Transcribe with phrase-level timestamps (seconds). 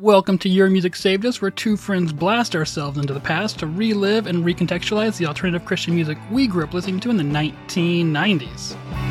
[0.00, 3.68] Welcome to Your Music Saved Us, where two friends blast ourselves into the past to
[3.68, 9.03] relive and recontextualize the alternative Christian music we grew up listening to in the 1990s.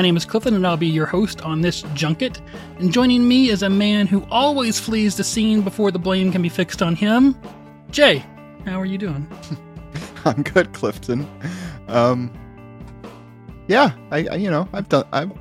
[0.00, 2.40] My name is Clifton, and I'll be your host on this junket.
[2.78, 6.40] And joining me is a man who always flees the scene before the blame can
[6.40, 7.38] be fixed on him.
[7.90, 8.24] Jay,
[8.64, 9.30] how are you doing?
[10.24, 11.28] I'm good, Clifton.
[11.88, 12.32] Um,
[13.68, 15.32] yeah, I, I you know I've done I've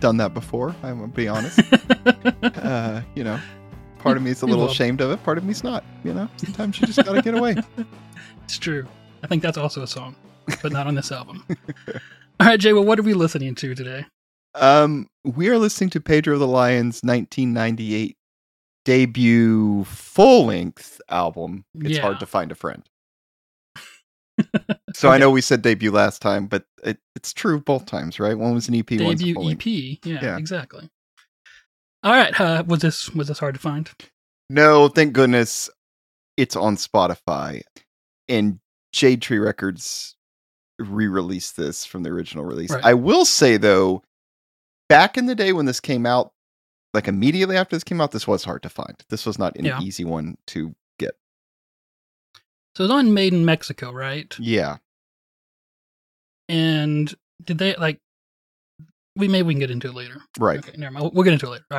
[0.00, 0.74] done that before.
[0.82, 1.60] I'm gonna be honest.
[2.42, 3.38] uh, you know,
[3.98, 5.22] part of me is a little ashamed of it.
[5.22, 5.84] Part of me's not.
[6.02, 7.56] You know, sometimes you just gotta get away.
[8.44, 8.86] It's true.
[9.22, 10.16] I think that's also a song,
[10.62, 11.44] but not on this album.
[12.42, 14.04] All right, Jay, well, what are we listening to today?
[14.56, 18.16] Um, we are listening to Pedro the Lion's 1998
[18.84, 21.64] debut full length album.
[21.76, 22.02] It's Yeah.
[22.02, 22.82] hard to find a friend.
[24.94, 28.36] So I know we said debut last time, but it, it's true both times, right?
[28.36, 29.50] One was an EP, one's a Debut full.
[29.50, 29.64] EP.
[30.04, 30.36] Yeah, Yeah.
[30.36, 30.90] exactly.
[32.02, 33.88] All right, uh, was this was this hard to find?
[34.50, 35.70] No, thank goodness
[36.36, 37.62] it's on Spotify.
[38.28, 38.58] And
[38.92, 40.16] Jade Tree Records
[40.88, 42.70] re-released this from the original release.
[42.70, 42.84] Right.
[42.84, 44.02] I will say though,
[44.88, 46.32] back in the day when this came out,
[46.94, 48.96] like immediately after this came out, this was hard to find.
[49.08, 49.80] This was not an Yeah.
[49.80, 51.16] easy one to get.
[52.76, 54.34] So it's on Made in Mexico, right?
[54.38, 54.78] Yeah.
[56.48, 57.98] And did they like?
[59.16, 60.16] We maybe we can get into it later.
[60.38, 60.58] Right.
[60.58, 61.10] Okay, never mind.
[61.12, 61.64] We'll get into it later.
[61.70, 61.78] All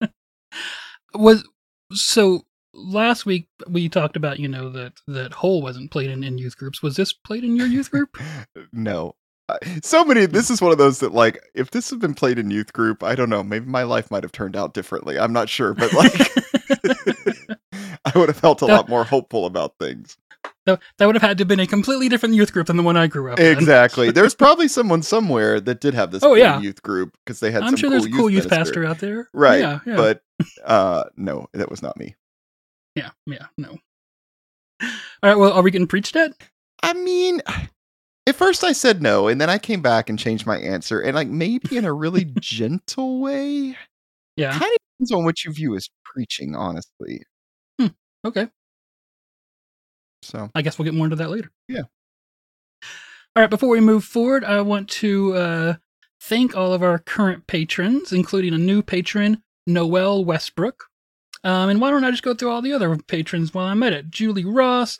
[0.00, 0.10] right.
[1.14, 1.44] was
[1.92, 2.42] so
[2.74, 6.56] last week we talked about you know that that Hole wasn't played in, in youth
[6.56, 6.82] groups.
[6.82, 8.16] Was this played in your youth group?
[8.72, 9.14] No.
[9.48, 12.38] Uh, So many this is one of those that like if this had been played
[12.38, 15.18] in youth group, I don't know, maybe my life might have turned out differently.
[15.18, 16.12] I'm not sure, but like
[18.04, 20.16] I would have felt a That- lot more hopeful about things.
[20.66, 22.82] that, that would have had to have been a completely different youth group than the
[22.82, 23.46] one I grew up in.
[23.46, 24.10] Exactly.
[24.10, 26.60] There's probably someone somewhere that did have this Oh, yeah.
[26.60, 28.82] youth group because they had I'm sure cool there's a cool youth, minister.
[28.82, 29.28] pastor out there.
[29.32, 29.60] Right.
[29.60, 29.78] Yeah.
[29.86, 29.96] Yeah.
[29.96, 30.22] But
[30.64, 32.16] uh no, that was not me.
[32.94, 33.10] Yeah.
[33.26, 33.46] Yeah.
[33.56, 33.78] No.
[34.82, 34.88] All
[35.22, 35.38] right.
[35.38, 36.32] Well, are we getting preached at?
[36.82, 37.40] I mean,
[38.26, 41.14] at first I said no, and then I came back and changed my answer, and
[41.14, 43.76] like maybe in a really gentle way.
[44.36, 44.52] Yeah.
[44.52, 47.22] Kind of depends on what you view as preaching, honestly.
[48.24, 48.48] Okay.
[50.22, 51.50] So I guess we'll get more into that later.
[51.68, 51.82] Yeah.
[53.34, 53.50] All right.
[53.50, 55.74] Before we move forward, I want to uh,
[56.20, 60.84] thank all of our current patrons, including a new patron, Noel Westbrook.
[61.44, 63.92] Um, and why don't I just go through all the other patrons while I'm at
[63.92, 64.10] it?
[64.10, 64.98] Julie Ross,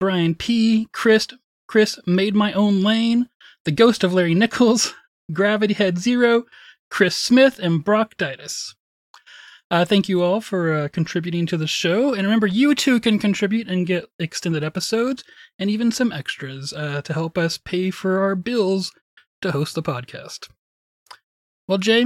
[0.00, 1.28] Brian P, Chris,
[1.68, 3.28] Chris made my own lane,
[3.64, 4.94] the ghost of Larry Nichols,
[5.32, 6.44] Gravity Head Zero,
[6.90, 8.74] Chris Smith, and Brock Ditus.
[9.70, 12.12] Uh, thank you all for uh, contributing to the show.
[12.12, 15.24] And remember, you too can contribute and get extended episodes
[15.58, 18.92] and even some extras uh, to help us pay for our bills
[19.40, 20.48] to host the podcast.
[21.66, 22.04] Well, Jay,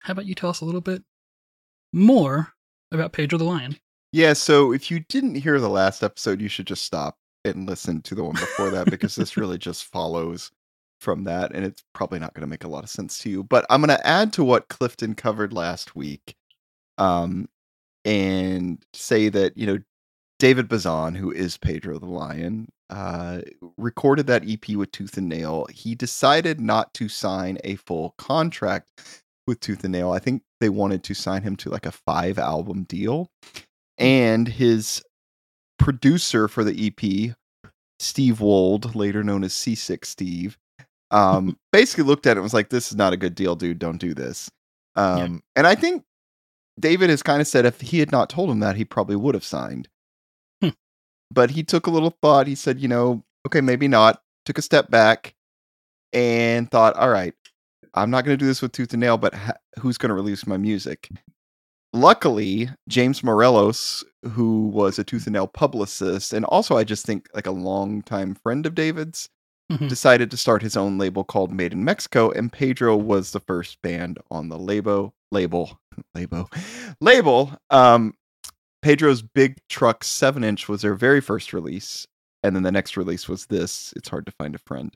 [0.00, 1.02] how about you tell us a little bit
[1.92, 2.54] more
[2.92, 3.76] about Pedro the Lion?
[4.12, 8.02] yeah, so if you didn't hear the last episode, you should just stop and listen
[8.02, 10.50] to the one before that because this really just follows
[11.00, 13.44] from that, and it's probably not going to make a lot of sense to you.
[13.44, 16.34] But I'm going to add to what Clifton covered last week,
[16.96, 17.48] um,
[18.04, 19.78] and say that you know
[20.38, 23.42] David Bazan, who is Pedro the Lion, uh,
[23.76, 25.66] recorded that EP with Tooth and Nail.
[25.70, 30.12] He decided not to sign a full contract with Tooth and Nail.
[30.12, 33.30] I think they wanted to sign him to like a five album deal.
[33.96, 35.02] And his
[35.78, 37.34] producer for the EP,
[37.98, 40.56] Steve Wold, later known as Seasick Steve,
[41.10, 43.78] um, basically looked at it and was like, This is not a good deal, dude.
[43.80, 44.50] Don't do this.
[44.94, 46.04] Um, And I think
[46.78, 49.34] David has kind of said if he had not told him that, he probably would
[49.34, 49.88] have signed.
[50.62, 50.70] Hmm.
[51.32, 52.46] But he took a little thought.
[52.46, 54.20] He said, You know, okay, maybe not.
[54.44, 55.34] Took a step back
[56.12, 57.34] and thought, All right,
[58.02, 60.14] I'm not going to do this with Tooth and Nail, but ha- who's going to
[60.14, 61.08] release my music?
[61.92, 67.28] Luckily, James Morelos, who was a Tooth and Nail publicist, and also I just think
[67.34, 69.28] like a longtime friend of David's,
[69.72, 69.88] Mhm.
[69.88, 73.80] decided to start his own label called Made in Mexico, and Pedro was the first
[73.82, 75.14] band on the label.
[75.30, 75.78] Label,
[76.14, 76.48] label,
[77.02, 77.52] label.
[77.68, 78.14] Um,
[78.80, 82.06] Pedro's Big Truck seven inch was their very first release,
[82.42, 83.92] and then the next release was this.
[83.94, 84.94] It's hard to find a friend.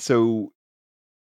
[0.00, 0.52] So,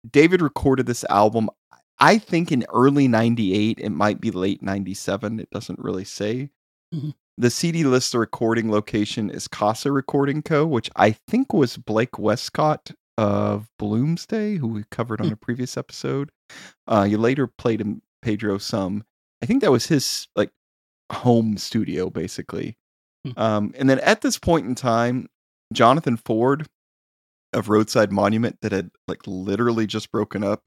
[0.08, 1.50] David recorded this album.
[1.99, 3.79] I think in early '98.
[3.81, 5.41] It might be late '97.
[5.41, 6.50] It doesn't really say.
[6.94, 7.14] Mhm.
[7.38, 12.19] The CD lists the recording location is Casa Recording Co., which I think was Blake
[12.19, 15.32] Wescott of Bloomsday, who we covered on Hmm.
[15.35, 16.31] a previous episode.
[16.87, 19.05] Uh, you later played him, Pedro some.
[19.43, 20.50] I think that was his like
[21.12, 22.76] home studio basically.
[23.26, 23.32] Hmm.
[23.38, 25.29] Um, and then at this point in time,
[25.73, 26.67] Jonathan Ford
[27.52, 30.62] of Roadside Monument, that had like literally just broken up,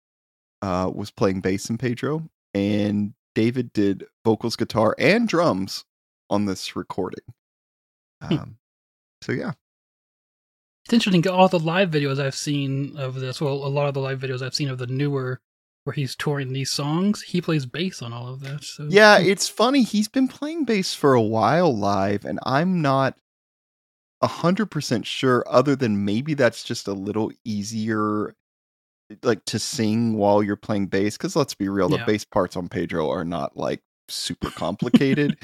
[0.61, 5.85] uh, was playing bass in Pedro, and David did vocals, guitar, and drums
[6.29, 7.23] on this recording.
[8.21, 8.33] Hmm.
[8.33, 8.57] Um,
[9.21, 9.53] so yeah,
[10.85, 11.27] It's interesting.
[11.27, 14.41] All the live videos I've seen of this, well, a lot of the live videos
[14.41, 15.39] I've seen of the newer,
[15.85, 18.69] where he's touring these songs, he plays bass on all of this.
[18.69, 19.83] So yeah, it's funny.
[19.83, 23.15] He's been playing bass for a while live, and I'm not
[24.23, 25.43] a hundred percent sure.
[25.47, 28.33] Other than maybe that's just a little easier,
[29.21, 31.17] like to sing while you're playing bass.
[31.17, 35.37] Because let's be real, the bass parts on Pedro are not like super complicated.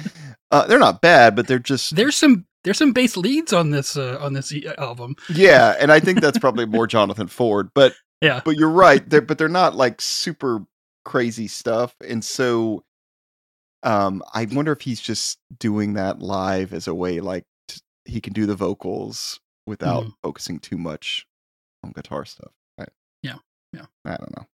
[0.51, 3.97] uh, they're not bad, but they're just there's some there's some bass leads on this
[3.97, 5.15] uh, on this e- album.
[5.29, 5.75] yeah.
[5.77, 9.07] And I think that's probably more Jonathan Ford, but Yeah, but you're right.
[9.09, 10.65] They're, but they're not like super
[11.03, 11.95] crazy stuff.
[12.07, 12.83] And so
[13.83, 17.45] um I wonder if he's just doing that live as a way like
[18.09, 20.13] he can do the vocals without Mhm.
[20.23, 21.27] focusing too much
[21.83, 22.51] on guitar stuff.
[22.77, 22.85] I,
[23.23, 23.37] Yeah,
[23.73, 23.85] yeah.
[24.05, 24.47] I don't know.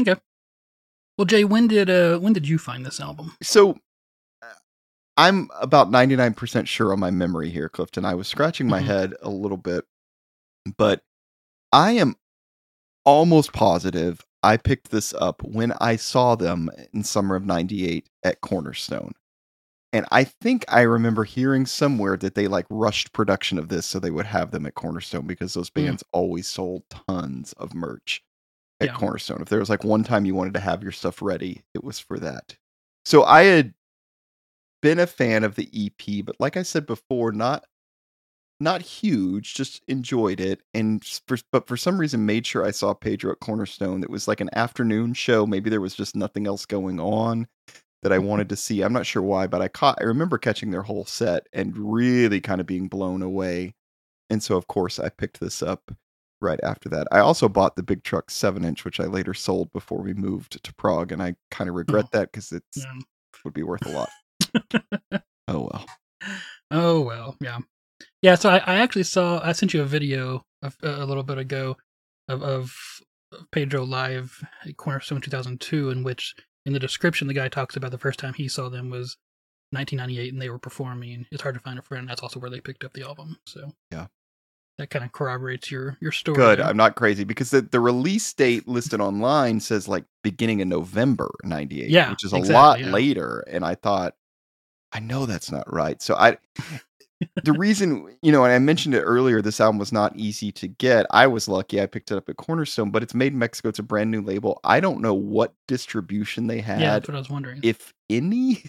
[0.00, 0.20] Okay.
[1.16, 3.36] Well, Jay, when did uh when did you find this album?
[3.42, 3.78] So
[4.42, 4.54] uh,
[5.16, 8.04] I'm about 99% sure on my memory here, Clifton.
[8.04, 8.86] I was scratching my Mhm.
[8.86, 9.86] head a little bit,
[10.76, 11.04] but
[11.72, 12.16] I am
[13.04, 18.42] almost positive I picked this up when I saw them in summer of 98 at
[18.42, 19.12] Cornerstone.
[19.94, 24.00] And I think I remember hearing somewhere that they like rushed production of this so
[24.00, 25.74] they would have them at Cornerstone because those Mm.
[25.84, 28.20] bands always sold tons of merch
[28.80, 28.94] at Yeah.
[28.96, 29.40] Cornerstone.
[29.40, 32.00] If there was like one time you wanted to have your stuff ready, it was
[32.00, 32.56] for that.
[33.04, 33.72] So I had
[34.82, 37.64] been a fan of the EP, but like I said before, not
[38.60, 42.94] not huge, just enjoyed it and for, but for some reason made sure I saw
[42.94, 44.02] Pedro at Cornerstone.
[44.02, 45.46] It was like an afternoon show.
[45.46, 47.46] Maybe there was just nothing else going on
[48.04, 48.82] that I wanted to see.
[48.82, 52.40] I'm not sure why, but I caught I remember catching their whole set and really
[52.40, 53.74] kind of being blown away.
[54.30, 55.90] And so of course I picked this up
[56.40, 57.08] right after that.
[57.10, 60.62] I also bought the Big Truck 7 inch, which I later sold before we moved
[60.62, 62.84] to Prague, and I kind of oh, regret that because it Yeah.
[63.44, 64.10] would be worth a lot.
[65.48, 65.86] oh well.
[66.70, 67.58] Oh well, yeah,
[68.22, 68.34] yeah.
[68.34, 69.40] So I, I actually saw.
[69.42, 71.76] I sent you a video of, a little bit ago
[72.28, 72.74] of, of
[73.52, 76.34] Pedro live at Cornerstone 2002, in which
[76.66, 79.16] in the description the guy talks about the first time he saw them was
[79.72, 81.26] 1998, and they were performing.
[81.32, 82.08] It's hard to find a friend.
[82.08, 83.38] That's also where they picked up the album.
[83.46, 84.06] So Yeah.
[84.78, 86.36] that kind of corroborates your your story.
[86.36, 86.60] Good.
[86.60, 91.30] I'm not crazy because the, the release date listed online says like beginning of November
[91.44, 92.90] 98, Yeah, which is a exactly, lot yeah.
[92.90, 93.44] later.
[93.48, 94.14] And I thought,
[94.92, 96.00] I know that's not right.
[96.00, 96.38] So I,
[97.44, 100.68] the reason, you know, and I mentioned it earlier, this album was not easy to
[100.68, 101.06] get.
[101.10, 103.68] I was lucky I picked it up at Cornerstone, but it's made in Mexico.
[103.68, 104.60] It's a brand new label.
[104.64, 106.80] I don't know what distribution they had.
[106.80, 107.60] yeah, that's what I was wondering.
[107.62, 108.64] if any.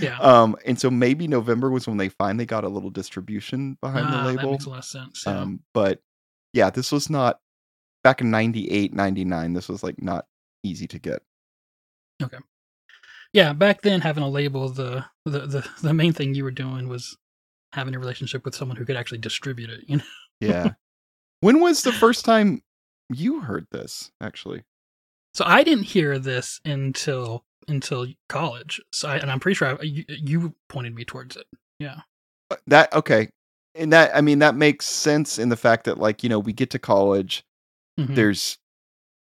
[0.00, 0.18] Yeah.
[0.20, 4.22] Um, and so maybe November was when they finally got a little distribution behind Ah,
[4.24, 4.42] the label.
[4.42, 5.24] that makes a lot of sense.
[5.26, 5.40] yeah.
[5.40, 6.00] Um, but
[6.52, 7.38] yeah, this was not
[8.02, 9.52] back in 98, 99.
[9.52, 10.26] This was like not
[10.64, 11.22] easy to get.
[12.22, 12.38] Okay
[13.32, 16.86] yeah, back then having a label, the, the the the main thing you were doing
[16.86, 17.16] was
[17.72, 19.84] having a relationship with someone who could actually distribute it.
[19.88, 20.04] You know.
[20.40, 20.70] Yeah.
[21.40, 22.62] when was the first time
[23.12, 24.64] you heard this, actually?
[25.34, 28.80] So I didn't hear this until until college.
[28.92, 31.46] So I, and I'm pretty sure I, you, you pointed me towards it.
[31.78, 32.00] Yeah.
[32.66, 33.28] That, okay.
[33.76, 36.52] And that, I mean, that makes sense in the fact that, like, you know, we
[36.52, 37.44] get to college,
[38.00, 38.14] Mhm.
[38.16, 38.58] there's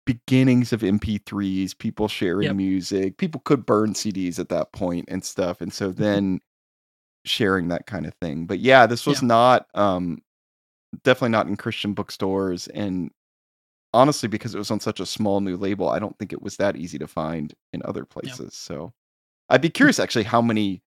[0.07, 2.57] beginnings of MP3s, people sharing Yep.
[2.57, 3.17] music.
[3.19, 5.61] People could burn CDs at that point and stuff.
[5.61, 6.41] And so then
[7.25, 8.47] sharing that kind of thing.
[8.47, 9.29] But yeah, this was Yeah.
[9.29, 10.23] not um
[11.05, 13.11] definitely not in Christian bookstores and
[13.93, 16.57] honestly because it was on such a small new label, I don't think it was
[16.57, 18.55] that easy to find in other places.
[18.55, 18.93] So
[19.49, 20.83] I'd be curious actually how many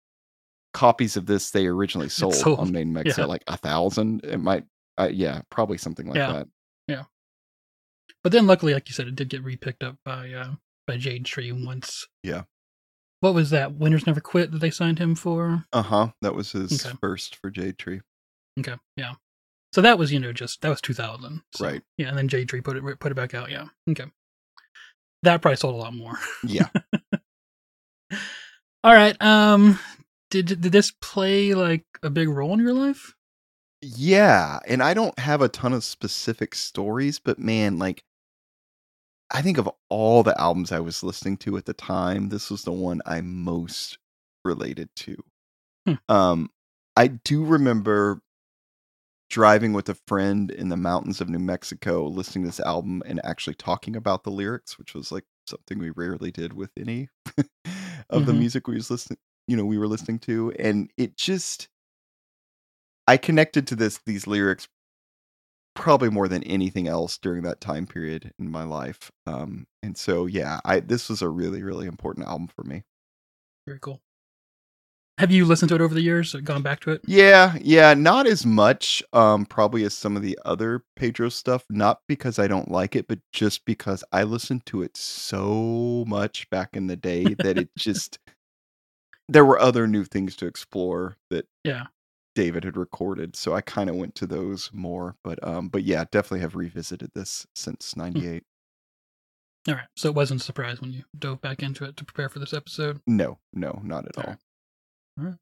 [0.74, 3.26] copies of this they originally sold, sold, on Made in Mexico, yeah.
[3.26, 4.24] like a thousand.
[4.24, 4.64] It might
[4.98, 6.46] uh, yeah, probably something like that.
[6.86, 7.04] Yeah.
[8.22, 10.52] But then, luckily, like you said, it did get repicked up by uh,
[10.86, 12.06] by Jade Tree once.
[12.22, 12.42] Yeah.
[13.22, 13.74] What was that?
[13.76, 15.64] Winners Never Quit that they signed him for?
[15.72, 16.08] Uh-huh.
[16.22, 16.96] That was his Okay.
[17.00, 18.00] first for Jade Tree.
[18.58, 19.14] Okay, yeah.
[19.72, 21.40] So that was you know just that was 2000.
[21.54, 21.82] So, Right.
[21.96, 23.48] Yeah, and then Jade Tree put it put it back out.
[23.50, 23.66] Yeah.
[23.88, 24.06] Okay.
[25.22, 26.18] That probably sold a lot more.
[26.42, 26.68] Yeah.
[28.84, 29.20] All right.
[29.22, 29.78] Um,
[30.30, 33.14] did did this play like a big role in your life?
[33.80, 38.02] Yeah, and I don't have a ton of specific stories, but man, like
[39.32, 42.62] I think of all the albums I was listening to at the time, this was
[42.62, 43.98] the one I most
[44.44, 45.16] related to.
[45.86, 45.94] Hmm.
[46.08, 46.50] Um
[46.96, 48.22] I do remember
[49.30, 53.20] driving with a friend in the mountains of New Mexico listening to this album and
[53.24, 57.08] actually talking about the lyrics, which was like something we rarely did with any
[58.10, 58.38] of the Mhm.
[58.38, 61.68] music we was listening, you know, we were listening to, and it just
[63.06, 64.68] I connected to this these lyrics
[65.74, 69.10] probably more than anything else during that time period in my life.
[69.26, 72.84] Um, and so yeah, I this was a really really important album for me.
[73.66, 74.00] Very cool.
[75.18, 76.34] Have you listened to it over the years?
[76.34, 77.02] Gone back to it?
[77.06, 81.64] Yeah, yeah, not as much, um, probably as some of the other Pedro stuff.
[81.68, 86.48] Not because I don't like it, but just because I listened to it so much
[86.50, 88.18] back in the day that it just
[89.28, 91.86] there were other new things to explore that Yeah.
[92.34, 95.16] David had recorded, so I kind of went to those more.
[95.22, 98.42] But um, but yeah, definitely have revisited this since '98.
[99.68, 99.84] All right.
[99.96, 102.52] So it wasn't a surprise when you dove back into it to prepare for this
[102.52, 103.00] episode.
[103.06, 104.36] No, no, not at all.
[105.18, 105.36] Alright.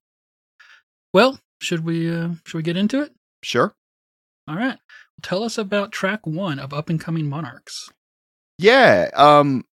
[1.14, 3.12] Well, should we uh should we get into it?
[3.42, 3.74] Sure.
[4.46, 4.78] All right.
[5.22, 7.90] Tell us about track one of Up and Coming Monarchs.
[8.58, 9.10] Yeah.
[9.14, 9.64] Um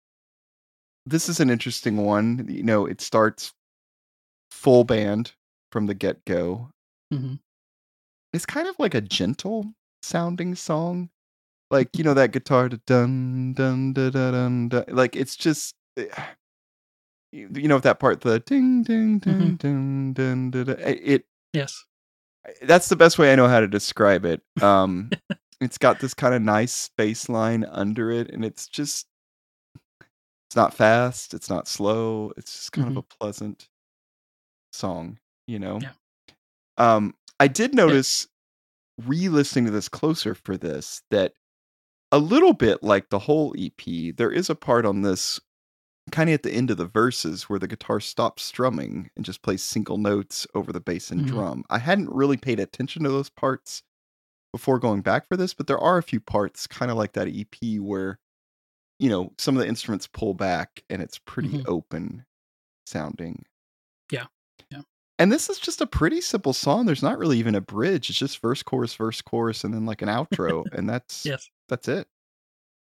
[1.06, 2.48] this is an interesting one.
[2.50, 3.54] You know, it starts
[4.52, 5.34] full band
[5.72, 6.70] from the get-go.
[7.12, 7.36] Hmm
[8.34, 11.10] It's kind of like a gentle sounding song.
[11.70, 14.86] Like, you know that guitar dun dun dun dun dun, dun.
[14.88, 16.08] like it's just eh,
[17.32, 21.86] you know that part the ding ding ding ding dun, dun, dun, it Yes.
[22.64, 24.42] that's the best way I know how to describe it.
[24.62, 25.10] Um,
[25.62, 29.08] it's got this kind of nice bass line under it, and it's just
[30.48, 33.68] it's not fast, it's not slow, it's just kind of a pleasant
[34.72, 35.80] song, you know.
[35.82, 35.92] Yeah.
[36.78, 38.28] Um, I did notice
[39.06, 41.34] re-listening to this closer for this that
[42.12, 45.40] a little bit like the whole EP, there is a part on this
[46.12, 49.42] kind of at the end of the verses where the guitar stops strumming and just
[49.44, 51.28] plays single notes over the bass and Mhm.
[51.28, 51.66] drum.
[51.70, 53.84] I hadn't really paid attention to those parts
[54.54, 57.28] before going back for this, but there are a few parts kind of like that
[57.30, 58.20] EP where
[59.00, 61.66] you know some of the instruments pull back and it's pretty Mhm.
[61.68, 62.26] open
[62.86, 63.46] sounding.
[64.12, 64.28] Yeah.
[64.72, 64.84] Yeah.
[65.20, 66.86] And this is just a pretty simple song.
[66.86, 68.10] There's not really even a bridge.
[68.10, 71.50] It's just verse, chorus, verse, chorus, and then like an outro, and that's Yes.
[71.70, 72.08] that's it.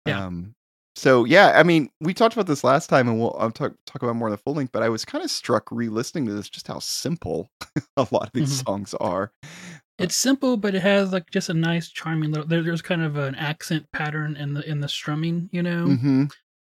[0.05, 0.25] Yeah.
[0.25, 0.55] Um,
[0.95, 4.03] so yeah, I mean, we talked about this last time, and we'll I'll talk talk
[4.03, 4.71] about more in the full length.
[4.71, 7.49] But I was kind of struck re-listening to this, just how simple
[7.97, 8.65] a lot of these Mhm.
[8.65, 9.33] songs are.
[9.97, 12.47] It's simple, but it has like just a nice, charming little.
[12.47, 16.25] There, there's kind of an accent pattern in the in the strumming, you know, hmm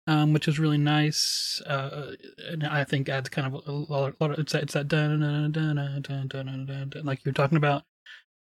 [0.10, 1.62] um, which is really nice.
[1.66, 2.12] Uh,
[2.50, 4.16] and I think adds kind of a lot.
[4.20, 7.34] of, it's that it's that dun dun dun dun dun dun dun dun, like you're
[7.34, 7.84] talking about.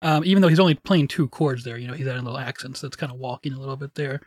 [0.04, 2.82] Um, even though he's only playing two chords there, you know, he's adding little accents.
[2.82, 4.22] That's kind of walking a little bit there,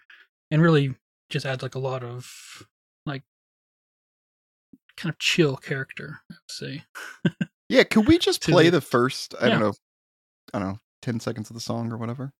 [0.50, 0.94] and really
[1.28, 2.66] just adds like a lot of
[3.06, 3.22] like
[4.96, 6.20] kind of chill character.
[6.30, 6.84] I would say.
[7.68, 9.36] Yeah, could we just play the- the first?
[9.40, 9.50] I Yeah.
[9.52, 9.74] don't know.
[10.52, 12.32] I don't know, ten seconds of the song or whatever.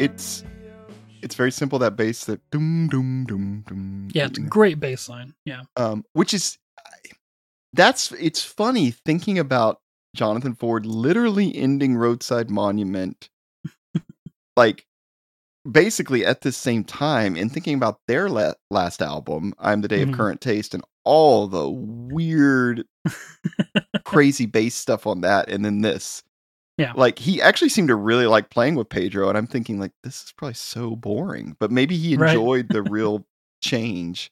[0.00, 0.42] It's
[1.22, 1.78] it's very simple.
[1.78, 4.08] That bass, that doom doom doom doom.
[4.12, 5.34] Yeah, it's a great bass line.
[5.44, 5.62] Yeah.
[5.76, 6.58] um, which is
[7.72, 9.78] that's it's funny thinking about
[10.16, 13.28] Jonathan Ford literally ending Roadside Monument,
[14.56, 14.84] like
[15.70, 20.04] basically at the same time, and thinking about their la- last album, "I'm the Day
[20.04, 20.10] Mhm.
[20.10, 22.84] of Current Taste," and all the weird,
[24.04, 26.22] crazy bass stuff on that, and then this.
[26.80, 26.92] Yeah.
[26.94, 30.24] Like he actually seemed to really like playing with Pedro, and I'm thinking like this
[30.24, 32.30] is probably so boring, but maybe he Right.
[32.30, 33.26] enjoyed the real
[33.62, 34.30] change.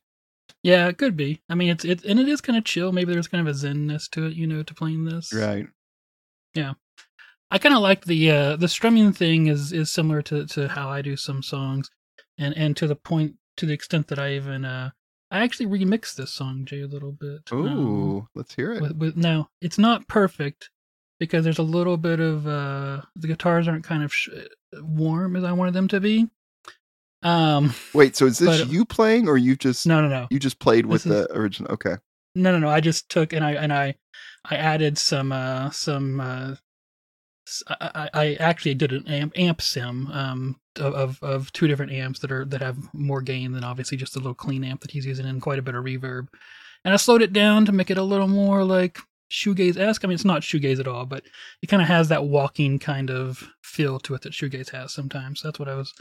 [0.62, 1.42] Yeah, it could be.
[1.48, 2.90] I mean, it's it and it is kind of chill.
[2.90, 5.32] Maybe there's kind of a zenness to it, you know, to playing this.
[5.32, 5.66] Right.
[6.54, 6.72] Yeah.
[7.50, 10.88] I kind of like the uh the strumming thing is is similar to to how
[10.90, 11.90] I do some songs,
[12.38, 14.90] and and to the point to the extent that I even uh
[15.30, 17.40] I actually remixed this song Jay a little bit.
[17.52, 18.80] um, Ooh, let's hear it.
[18.82, 20.70] with, with now it's not perfect
[21.20, 24.28] because there's a little bit of uh the guitars aren't kind of sh-
[24.74, 26.28] warm as I wanted them to be.
[27.22, 30.26] Um, Wait, so is this but- you playing, or you just no, no, no.
[30.30, 31.72] you just played with This is- the original?
[31.72, 31.96] Okay.
[32.34, 32.68] No, no, no.
[32.68, 33.96] I just took and I and I
[34.48, 36.54] I added some uh some uh
[37.68, 42.20] I, I- actually did an amp amp sim um of, of of two different amps
[42.20, 45.06] that are that have more gain than obviously just a little clean amp that he's
[45.06, 46.28] using and quite a bit of reverb.
[46.84, 48.98] And I slowed it down to make it a little more like
[49.30, 50.04] shoegaze esque.
[50.04, 51.24] I mean, it's not shoegaze at all, but
[51.62, 55.42] it kind of has that walking kind of feel to it that shoegaze has sometimes.
[55.42, 55.92] That's what I was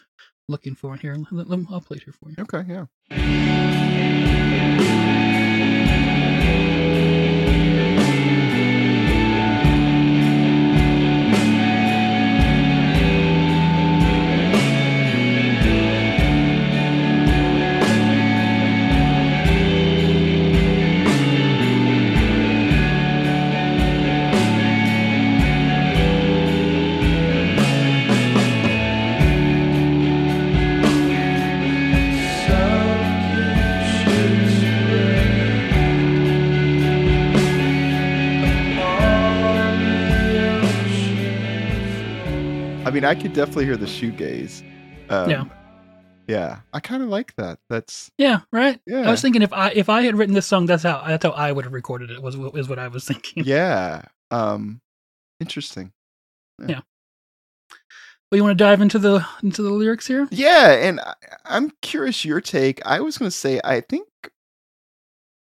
[0.47, 1.13] looking for in here.
[1.13, 2.35] I'll play it here for you.
[2.39, 2.63] Okay.
[2.67, 4.16] Yeah.
[42.97, 44.63] Mean, I could definitely hear the shoegaze.
[45.11, 45.43] Um, Yeah.
[46.27, 47.59] Yeah, I kind of like that.
[47.69, 48.81] That's Yeah, right.
[48.85, 51.23] yeah, I was thinking if I if I had written this song, that's how that's
[51.23, 52.21] how I would have recorded it.
[52.21, 53.45] Was is what I was thinking.
[53.45, 54.01] yeah.
[54.29, 54.81] Um,
[55.39, 55.93] interesting.
[56.59, 56.81] Yeah.
[58.29, 60.27] Well, you want to dive into the into the lyrics here?
[60.31, 61.13] Yeah, and I,
[61.45, 62.85] I'm curious your take.
[62.85, 64.09] I was going to say I think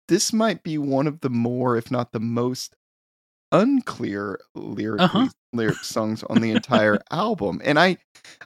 [0.09, 2.77] this might be one of the more, if not the most,
[3.55, 5.29] unclear lyric Uh-huh.
[5.53, 7.61] lyric songs on the entire album.
[7.65, 7.97] And I,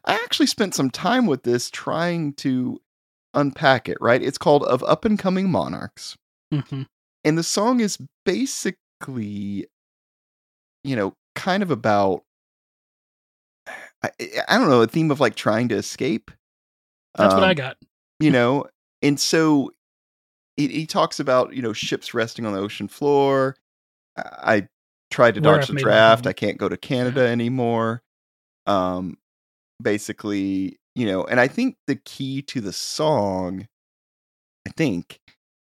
[0.05, 2.81] I actually spent some time with this trying to
[3.35, 3.97] unpack it.
[4.01, 4.23] Right?
[4.23, 6.17] It's called "Of Up and Coming Monarchs."
[6.53, 6.83] hmm
[7.25, 9.67] and the song is basically
[10.85, 12.23] you know kind of about
[14.03, 14.11] I,
[14.49, 16.31] I don't know a theme of like trying to escape
[17.17, 17.77] That's what Um, I got.
[18.21, 18.67] you know
[19.03, 19.73] and so
[20.57, 23.57] he, he talks about you know ships resting on the ocean floor
[24.17, 24.69] I
[25.11, 28.03] tried to dodge the draft i can't go to canada anymore.
[28.67, 29.17] Um
[29.83, 33.67] basically you know and i think the key to the song
[34.67, 35.21] i think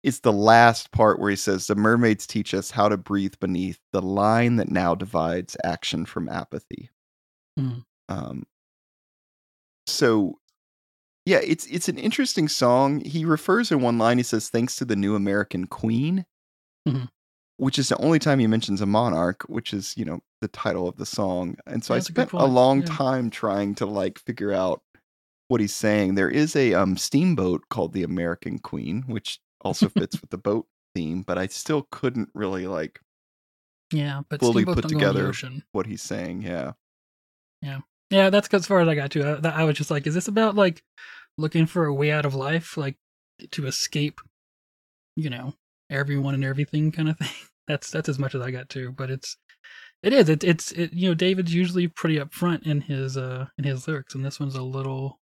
[0.03, 3.79] is the last part where he says the mermaids teach us how to breathe beneath
[3.93, 6.91] the line that now divides action from apathy.
[7.59, 7.85] Mhm.
[8.09, 8.45] um
[9.87, 10.39] so
[11.27, 13.01] yeah it's it's an interesting song.
[13.05, 16.25] He refers in one line he says thanks to the new american queen.
[16.89, 17.09] Mhm.
[17.59, 20.89] Which is the only time he mentions a monarch which is you know the title
[20.89, 22.87] of the song and so i That's a spent a point, long yeah.
[22.89, 24.83] time trying to like figure out
[25.49, 30.19] what he's saying there is a um steamboat called the american queen which also fits
[30.21, 33.01] with the boat theme but i still couldn't really like
[33.93, 35.29] Yeah, but fully put don't go in the together.
[35.29, 35.63] ocean.
[35.73, 36.73] what he's saying yeah
[37.63, 37.81] Yeah,
[38.11, 38.31] yeah.
[38.31, 39.41] that's as far as I got to.
[39.45, 40.83] I, I was just like, is this about like
[41.37, 42.97] looking for a way out of life, like
[43.53, 44.21] to escape,
[45.17, 45.55] you know,
[45.91, 47.29] everyone and everything kind of thing?
[47.69, 48.93] That's that's as much as I got to.
[48.93, 49.37] But it's
[50.03, 53.65] it is it, it's it you know David's usually pretty upfront in his uh in
[53.65, 55.21] his lyrics, and this one's a little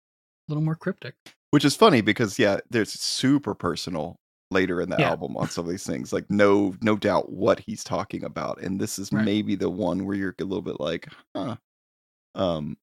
[0.49, 1.15] little more cryptic.
[1.51, 4.17] which is funny because yeah there's super personal
[4.53, 5.09] later in the Yeah.
[5.09, 8.81] album on some of these things like no no doubt what he's talking about and
[8.81, 9.25] this is Right.
[9.25, 11.57] maybe the one where you're a little bit like huh
[12.37, 12.77] um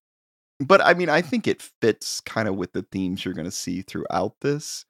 [0.60, 3.52] but i mean i think it fits kind of with the themes you're going to
[3.52, 4.86] see throughout this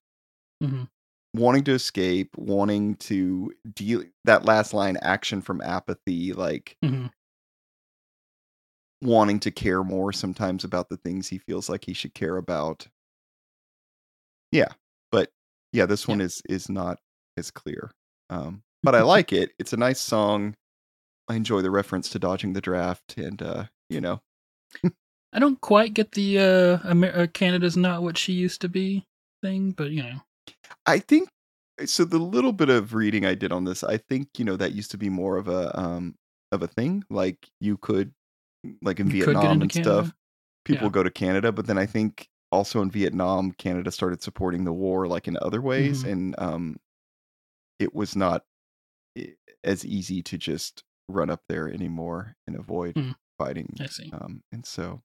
[0.62, 0.84] hmm
[1.33, 7.07] wanting to escape wanting to deal that last line action from apathy like hmm
[9.03, 12.87] wanting to care more sometimes about the things he feels like he should care about.
[14.51, 14.69] Yeah,
[15.11, 15.29] but
[15.71, 16.99] yeah, this one is is not
[17.37, 17.91] as clear.
[18.29, 19.51] Um, but I like it.
[19.59, 20.55] It's a nice song.
[21.27, 24.21] I enjoy the reference to dodging the draft, and uh, you know,
[25.33, 29.05] I don't quite get the uh, Amer- uh Canada's not what she used to be
[29.41, 30.21] thing, but you know,
[30.86, 31.29] I think
[31.86, 32.03] so.
[32.06, 34.91] The little bit of reading I did on this, I think you know that used
[34.91, 36.15] to be more of a um
[36.51, 37.03] of a thing.
[37.10, 38.13] Like you could,
[38.82, 40.03] like in You Vietnam and Canada?
[40.03, 40.13] stuff,
[40.65, 40.91] people Yeah.
[40.91, 41.51] go to Canada.
[41.51, 45.62] But then I think also in Vietnam, Canada started supporting the war like in other
[45.62, 46.12] ways, Mhm.
[46.12, 46.77] and um,
[47.79, 48.45] it was not
[49.63, 53.12] as easy to just run up there anymore and avoid Hmm.
[53.38, 53.73] fighting.
[53.79, 54.12] I see.
[54.12, 55.01] Um, and so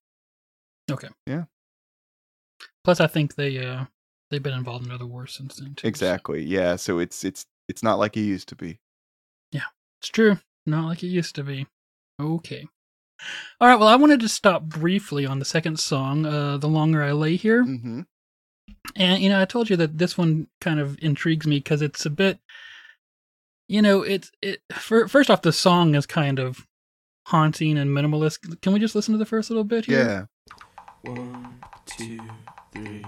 [0.91, 1.09] Okay.
[1.27, 1.45] Yeah.
[2.85, 3.85] Plus, I think they uh
[4.31, 5.83] they've been involved in other wars since then too.
[5.83, 6.77] so- exactly, yeah.
[6.77, 8.79] So it's it's it's not like it used to be.
[9.53, 9.67] Yeah,
[10.01, 10.39] it's true.
[10.67, 11.67] Not like it used to be.
[12.21, 12.67] Okay.
[13.61, 13.79] All right.
[13.79, 17.37] Well, I wanted to stop briefly on the second song, uh, "The Longer I Lay
[17.37, 18.03] Here," hmm
[18.97, 22.05] and you know, I told you that this one kind of intrigues me because it's
[22.07, 22.39] a bit,
[23.67, 24.61] you know, it's it.
[24.73, 26.67] For, first off, the song is kind of
[27.27, 28.61] haunting and minimalist.
[28.63, 30.29] Can we just listen to the first little bit here?
[31.05, 31.13] Yeah.
[31.13, 32.19] One, two,
[32.73, 33.05] three,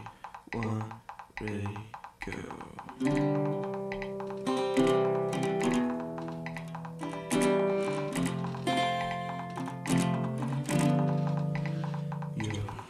[0.54, 0.92] one,
[1.40, 1.66] ready,
[2.26, 2.33] go.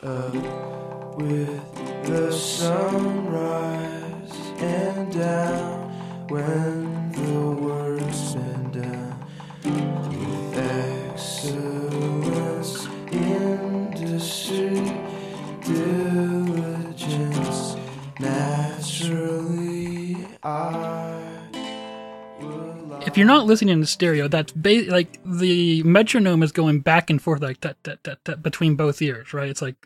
[0.03, 0.35] Up
[1.19, 3.53] with the sunrise
[4.59, 6.90] and down when
[23.21, 27.41] you're not listening in stereo, that's ba- like the metronome is going back and forth
[27.43, 29.49] like that, that, that, that between both ears, right?
[29.49, 29.77] It's like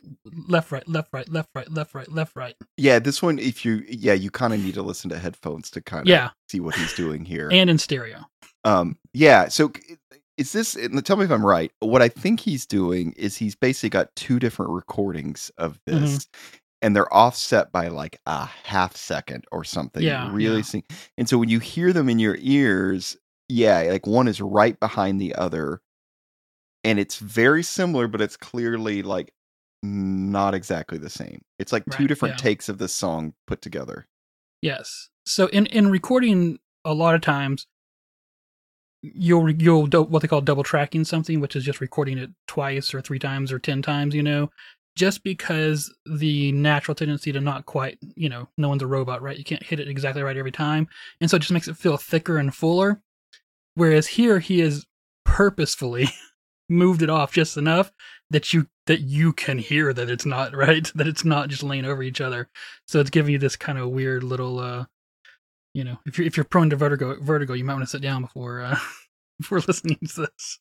[0.48, 2.54] left, right, left, right, left, right, left, right, left, right.
[2.76, 5.82] Yeah, this one, if you, yeah, you kind of need to listen to headphones to
[5.82, 7.48] kind of Yeah, see what he's doing here.
[7.52, 8.24] and in stereo.
[8.64, 9.48] um, yeah.
[9.48, 9.72] So
[10.38, 10.74] is this?
[10.74, 11.70] and Tell me if I'm right.
[11.80, 16.00] What I think he's doing is he's basically got two different recordings of Mm-hmm.
[16.04, 16.28] this,
[16.82, 20.02] and they're offset by like a half second or something.
[20.02, 20.56] Yeah, really.
[20.56, 20.62] yeah.
[20.62, 20.84] sing-
[21.16, 23.16] And so when you hear them in your ears,
[23.48, 25.80] yeah, like one is right behind the other,
[26.82, 29.32] and it's very similar, but it's clearly like
[29.82, 31.42] not exactly the same.
[31.58, 32.42] It's like two different yeah.
[32.42, 34.06] takes of this song put together.
[34.62, 35.10] Yes.
[35.26, 37.66] So in in recording, a lot of times
[39.02, 42.94] you'll you'll do what they call double tracking something, which is just recording it twice
[42.94, 44.14] or three times or ten times.
[44.14, 44.50] You know,
[44.96, 49.36] just because the natural tendency to not quite, you know, no one's a robot, right?
[49.36, 50.88] You can't hit it exactly right every time,
[51.20, 53.02] and so it just makes it feel thicker and fuller.
[53.74, 54.86] Whereas here, he is
[55.24, 56.08] purposefully
[56.68, 57.92] moved it off just enough
[58.30, 61.84] that you that you can hear that it's not right that it's not just laying
[61.84, 62.48] over each other
[62.86, 64.84] so it's giving you this kind of weird little uh
[65.74, 68.00] you know if you're if you're prone to vertigo vertigo you might want to sit
[68.02, 68.78] down before uh
[69.38, 70.58] before listening to this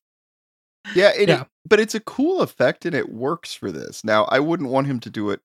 [0.95, 1.43] Yeah, it, Yeah.
[1.67, 4.03] but it's a cool effect and it works for this.
[4.03, 5.39] Now, I wouldn't want him to do it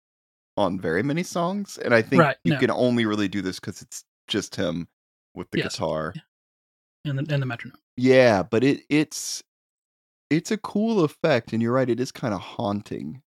[0.57, 2.59] on very many songs, and I think Right, you no.
[2.59, 4.89] can only really do this because it's just him
[5.35, 6.13] with the Yes, guitar.
[6.17, 6.23] yeah.
[7.09, 9.43] And the, and the metronome Yeah, but it it's
[10.31, 13.23] it's a cool effect, and you're right, it is kind of haunting.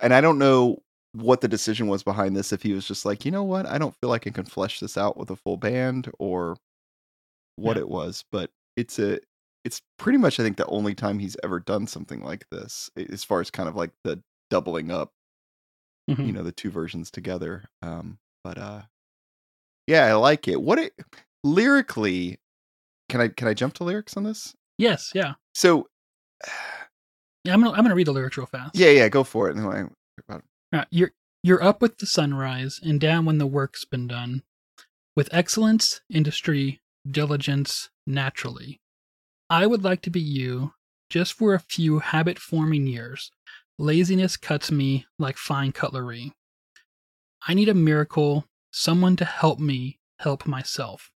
[0.00, 0.78] And I don't know
[1.12, 2.52] what the decision was behind this.
[2.52, 4.80] If he was just like, you know what, I don't feel like I can flesh
[4.80, 6.56] this out with a full band, or
[7.56, 7.82] what Yeah.
[7.82, 9.20] it was, but it's a
[9.64, 13.22] it's pretty much I think the only time he's ever done something like this, as
[13.24, 15.12] far as kind of like the doubling up,
[16.08, 16.26] Mhm.
[16.26, 17.64] you know, the two versions together.
[17.82, 18.82] Um, but uh,
[19.86, 20.60] yeah, I like it.
[20.62, 20.94] What it
[21.44, 22.38] lyrically?
[23.12, 24.54] Can I can I jump to lyrics on this?
[24.78, 25.86] yes yeah So
[27.44, 29.56] yeah i'm gonna i'm gonna read the lyrics real fast yeah, yeah, go for it.
[29.56, 29.90] And then
[30.28, 30.40] I-
[30.72, 34.42] Right, you're you're up with the sunrise and down when the work's been done,
[35.14, 38.80] with excellence, industry, diligence, naturally.
[39.50, 40.72] I would like to be you,
[41.10, 43.30] just for a few habit-forming years.
[43.78, 46.32] Laziness cuts me like fine cutlery.
[47.46, 51.10] I need a miracle, someone to help me help myself.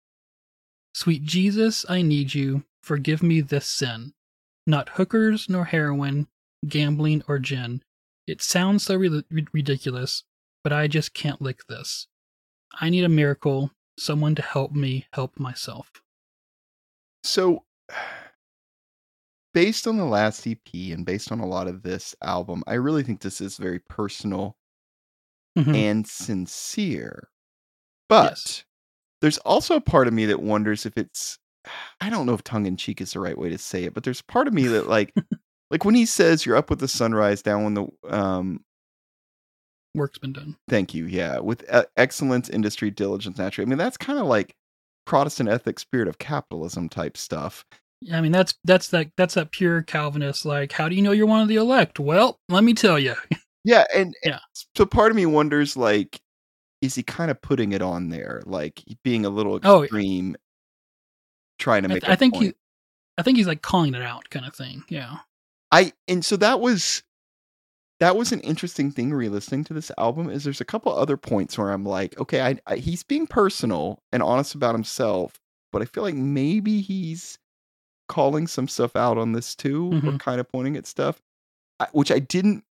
[0.93, 2.63] Sweet Jesus, I need you.
[2.81, 4.13] Forgive me this sin.
[4.67, 6.27] Not hookers nor heroin,
[6.67, 7.81] gambling or gin.
[8.27, 10.23] It sounds so ri- ridiculous,
[10.63, 12.07] but I just can't lick this.
[12.79, 15.89] I need a miracle, someone to help me help myself.
[17.23, 17.63] So,
[19.53, 23.03] based on the last EP and based on a lot of this album, I really
[23.03, 24.57] think this is very personal
[25.57, 25.75] Mhm.
[25.75, 27.29] and sincere.
[28.09, 28.63] But Yes.
[29.23, 31.39] There's also a part of me that wonders if it's
[32.01, 34.03] I don't know if tongue in cheek is the right way to say it, but
[34.03, 35.13] there's part of me that like
[35.71, 38.59] like when he says you're up with the sunrise down when the um
[39.95, 40.57] Work's been done.
[40.67, 43.67] thank you, yeah, with uh, excellence, industry, diligence, naturally.
[43.67, 44.55] I mean, that's kind of like
[45.05, 47.63] Protestant ethic, spirit of capitalism type stuff.
[48.01, 50.45] Yeah, I mean, that's that's that that's that pure Calvinist.
[50.45, 51.99] Like, how do you know you're one of the elect?
[51.99, 53.15] Well, let me tell you.
[53.63, 54.39] Yeah, and, and Yeah.
[54.75, 56.19] so part of me wonders, like,
[56.83, 60.35] is he kind of putting it on there, like being a little Oh, extreme,
[61.59, 62.03] trying to I, make?
[62.03, 62.45] th- I think point?
[62.47, 62.53] he,
[63.17, 64.83] I think he's like calling it out, kind of thing.
[64.89, 65.17] Yeah.
[65.71, 67.03] I and so that was
[67.99, 70.29] that was an interesting thing re-listening to this album.
[70.29, 73.99] Is there's a couple other points where I'm like, okay, I, I he's being personal
[74.11, 75.39] and honest about himself,
[75.71, 77.39] but I feel like maybe he's
[78.09, 80.19] calling some stuff out on this too, or Mhm.
[80.19, 81.21] kind of pointing at stuff,
[81.79, 82.65] I, which I didn't.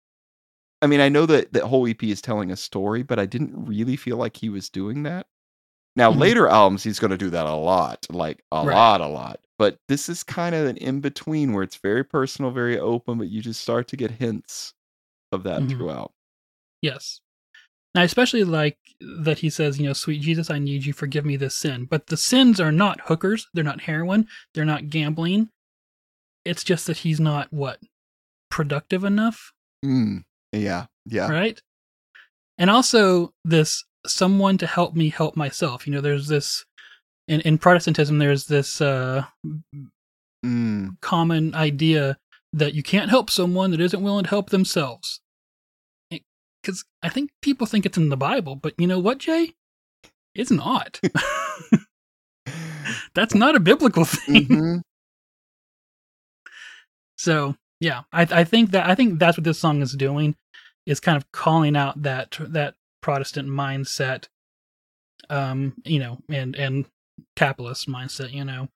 [0.82, 3.66] I mean, I know that that whole EP is telling a story, but I didn't
[3.66, 5.28] really feel like he was doing that.
[5.96, 6.18] Now, Mhm.
[6.20, 8.74] later albums, he's going to do that a lot, like a Right.
[8.76, 9.40] lot, a lot.
[9.60, 13.28] But this is kind of an in between where it's very personal, very open, but
[13.30, 14.74] you just start to get hints
[15.32, 15.70] of that Mhm.
[15.70, 16.14] throughout.
[16.82, 17.22] Yes.
[17.94, 21.36] Now, especially like that he says, you know, sweet Jesus, I need you, forgive me
[21.36, 21.86] this sin.
[21.86, 25.50] But the sins are not hookers, they're not heroin, they're not gambling.
[26.46, 27.80] It's just that he's not what
[28.50, 29.52] productive enough,
[29.86, 31.62] Mm, yeah, yeah, right?
[32.58, 35.86] And also this someone to help me help myself.
[35.88, 36.66] You know, there's this
[37.28, 39.26] in, in Protestantism, there's this uh,
[40.46, 42.18] mm, common idea
[42.54, 45.22] that you can't help someone that isn't willing to help themselves.
[46.10, 49.54] Because I think people think it's in the Bible, but you know what, Jay?
[50.36, 51.00] It's not.
[53.14, 54.48] That's not a biblical thing.
[54.48, 54.82] mhm.
[57.18, 60.36] So yeah, I, I think that I think that's what this song is doing,
[60.86, 64.28] is kind of calling out that that Protestant mindset,
[65.30, 66.86] um, you know, and and
[67.36, 68.70] capitalist mindset, you know,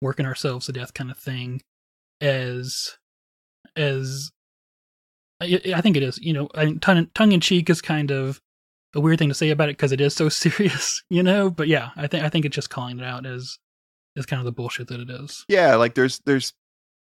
[0.00, 1.62] working ourselves to death kind of thing,
[2.20, 2.96] as
[3.76, 4.30] as
[5.40, 8.40] I, think it is, you know, I, tongue tongue in cheek is kind of
[8.94, 11.50] a weird thing to say about it because it is so serious, you know.
[11.50, 13.58] But yeah, I think I think it's just calling it out as
[14.16, 15.44] as kind of the bullshit that it is.
[15.48, 15.74] yeah.
[15.74, 16.52] Like there's there's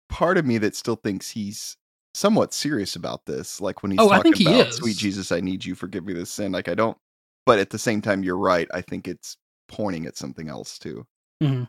[0.10, 1.78] part of me that still thinks he's
[2.13, 3.60] somewhat serious about this.
[3.60, 4.76] Like when he's Oh, I talking think he about is.
[4.78, 6.98] "Sweet Jesus, I need you, forgive me this sin." Like I don't,
[7.46, 8.68] but at the same time, you're right.
[8.74, 9.38] I think it's
[9.68, 11.06] pointing at something else too.
[11.44, 11.68] Mhm.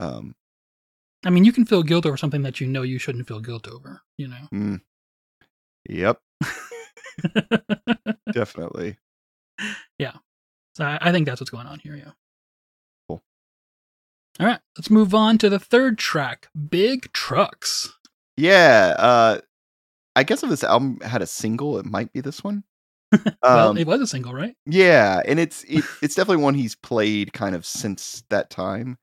[0.00, 0.34] Um,
[1.24, 3.68] I mean, you can feel guilt over something that you know you shouldn't feel guilt
[3.68, 4.48] over, you know.
[4.52, 4.80] Mm.
[5.88, 6.20] Yep,
[8.32, 8.98] definitely.
[9.98, 10.14] Yeah.
[10.74, 11.96] So I, I think that's what's going on here.
[11.96, 12.12] Yeah.
[14.42, 17.96] All right, let's move on to the third track, "Big Trucks."
[18.36, 19.40] Yeah, uh
[20.16, 22.64] I guess if this album had a single, it might be this one.
[23.42, 24.56] well, Um, it was a single, right?
[24.66, 28.98] yeah, and it's it, it's definitely one he's played kind of since that time.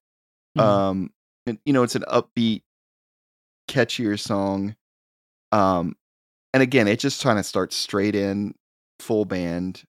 [0.58, 0.62] Mhm.
[0.62, 1.12] Um,
[1.46, 2.64] and you know, it's an upbeat,
[3.70, 4.76] catchier song.
[5.52, 5.96] Um,
[6.54, 8.56] and again, it just kind of starts straight in,
[9.00, 9.84] full band.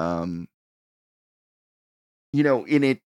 [0.00, 0.48] Um,
[2.32, 3.00] you know, in it,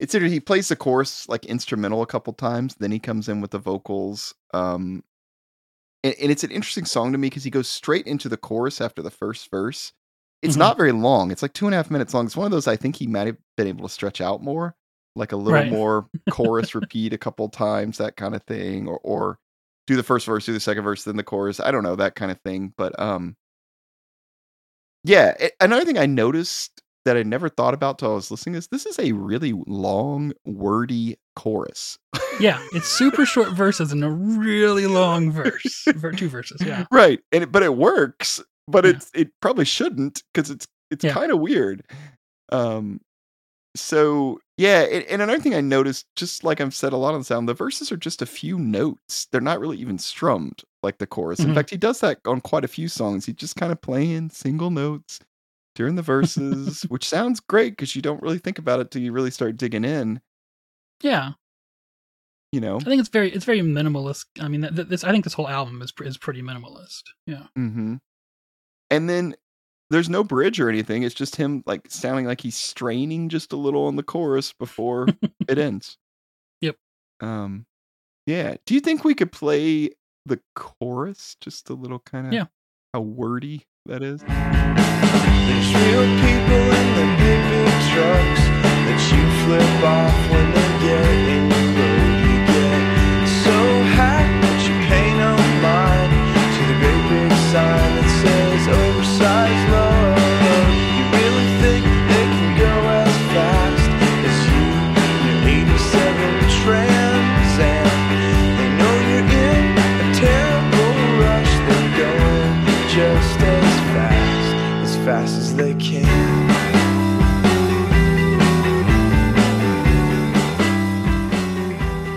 [0.00, 0.12] it's.
[0.12, 3.58] He plays the chorus like instrumental a couple times, then he comes in with the
[3.58, 4.34] vocals.
[4.52, 5.02] Um,
[6.02, 8.80] and, and it's an interesting song to me because he goes straight into the chorus
[8.80, 9.92] after the first verse.
[10.42, 10.58] It's Mhm.
[10.58, 11.30] not very long.
[11.30, 12.26] It's like two and a half minutes long.
[12.26, 14.76] It's one of those I think he might have been able to stretch out more,
[15.16, 15.70] like a little Right.
[15.70, 19.38] more chorus repeat a couple times, that kind of thing, or or
[19.86, 21.60] do the first verse, do the second verse, then the chorus.
[21.60, 23.36] I don't know that kind of thing, but um,
[25.04, 25.34] yeah.
[25.40, 28.68] a- another thing I noticed that I never thought about till I was listening is
[28.68, 31.98] this is a really long, wordy chorus.
[32.40, 35.84] Yeah, it's super short verses and a really long verse,
[36.16, 36.62] two verses.
[36.64, 38.92] Yeah, right and it, but it works but Yeah.
[38.92, 41.12] it's it probably shouldn't because it's it's Yeah.
[41.12, 41.84] kind of weird
[42.50, 43.00] um
[43.76, 47.24] so yeah and, and another thing i noticed just like i've said a lot on
[47.24, 51.06] sound the verses are just a few notes they're not really even strummed like the
[51.06, 51.54] chorus in Mhm.
[51.54, 54.70] fact he does that on quite a few songs he's just kind of playing single
[54.70, 55.18] notes
[55.74, 59.12] during the verses which sounds great because you don't really think about it till you
[59.12, 60.20] really start digging in
[61.02, 61.32] yeah.
[62.52, 64.26] you know I think it's very it's very minimalist.
[64.40, 67.02] I mean, th- th- this I think this whole album is pr- is pretty minimalist.
[67.26, 67.96] Yeah, Mm-hmm.
[68.90, 69.34] And then
[69.90, 71.02] there's no bridge or anything.
[71.02, 75.08] It's just him like sounding like he's straining just a little on the chorus before
[75.48, 75.98] it ends.
[76.60, 76.76] Yep.
[77.20, 77.66] Um
[78.26, 78.54] yeah.
[78.66, 79.90] Do you think we could play
[80.24, 82.46] the chorus just a little kind of Yeah.
[82.94, 84.22] how wordy that is?
[84.22, 88.42] There's real people in the big, big trucks
[88.86, 91.04] that you flip off when they get
[91.36, 91.73] in
[115.54, 116.04] as they can.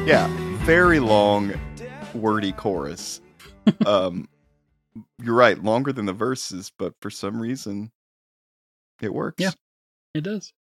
[0.08, 0.28] Yeah.
[0.66, 1.54] Very long,
[2.14, 3.22] wordy chorus.
[3.86, 4.28] um
[5.22, 7.92] you're right, longer than the verses, but for some reason
[9.02, 9.42] it works.
[9.42, 9.52] Yeah.
[10.14, 10.54] it does.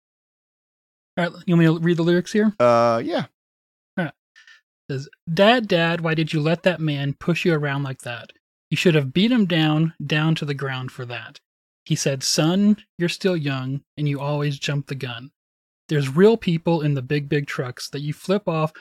[1.17, 2.53] All right, you want me to read the lyrics here?
[2.59, 3.25] Uh yeah.
[4.87, 8.31] It says, "Dad, Dad, why did you let that man push you around like that?
[8.69, 11.39] You should have beat him down, down to the ground for that."
[11.85, 15.31] He said, "Son, you're still young, and you always jump the gun.
[15.87, 18.73] There's real people in the big, big trucks that you flip off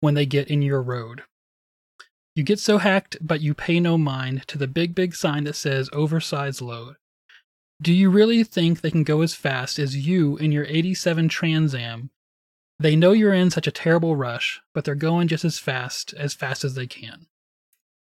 [0.00, 1.22] when they get in your road.
[2.34, 5.56] You get so hacked, but you pay no mind to the big, big sign that
[5.56, 6.96] says oversized load.
[7.82, 11.74] Do you really think they can go as fast as you in your 87 Trans
[11.74, 12.10] Am?
[12.78, 16.34] They know you're in such a terrible rush, but they're going just as fast, as
[16.34, 17.26] fast as they can.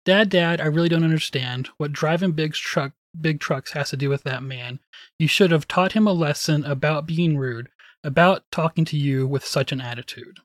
[0.04, 4.08] Dad, Dad, I really don't understand what driving big truck, big trucks has to do
[4.08, 4.78] with that man.
[5.18, 7.68] You should have taught him a lesson about being rude,
[8.02, 10.38] about talking to you with such an attitude.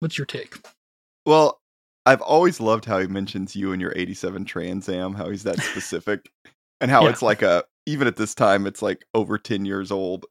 [0.00, 0.56] What's your take?
[1.26, 1.60] Well,
[2.04, 5.62] I've always loved how he mentions you and your 87 Trans Am, how he's that
[5.62, 6.30] specific,
[6.80, 7.10] and how Yeah.
[7.10, 10.26] it's like a, even at this time, it's like over 10 years old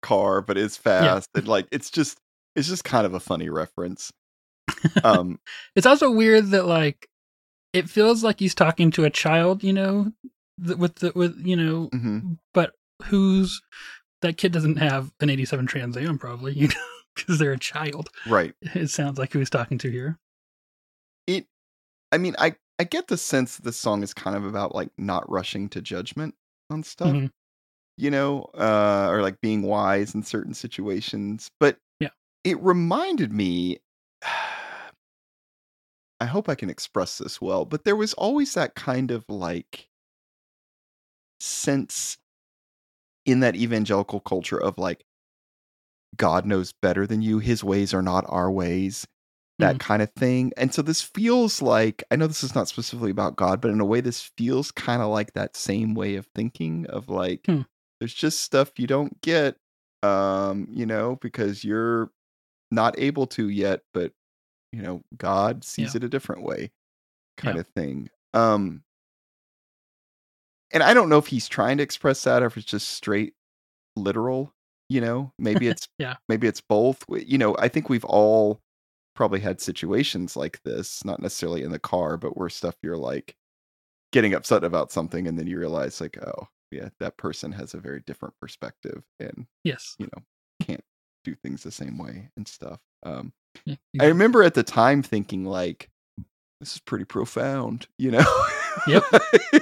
[0.00, 1.28] car, but it's fast.
[1.34, 2.18] And like, it's just,
[2.56, 4.12] it's just kind of a funny reference.
[5.04, 5.38] Um,
[5.76, 7.08] It's also weird that like
[7.72, 10.12] it feels like he's talking to a child, you know,
[10.58, 12.38] with the with you know, mhm.
[12.54, 13.60] but who's
[14.20, 16.74] that kid doesn't have an 87 Trans Am probably, you know,
[17.16, 18.08] because they're a child.
[18.26, 18.54] right.
[18.62, 20.18] It sounds like who he's talking to here.
[21.26, 21.46] It,
[22.12, 24.90] I mean, I, I get the sense that this song is kind of about like
[24.98, 26.34] not rushing to judgment
[26.70, 27.08] on stuff.
[27.12, 27.30] Mhm.
[27.98, 31.50] you know, uh, or like being wise in certain situations.
[31.60, 32.10] But Yeah.
[32.44, 33.78] it reminded me.
[36.22, 39.88] I hope I can express this well, but there was always that kind of like
[41.40, 42.16] sense
[43.26, 45.04] in that evangelical culture of like,
[46.16, 47.40] God knows better than you.
[47.40, 49.04] His ways are not our ways.
[49.58, 50.52] That kind of thing.
[50.56, 53.80] And so this feels like I know this is not specifically about God, but in
[53.80, 57.62] a way, this feels kind of like that same way of thinking of like, Hmm.
[57.98, 59.56] there's just stuff you don't get,
[60.04, 62.12] um, you know, because you're
[62.70, 64.12] not able to yet, but
[64.72, 65.98] you know god sees Yeah.
[65.98, 66.70] it a different way
[67.36, 67.60] kind Yeah.
[67.62, 68.82] of thing um
[70.72, 73.34] and i don't know if he's trying to express that or if it's just straight
[73.96, 74.52] literal
[74.88, 76.16] you know maybe it's Yeah.
[76.28, 78.60] maybe it's both you know i think we've all
[79.14, 83.36] probably had situations like this not necessarily in the car but where stuff you're like
[84.12, 87.80] getting upset about something and then you realize like oh yeah that person has a
[87.80, 89.96] very different perspective and Yes.
[89.98, 90.22] you know
[90.66, 90.84] can't
[91.24, 93.32] do things the same way and stuff um
[94.00, 95.88] i remember at the time thinking like
[96.60, 98.24] this is pretty profound you know
[98.86, 99.04] Yep.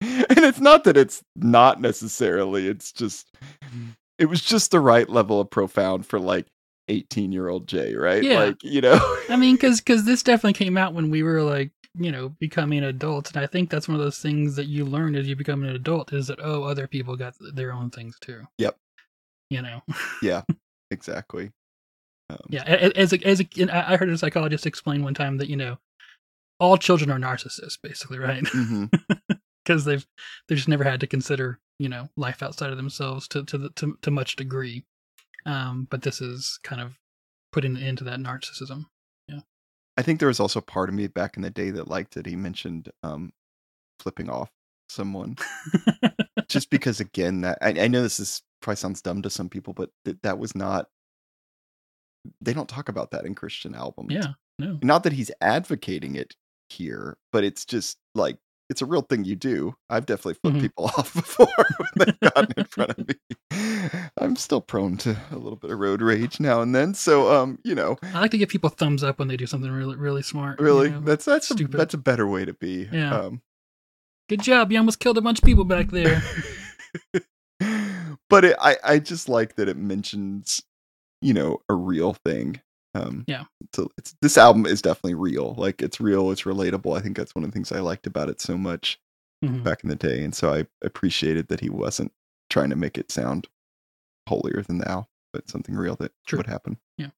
[0.00, 3.26] and it's not that it's not necessarily it's just
[3.64, 3.90] mm-hmm.
[4.18, 6.46] it was just the right level of profound for like
[6.88, 8.40] 18 year old jay right Yeah.
[8.40, 12.10] like you know I mean, because this definitely came out when we were like, you
[12.10, 15.28] know, becoming adults, and I think that's one of those things that you learn as
[15.28, 18.42] you become an adult is that oh, other people got their own things too.
[18.58, 18.76] Yep.
[19.50, 19.82] You know.
[20.22, 20.42] yeah
[20.90, 21.50] exactly
[22.30, 22.64] um, Yeah.
[22.64, 25.78] As a, as a, I heard a psychologist explain one time that you know,
[26.60, 28.44] all children are narcissists, basically, right?
[29.64, 30.06] Because they've
[30.48, 33.70] they just never had to consider you know life outside of themselves to to the,
[33.70, 34.84] to, to much degree.
[35.44, 36.96] Um, but this is kind of
[37.52, 38.86] putting an end to that narcissism.
[39.28, 39.40] Yeah,
[39.98, 42.24] I think there was also part of me back in the day that liked that
[42.24, 43.30] he mentioned um,
[44.00, 44.48] flipping off
[44.88, 45.36] someone,
[46.48, 49.74] just because again, that I, I know this is probably sounds dumb to some people,
[49.74, 50.88] but th- that was not.
[52.40, 54.12] They don't talk about that in Christian albums.
[54.12, 54.32] yeah.
[54.60, 54.76] No.
[54.82, 56.34] not that he's advocating it
[56.68, 58.38] here, but it's just like
[58.68, 59.74] it's a real thing you do.
[59.88, 60.60] I've definitely flipped Mhm.
[60.62, 63.14] people off before when they've gotten in front of me.
[64.18, 67.58] I'm still prone to a little bit of road rage now and then, so um,
[67.64, 70.22] you know, I like to give people thumbs up when they do something really really
[70.22, 70.58] smart.
[70.58, 71.00] you really know?
[71.00, 71.78] that's that's a, stupid.
[71.78, 72.88] that's a better way to be.
[72.92, 73.16] Yeah.
[73.16, 73.42] Um,
[74.28, 74.70] Good job.
[74.72, 76.20] You almost killed a bunch of people back there.
[78.28, 80.62] but it, I I just like that it mentions,
[81.20, 82.60] you know, a real thing.
[82.94, 83.44] Um, Yeah.
[83.74, 85.54] So it's this album is definitely real.
[85.56, 86.30] Like it's real.
[86.30, 86.96] It's relatable.
[86.96, 88.98] I think that's one of the things I liked about it so much
[89.44, 89.62] Mhm.
[89.62, 92.12] back in the day, and so I appreciated that he wasn't
[92.50, 93.46] trying to make it sound
[94.28, 96.38] holier than thou, but something real that True.
[96.38, 96.78] would happen.
[96.96, 97.10] Yeah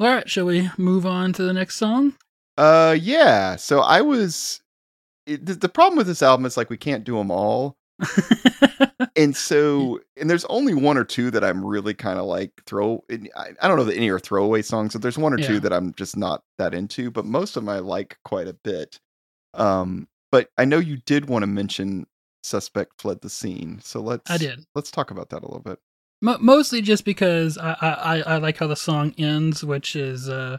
[0.00, 2.14] all right, shall we move on to the next song?
[2.58, 3.54] Uh, yeah.
[3.56, 4.60] So I was.
[5.26, 7.76] It, the, the problem with this album is like we can't do them all.
[9.16, 13.02] and so and there's only one or two that i'm really kind of like throw
[13.10, 15.46] I, I don't know that any are throwaway songs but there's one or Yeah.
[15.46, 18.52] two that i'm just not that into but most of them i like quite a
[18.54, 18.98] bit
[19.54, 22.06] um but i know you did want to mention
[22.42, 24.64] suspect fled the scene so let's I did.
[24.74, 25.78] let's talk about that a little bit
[26.22, 30.28] Mo mostly just because I, I I- I like how the song ends, which is
[30.28, 30.56] uh,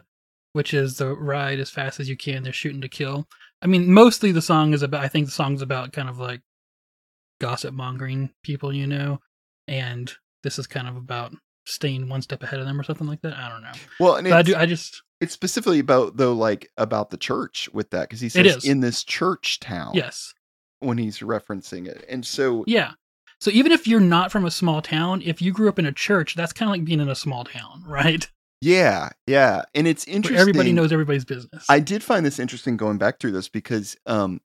[0.52, 2.42] which is the ride as fast as you can.
[2.44, 3.26] They're shooting to kill.
[3.62, 5.02] I mean, mostly the song is about.
[5.02, 6.42] I think the song's about kind of like
[7.40, 9.20] gossip mongering people, you know,
[9.68, 11.32] and this is kind of about
[11.66, 13.34] staying one step ahead of them or something like that.
[13.36, 13.72] I don't know.
[14.00, 14.54] well and I do.
[14.54, 18.64] I just it's specifically about though like about the church with that because he says
[18.64, 20.32] in this church town yes,
[20.80, 22.92] when he's referencing it and so yeah.
[23.38, 25.92] So even if you're not from a small town, if you grew up in a
[25.92, 28.26] church, that's kind of like being in a small town, right?
[28.62, 31.66] yeah yeah and it's Where interesting everybody knows everybody's business.
[31.68, 34.40] I did find this interesting going back through this because um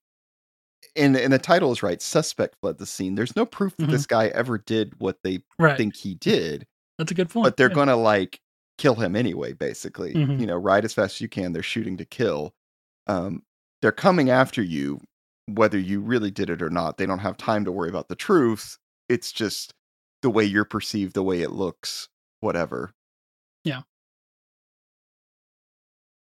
[0.96, 3.16] and and the title is right, suspect fled the scene.
[3.16, 3.92] There's no proof that Mhm.
[3.92, 5.78] this guy ever did what they right.
[5.78, 6.66] think he did,
[6.98, 7.44] That's a good point.
[7.46, 7.76] but they're yeah.
[7.76, 8.40] gonna like
[8.78, 10.14] kill him anyway, basically.
[10.14, 10.40] Mhm.
[10.40, 12.54] You know, ride as fast as you can, they're shooting to kill.
[13.08, 13.44] Um
[13.82, 15.02] they're coming after you
[15.48, 16.98] whether you really did it or not.
[16.98, 18.78] They don't have time to worry about the truth.
[19.10, 19.74] It's just
[20.22, 22.08] the way you're perceived, the way it looks,
[22.42, 22.94] whatever.
[23.66, 23.82] Yeah.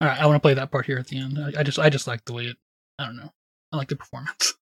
[0.01, 1.37] All right, I want to play that part here at the end.
[1.37, 2.57] I, I just, I just like the way it.
[2.97, 3.31] I don't know.
[3.71, 4.55] I like the performance.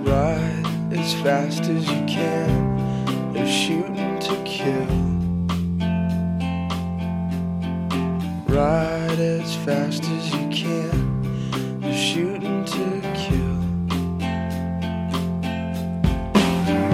[0.00, 3.34] Ride as fast as you can.
[3.34, 4.86] They're shooting to kill.
[8.48, 11.01] Ride as fast as you can.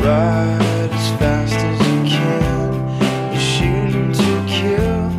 [0.09, 2.99] Ride as fast as you can.
[3.31, 5.11] They're shooting to kill.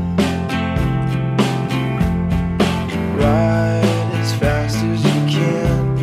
[3.18, 5.96] Ride as fast as you can.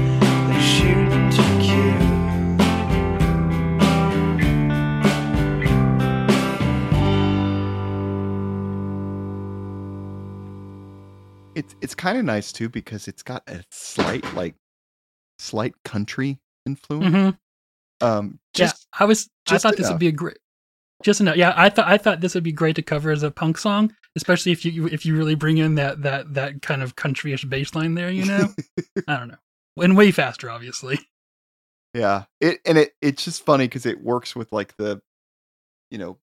[0.48, 2.06] They're shooting to kill.
[11.56, 14.54] It's it's kind of nice too because it's got a slight like
[15.40, 17.14] slight country influence.
[17.14, 17.30] hmm
[18.00, 19.28] Um Yeah, just I was.
[19.46, 20.38] just I thought this would be a great.
[21.02, 21.36] Just enough.
[21.36, 23.94] Yeah, I thought I thought this would be great to cover as a punk song,
[24.16, 27.74] especially if you if you really bring in that that that kind of countryish bass
[27.74, 28.10] line there.
[28.10, 28.48] You know,
[29.08, 29.36] I don't know,
[29.82, 30.98] and way faster, obviously.
[31.94, 32.24] Yeah.
[32.40, 35.00] It and it it's just funny because it works with like the,
[35.90, 36.18] you know,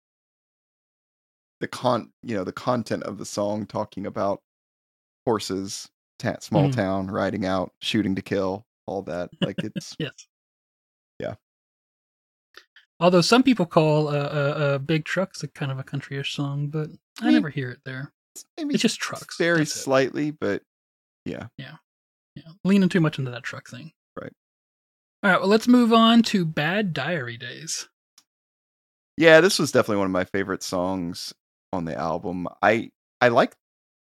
[1.59, 4.41] the con you know the content of the song talking about
[5.26, 5.88] horses,
[6.19, 6.74] ta- small Mhm.
[6.76, 9.30] town, riding out, shooting to kill, all that.
[9.41, 10.28] Like it's Yes.
[13.00, 13.06] Yeah.
[13.06, 16.68] Although some people call uh, uh, uh, "Big Trucks" a kind of a countryish song,
[16.68, 16.89] but
[17.22, 18.12] I, I mean, never hear it there.
[18.36, 19.38] it's It's just trucks.
[19.38, 19.80] very that's it.
[19.80, 20.62] slightly, but
[21.26, 21.48] yeah.
[21.58, 21.76] Yeah,
[22.64, 23.91] leaning too much into that truck thing.
[24.20, 24.32] Right.
[25.22, 25.39] All right.
[25.39, 27.88] Well, let's move on to "Bad Diary Days."
[29.18, 31.34] Yeah, this was definitely one of my favorite songs
[31.72, 32.48] on the album.
[32.64, 32.89] I
[33.22, 33.56] I like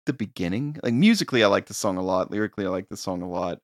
[0.06, 0.78] the beginning.
[0.84, 2.30] Like musically I like the song a lot.
[2.32, 3.60] Lyrically I like the song a lot.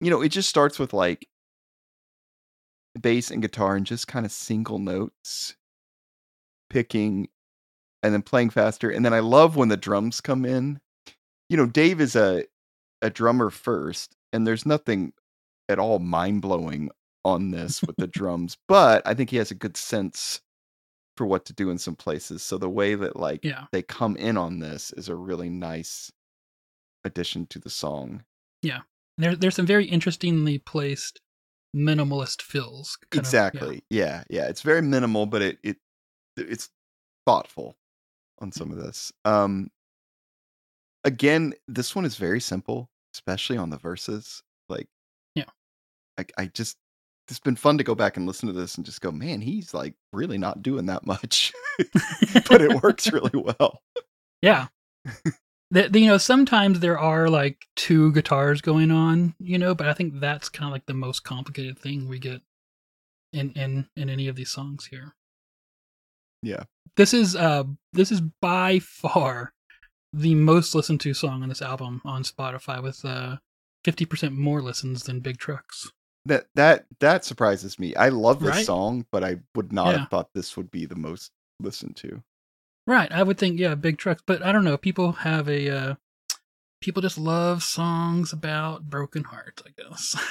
[0.00, 1.26] You know, it just starts with like
[3.00, 5.56] bass and guitar and just kind of single notes
[6.70, 7.28] picking
[8.02, 8.90] and then playing faster.
[8.90, 10.80] And then I love when the drums come in.
[11.48, 12.44] You know, Dave is a
[13.02, 15.12] a drummer first, and there's nothing
[15.68, 16.90] at all mind blowing
[17.24, 20.40] on this with the drums, but I think he has a good sense
[21.16, 22.42] for what to do in some places.
[22.42, 23.64] So the way that like Yeah.
[23.72, 26.10] they come in on this is a really nice
[27.04, 28.24] addition to the song.
[28.62, 28.80] Yeah.
[29.18, 31.20] There, there's some very interestingly placed
[31.76, 32.96] minimalist fills.
[32.96, 33.20] kind of- yeah.
[33.20, 33.84] exactly.
[33.90, 34.24] yeah.
[34.30, 35.76] yeah, It's very minimal, but it it
[36.36, 36.70] it's
[37.26, 37.76] thoughtful
[38.40, 39.12] on some of this.
[39.24, 39.70] Um
[41.04, 44.42] again, this one is very simple, especially on the verses.
[44.68, 44.88] Like
[45.34, 45.44] Yeah.
[46.18, 46.76] I I just
[47.28, 49.74] it's been fun to go back and listen to this and just go, man, he's
[49.74, 51.52] like really not doing that much.
[52.48, 53.82] but it works really well.
[54.42, 54.68] Yeah.
[55.70, 59.94] the- you know, sometimes there are like two guitars going on, you know, but I
[59.94, 62.42] think that's kind of like the most complicated thing we get
[63.32, 65.14] in in in any of these songs here.
[66.42, 66.64] Yeah.
[66.96, 69.52] This is uh this is by far
[70.12, 73.36] the most listened to song on this album on Spotify with uh
[73.84, 75.90] 50% more listens than Big Trucks.
[76.24, 77.94] That that that surprises me.
[77.94, 78.66] I love this Right?
[78.66, 79.98] song, but I would not Yeah.
[80.00, 82.22] have thought this would be the most listened to.
[82.86, 83.10] Right.
[83.10, 84.22] I would think, yeah, big trucks.
[84.26, 84.76] But I don't know.
[84.76, 85.94] People have a, uh,
[86.80, 90.16] people just love songs about broken hearts, I guess.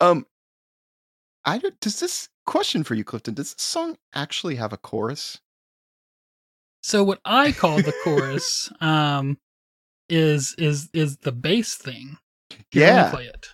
[0.00, 0.26] Um,
[1.44, 3.34] I don't, does this question for you, Clifton?
[3.34, 5.40] Does this song actually have a chorus?
[6.82, 9.38] so what I call the chorus, um,
[10.08, 12.16] is, is, is the bass thing.
[12.70, 13.10] Here, let me Yeah.
[13.10, 13.46] Play it.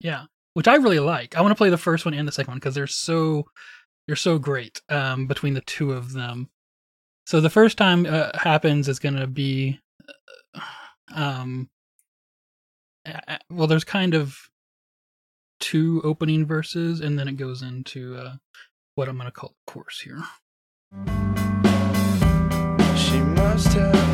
[0.00, 0.24] Yeah.
[0.54, 1.36] Which I really like.
[1.36, 3.44] I want to play the first one and the second one because they're so,
[4.06, 6.48] they're so great, um, between the two of them.
[7.26, 9.80] So the first time uh, happens is going to be,
[10.54, 10.60] uh,
[11.14, 11.70] um,
[13.50, 14.36] well, there's kind of
[15.60, 18.34] two opening verses, and then it goes into uh,
[18.96, 20.22] what I'm going to call the chorus here.
[22.96, 24.11] She must have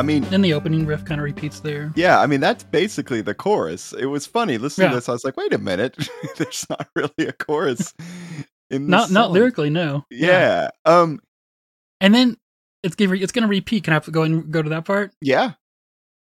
[0.00, 1.92] I mean, Then the opening riff kind of repeats there.
[1.94, 3.92] yeah, I mean that's basically the chorus.
[3.92, 4.90] It was funny listening Yeah.
[4.92, 5.08] to this.
[5.08, 5.96] I was like, wait a minute,
[6.38, 7.92] there's not really a chorus
[8.70, 10.04] in this Not not lyrically, no.
[10.10, 10.70] Yeah.
[10.84, 11.20] Um.
[12.00, 12.36] And then
[12.82, 13.84] it's gonna it's gonna repeat.
[13.84, 15.12] Can I go and go to that part?
[15.20, 15.52] Yeah.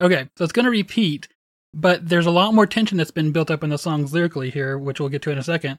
[0.03, 1.29] Okay, so it's going to repeat,
[1.75, 4.79] but there's a lot more tension that's been built up in the songs lyrically here,
[4.79, 5.79] which we'll get to in a second.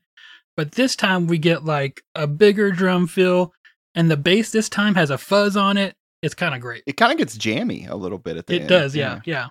[0.56, 3.52] But this time we get like a bigger drum fill,
[3.96, 5.96] and the bass this time has a fuzz on it.
[6.22, 6.84] It's kind of great.
[6.86, 8.66] It kind of gets jammy a little bit at the It end.
[8.66, 9.48] It does, yeah, yeah.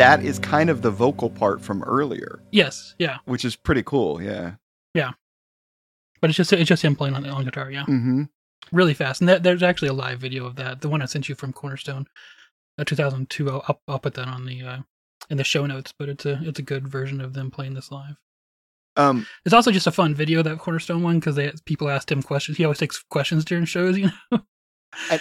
[0.00, 4.20] That is kind of the vocal part from earlier, Yes, yeah, which is pretty cool.
[4.22, 4.54] Yeah.
[4.94, 5.12] Yeah.
[6.20, 7.70] But it's just it's just him playing on on guitar.
[7.70, 8.24] Yeah, Mm-hmm.
[8.72, 9.20] really fast.
[9.20, 10.80] And that, there's actually a live video of that.
[10.80, 12.06] The one I sent you from Cornerstone,
[12.78, 13.50] uh, 2002.
[13.50, 14.78] I'll, I'll, I'll put that on the uh,
[15.30, 15.94] in the show notes.
[15.98, 18.16] But it's a it's a good version of them playing this live.
[18.96, 22.22] Um, It's also just a fun video that Cornerstone one because they people asked him
[22.22, 22.58] questions.
[22.58, 23.96] He always takes questions during shows.
[23.96, 24.40] You know.
[25.10, 25.20] I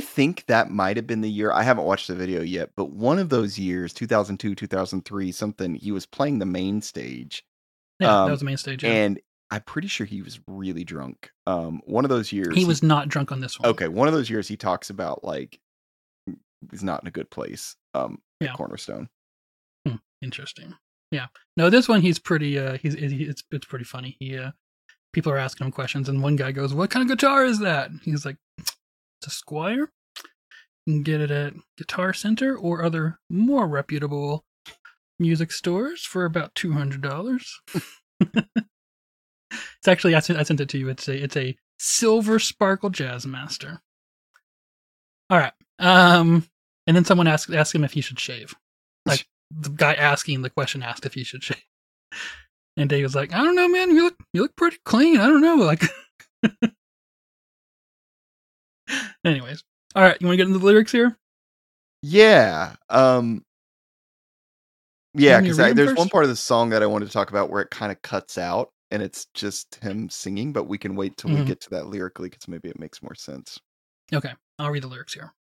[0.00, 1.52] think that might have been the year.
[1.52, 5.92] I haven't watched the video yet, but one of those years, 2002, 2003, something, he
[5.92, 7.44] was playing the main stage.
[8.00, 8.82] Yeah, Um, that was the main stage.
[8.84, 8.90] Yeah.
[8.90, 9.20] And
[9.50, 11.30] I'm pretty sure he was really drunk.
[11.46, 12.54] Um, one of those years.
[12.56, 13.70] he was not drunk on this one.
[13.70, 13.88] okay.
[13.88, 15.58] One of those years he talks about like
[16.70, 17.76] he's not in a good place.
[17.94, 18.50] Um, Yeah.
[18.50, 19.08] at Cornerstone.
[20.20, 20.74] Interesting.
[21.12, 21.26] Yeah.
[21.56, 22.58] No, this one he's pretty.
[22.58, 24.16] Uh, he's it's it's pretty funny.
[24.18, 24.50] He uh,
[25.12, 27.90] people are asking him questions, and one guy goes, "What kind of guitar is that?"
[28.02, 28.36] He's like,
[29.20, 29.88] "It's a Squier.
[30.86, 34.44] You can get it at Guitar Center or other more reputable
[35.18, 37.60] music stores for about two hundred dollars."
[38.20, 40.88] it's actually I sent, I sent it to you.
[40.88, 43.78] It's a it's a silver sparkle Jazzmaster.
[45.30, 45.52] All right.
[45.78, 46.46] Um,
[46.86, 48.54] and then someone asked asked him if he should shave.
[49.06, 51.62] Like the guy asking the question asked if he should shave.
[52.76, 53.90] And Dave was like, I don't know, man.
[53.90, 55.18] You look you look pretty clean.
[55.18, 55.56] I don't know.
[55.56, 55.82] Like
[59.24, 59.62] Anyways.
[59.94, 61.16] All right, you want to get into the lyrics here?
[62.02, 62.76] Yeah.
[62.88, 63.44] Um
[65.14, 67.12] Yeah, want me to because there's one part of the song that I wanted to
[67.12, 70.78] talk about where it kind of cuts out and it's just him singing, but we
[70.78, 71.46] can wait till we Mhm.
[71.46, 73.58] get to that lyrically because maybe it makes more sense.
[74.12, 75.34] Okay, I'll read the lyrics here.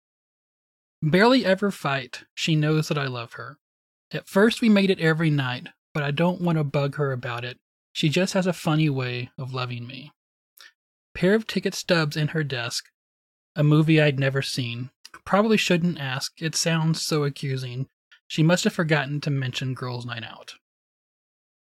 [1.02, 3.58] Barely ever fight, she knows that I love her.
[4.12, 7.44] At first, we made it every night, but I don't want to bug her about
[7.44, 7.58] it.
[7.92, 10.12] She just has a funny way of loving me.
[11.14, 12.86] Pair of ticket stubs in her desk,
[13.56, 14.90] a movie I'd never seen.
[15.24, 17.88] Probably shouldn't ask, it sounds so accusing.
[18.28, 20.54] She must have forgotten to mention girls' night out.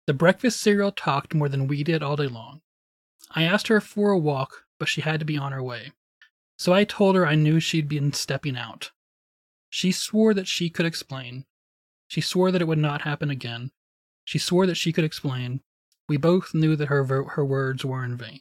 [0.06, 2.62] The breakfast cereal talked more than we did all day long.
[3.30, 5.92] I asked her for a walk, but she had to be on her way.
[6.56, 8.90] So I told her I knew she'd been stepping out.
[9.68, 11.44] She swore that she could explain.
[12.06, 13.72] She swore that it would not happen again.
[14.24, 15.60] She swore that she could explain.
[16.08, 18.40] We both knew that her her words were in vain.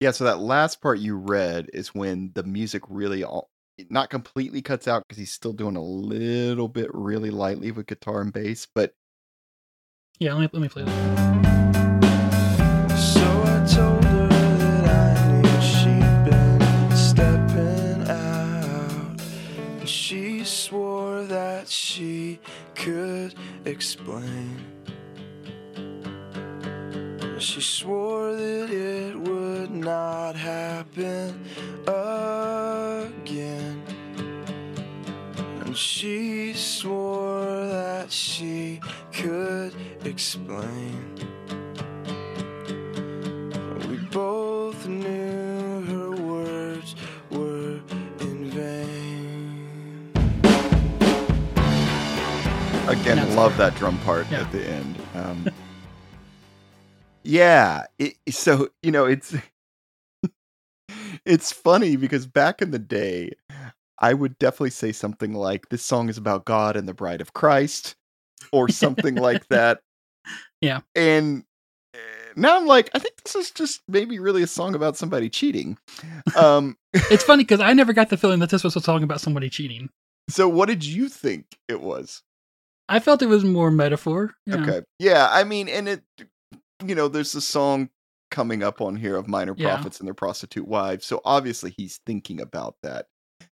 [0.00, 3.50] Yeah, so that last part you read is when the music really all
[3.90, 8.20] not completely cuts out because he's still doing a little bit really lightly with guitar
[8.20, 8.94] and bass, but
[10.20, 10.94] Yeah, let me let me play this.
[13.12, 19.20] So I told her that I knew she'd been stepping out.
[19.80, 22.38] And she swore that she
[22.76, 23.34] could
[23.64, 24.77] explain.
[27.40, 31.44] She swore that it would not happen
[31.86, 33.80] again.
[35.64, 38.80] And she swore that she
[39.12, 39.72] could
[40.04, 41.14] explain.
[43.88, 46.96] We both knew her words
[47.30, 47.80] were
[48.20, 50.12] in vain.
[52.88, 54.40] again, love that drum part Yeah.
[54.40, 54.96] at the end.
[55.14, 55.48] Um,
[57.28, 59.34] yeah, it, so you know it's
[61.24, 63.32] it's funny because back in the day,
[63.98, 67.34] I would definitely say something like, "This song is about God and the Bride of
[67.34, 67.96] Christ,"
[68.52, 69.80] or something like that.
[70.60, 70.80] Yeah.
[70.94, 71.44] and
[71.94, 71.98] uh,
[72.36, 75.78] now I'm like, I think this is just maybe really a song about somebody cheating.
[76.36, 79.20] Um, It's funny because I never got the feeling that this was a song about
[79.20, 79.90] somebody cheating.
[80.28, 82.22] so what did you think it was?
[82.88, 84.34] I felt it was more metaphor.
[84.46, 84.62] know.
[84.62, 84.80] Okay.
[84.98, 86.02] Yeah, I mean, and it,
[86.84, 87.90] you know, there's a song
[88.30, 89.74] coming up on here of minor Yeah.
[89.74, 91.06] prophets and their prostitute wives.
[91.06, 93.06] So obviously he's thinking about that.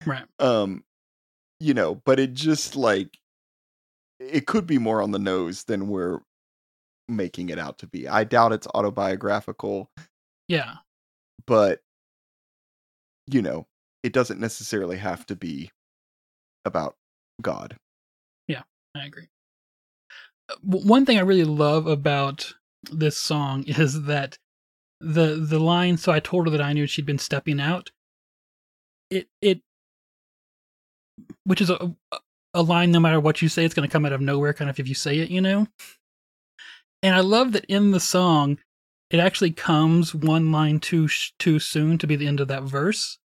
[0.04, 0.24] Right.
[0.38, 0.84] Um,
[1.60, 3.18] you know, but it just like
[4.20, 6.20] it could be more on the nose than we're
[7.08, 8.08] making it out to be.
[8.08, 9.90] I doubt it's autobiographical,
[10.48, 10.76] Yeah.
[11.46, 11.80] but
[13.26, 13.66] you know,
[14.02, 15.70] it doesn't necessarily have to be
[16.64, 16.96] about
[17.40, 17.76] God.
[18.48, 18.62] Yeah,
[18.94, 19.28] I agree.
[20.50, 22.54] Uh, One thing I really love about
[22.92, 24.38] this song is that
[25.00, 27.90] the the line so I told her that I knew she'd been stepping out
[29.10, 29.60] it it
[31.44, 31.94] which is a
[32.54, 34.70] a line no matter what you say it's going to come out of nowhere kind
[34.70, 35.66] of if you say it, you know.
[37.02, 38.58] And I love that in the song
[39.10, 42.62] it actually comes one line too sh- too soon to be the end of that
[42.62, 43.18] verse.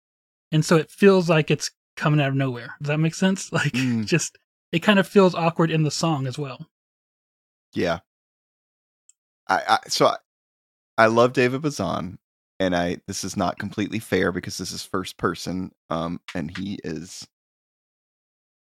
[0.52, 2.74] And so it feels like it's coming out of nowhere.
[2.80, 3.52] Does that make sense?
[3.52, 4.06] Like Mm.
[4.06, 4.38] just
[4.72, 6.66] it kind of feels awkward in the song as well.
[7.74, 7.98] Yeah.
[9.48, 10.16] I, I so I,
[10.98, 12.18] I love David Bazan
[12.60, 16.78] and I this is not completely fair because this is first person um and he
[16.84, 17.26] is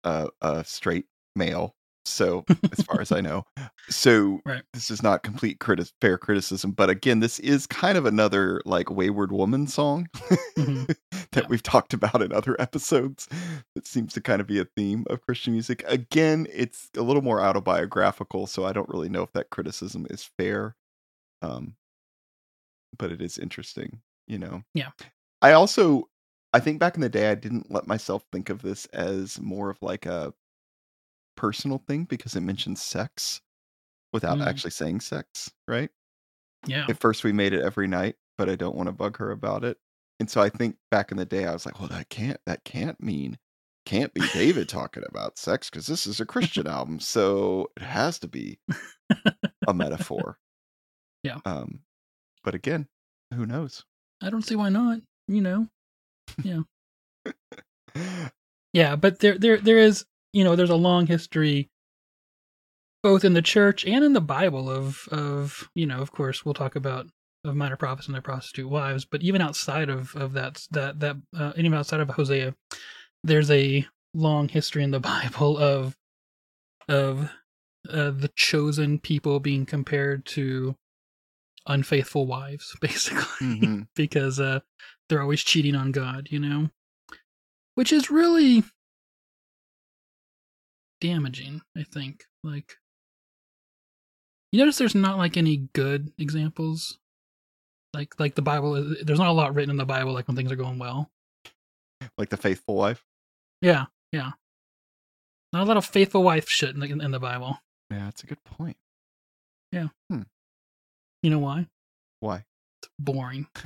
[0.04, 1.06] a a straight
[1.36, 1.76] male
[2.08, 3.46] So, as far as I know,
[3.90, 4.62] so Right.
[4.74, 8.92] this is not complete criti- fair criticism, but again, this is kind of another like
[8.92, 10.08] wayward woman song
[10.58, 10.88] Mhm.
[11.32, 11.48] that Yeah.
[11.50, 13.28] we've talked about in other episodes.
[13.74, 15.84] That seems to kind of be a theme of Christian music.
[15.88, 20.24] Again, it's a little more autobiographical, so I don't really know if that criticism is
[20.38, 20.76] fair.
[21.42, 21.76] Um,
[22.98, 24.64] but it is interesting, you know.
[24.74, 24.92] Yeah.
[25.42, 26.10] I also
[26.54, 29.70] I think back in the day I didn't let myself think of this as more
[29.70, 30.34] of like a
[31.36, 33.42] personal thing because it mentions sex
[34.14, 34.48] without Mm.
[34.48, 35.90] actually saying sex, right?
[36.68, 36.86] Yeah.
[36.90, 39.64] At first we made it every night, but I don't want to bug her about
[39.64, 39.78] it.
[40.20, 42.64] And so I think back in the day I was like, well that can't that
[42.64, 43.38] can't mean
[43.86, 48.18] can't be David talking about sex because this is a Christian album, so it has
[48.20, 48.58] to be
[49.68, 50.38] a metaphor.
[51.24, 51.40] Yeah.
[51.46, 51.82] Um
[52.44, 52.88] but again,
[53.34, 53.84] who knows?
[54.24, 55.00] I don't see why not.
[55.28, 55.68] You know.
[56.44, 56.62] Yeah,
[58.74, 58.96] yeah.
[58.96, 60.06] but there there there is
[60.36, 61.70] you know there's a long history
[63.02, 66.54] both in the church and in the Bible of of you know of course we'll
[66.54, 67.08] talk about
[67.46, 71.16] of minor prophets and their prostitute wives, but even outside of of that that that
[71.38, 72.56] uh, even outside of Hosea,
[73.24, 75.96] there's a long history in the Bible of
[76.90, 77.32] of
[77.90, 80.76] uh, the chosen people being compared to
[81.68, 83.88] unfaithful wives, basically Mhm.
[83.96, 84.60] because uh,
[85.08, 86.70] they're always cheating on God, you know,
[87.76, 88.64] which is really
[91.08, 91.62] damaging.
[91.78, 92.24] I think.
[92.44, 92.78] Like,
[94.52, 96.98] you notice there's not like any good examples.
[97.94, 98.76] Like, like the Bible.
[98.76, 100.14] is- There's not a lot written in the Bible.
[100.14, 101.10] Like when things are going well.
[102.18, 103.04] Like the faithful wife.
[103.62, 104.32] Yeah, yeah.
[105.54, 107.58] Not a lot of faithful wife shit in the, in the Bible.
[107.90, 108.78] Yeah, that's a good point.
[109.72, 109.88] Yeah.
[110.12, 110.24] Hmm.
[111.24, 111.68] You know why?
[112.20, 112.44] Why?
[112.82, 113.48] It's boring.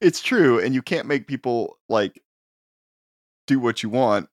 [0.00, 2.22] It's true, and you can't make people like
[3.46, 4.28] do what you want.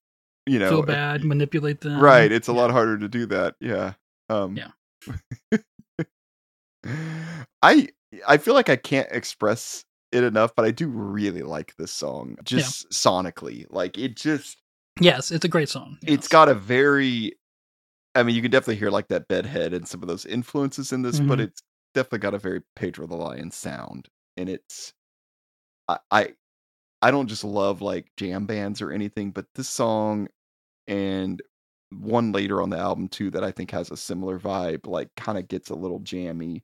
[0.49, 1.99] You know, Feel if- bad, manipulate them.
[2.01, 2.31] right?
[2.31, 2.57] It's a Yeah.
[2.57, 3.55] lot harder to do that.
[3.59, 3.93] Yeah.
[4.29, 4.71] Um, Yeah.
[7.61, 7.89] I
[8.27, 12.37] I feel like I can't express it enough, but I do really like this song,
[12.43, 13.65] just sonically.
[13.69, 14.57] Like it just
[14.99, 15.97] Yes, it's a great song.
[16.03, 17.33] it's got a very
[18.15, 21.03] I mean, you can definitely hear like that bedhead and some of those influences in
[21.03, 21.43] this, but Mhm.
[21.43, 21.61] it's
[21.93, 24.09] definitely got a very Pedro the Lion sound.
[24.35, 24.93] And it's
[25.87, 26.33] I I,
[27.01, 30.27] I don't just love like jam bands or anything, but this song
[30.89, 31.41] and
[31.91, 35.37] one later on the album too that I think has a similar vibe, like kind
[35.37, 36.63] of gets a little jammy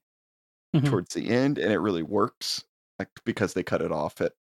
[0.76, 0.86] Mhm.
[0.86, 2.64] towards the end, and it really works.
[3.00, 4.34] Like because they cut it off at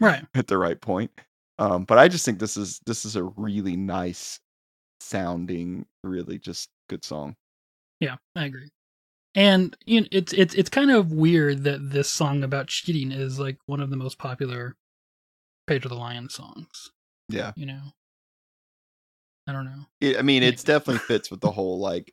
[0.00, 0.24] right.
[0.34, 1.10] at the right point.
[1.58, 4.40] Um, but I just think this is this is a really nice
[5.00, 7.36] sounding, really just good song.
[8.00, 8.70] Yeah, I agree.
[9.34, 13.38] And you know, it's it's it's kind of weird that this song about cheating is
[13.38, 14.76] like one of the most popular
[15.66, 16.90] Pedro the Lion songs.
[17.28, 17.92] Yeah, You know,
[19.46, 19.86] I don't know.
[20.00, 22.12] it, I mean, it's definitely fits with the whole like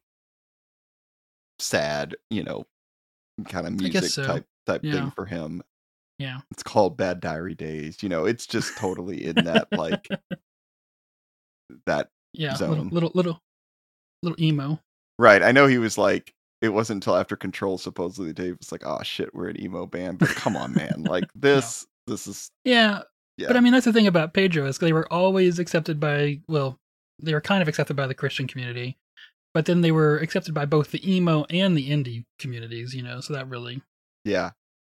[1.59, 2.65] sad, you know,
[3.47, 4.25] kind of music so.
[4.25, 4.93] type type Yeah.
[4.93, 5.63] thing for him.
[6.19, 8.03] Yeah, It's called Bad Diary Days.
[8.03, 10.07] You know, it's just totally in that like
[11.85, 12.89] that yeah, little Zone.
[12.89, 13.39] little little
[14.21, 14.79] little emo.
[15.19, 15.41] Right.
[15.43, 19.01] I know he was like, it wasn't until after Control supposedly Dave was like, oh
[19.03, 20.19] shit, we're an emo band.
[20.19, 21.03] But come on, man.
[21.03, 23.01] Like this, this is Yeah,
[23.37, 23.47] yeah.
[23.47, 26.79] but I mean that's the thing about Pedro is they were always accepted by well,
[27.21, 28.97] they were kind of accepted by the Christian community,
[29.53, 32.93] but then they were accepted by both the emo and the indie communities.
[32.93, 33.81] You know, so that really
[34.25, 34.51] yeah.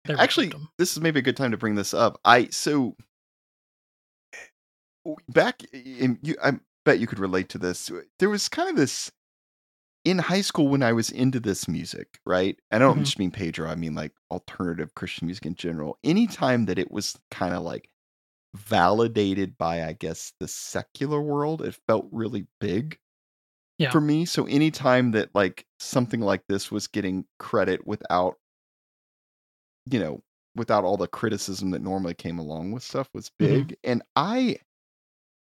[0.06, 2.20] that Actually, this is maybe a good time to bring this up.
[2.24, 2.96] I so
[5.28, 6.52] back in you I
[6.84, 7.90] bet you could relate to this.
[8.18, 9.10] There was kind of this
[10.04, 12.58] in high school when I was into this music, right?
[12.70, 13.04] I don't Mhm.
[13.04, 15.98] just mean Pedro, I mean like alternative Christian music in general.
[16.04, 17.90] Anytime that it was kind of like
[18.58, 22.98] validated by, I guess, the secular world, it felt really big
[23.78, 23.92] Yeah.
[23.92, 24.24] for me.
[24.26, 28.38] So anytime that like something like this was getting credit without,
[29.90, 30.22] you know,
[30.54, 33.68] without all the criticism that normally came along with stuff was Mhm.
[33.70, 33.76] big.
[33.84, 34.58] And I,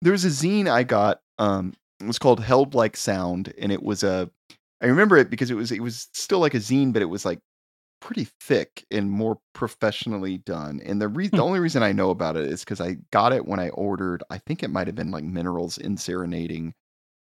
[0.03, 3.83] there was a zine I got, um, it was called Held Like Sound, and it
[3.83, 4.31] was a,
[4.83, 7.25] I remember it because it was, it was still like a zine, but it was
[7.25, 7.41] like
[8.03, 10.81] pretty thick and more professionally done.
[10.85, 11.37] And the re- Hmm.
[11.37, 14.23] the only reason I know about it is because I got it when I ordered.
[14.31, 16.73] I think it might have been like Mineral's EndSerenading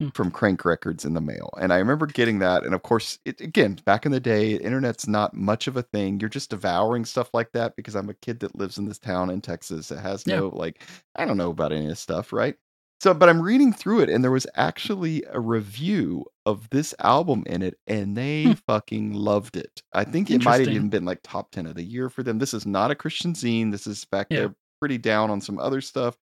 [0.00, 0.08] Hmm.
[0.14, 2.64] from Crank Records in the mail, and I remember getting that.
[2.64, 6.20] And of course, it, again, back in the day, internet's not much of a thing.
[6.20, 9.30] You're just devouring stuff like that because I'm a kid that lives in this town
[9.30, 9.90] in Texas.
[9.90, 10.40] It has Yeah.
[10.40, 10.82] no like,
[11.16, 12.56] I don't know about any of this stuff, right?
[13.00, 17.42] So, but I'm reading through it, and there was actually a review of this album
[17.46, 18.52] in it, and they Hmm.
[18.66, 19.82] fucking loved it.
[19.92, 22.38] I think it might have even been like top 10 of the year for them.
[22.38, 23.70] This is not a Christian zine.
[23.70, 24.36] This is back Yeah.
[24.36, 26.16] there pretty down on some other stuff.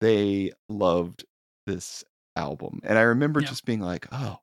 [0.00, 1.24] They loved
[1.66, 2.04] this
[2.36, 2.80] album.
[2.84, 3.48] And I remember Yeah.
[3.48, 4.38] just being like, oh,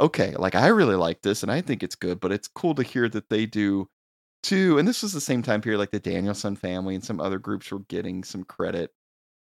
[0.00, 2.82] okay, like I really like this and I think it's good, but it's cool to
[2.82, 3.88] hear that they do
[4.42, 4.78] too.
[4.78, 7.70] And this was the same time period like the Danielson family and some other groups
[7.72, 8.92] were getting some credit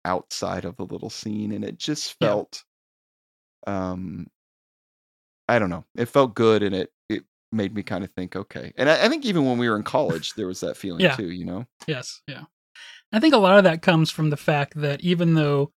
[0.04, 1.52] outside of the little scene.
[1.52, 2.28] And it just Yeah.
[2.28, 2.64] felt
[3.66, 4.26] um
[5.48, 5.84] I don't know.
[5.94, 8.72] It felt good and it it made me kind of think, okay.
[8.76, 11.16] And I, I think even when we were in college, there was that feeling Yeah.
[11.16, 11.66] too, you know?
[11.86, 12.44] Yes, yeah.
[13.12, 15.70] I think a lot of that comes from the fact that even though,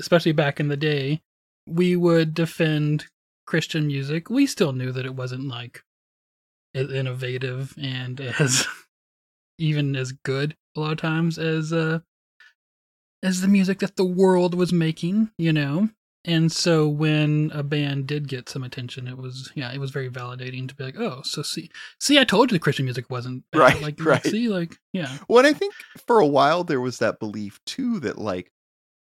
[0.00, 1.22] especially back in the day,
[1.66, 3.06] we would defend
[3.46, 5.82] Christian music, we still knew that it wasn't like
[6.74, 8.66] as innovative and as
[9.58, 12.00] even as good a lot of times as uh
[13.24, 15.88] as the music that the world was making, you know.
[16.26, 20.08] And so when a band did get some attention, it was yeah, it was very
[20.08, 21.70] validating to be like, oh, so see,
[22.00, 23.58] see, I told you the Christian music wasn't bad.
[23.58, 24.24] Right, like, right.
[24.24, 25.74] See, like, yeah, Well, I think
[26.06, 28.52] for a while there was that belief too that like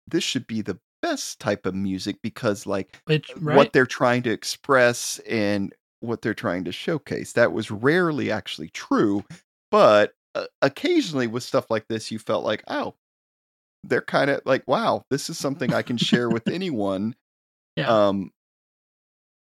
[0.07, 3.55] this should be the best type of music because like it, right.
[3.55, 7.34] what they're trying to express and what they're trying to showcase.
[7.34, 9.24] That was rarely actually true,
[9.72, 12.93] but uh, occasionally with stuff like this, you felt like, oh,
[13.84, 17.15] they're kind of like, wow, this is something I can share with anyone.
[17.75, 18.07] Yeah.
[18.07, 18.32] Um,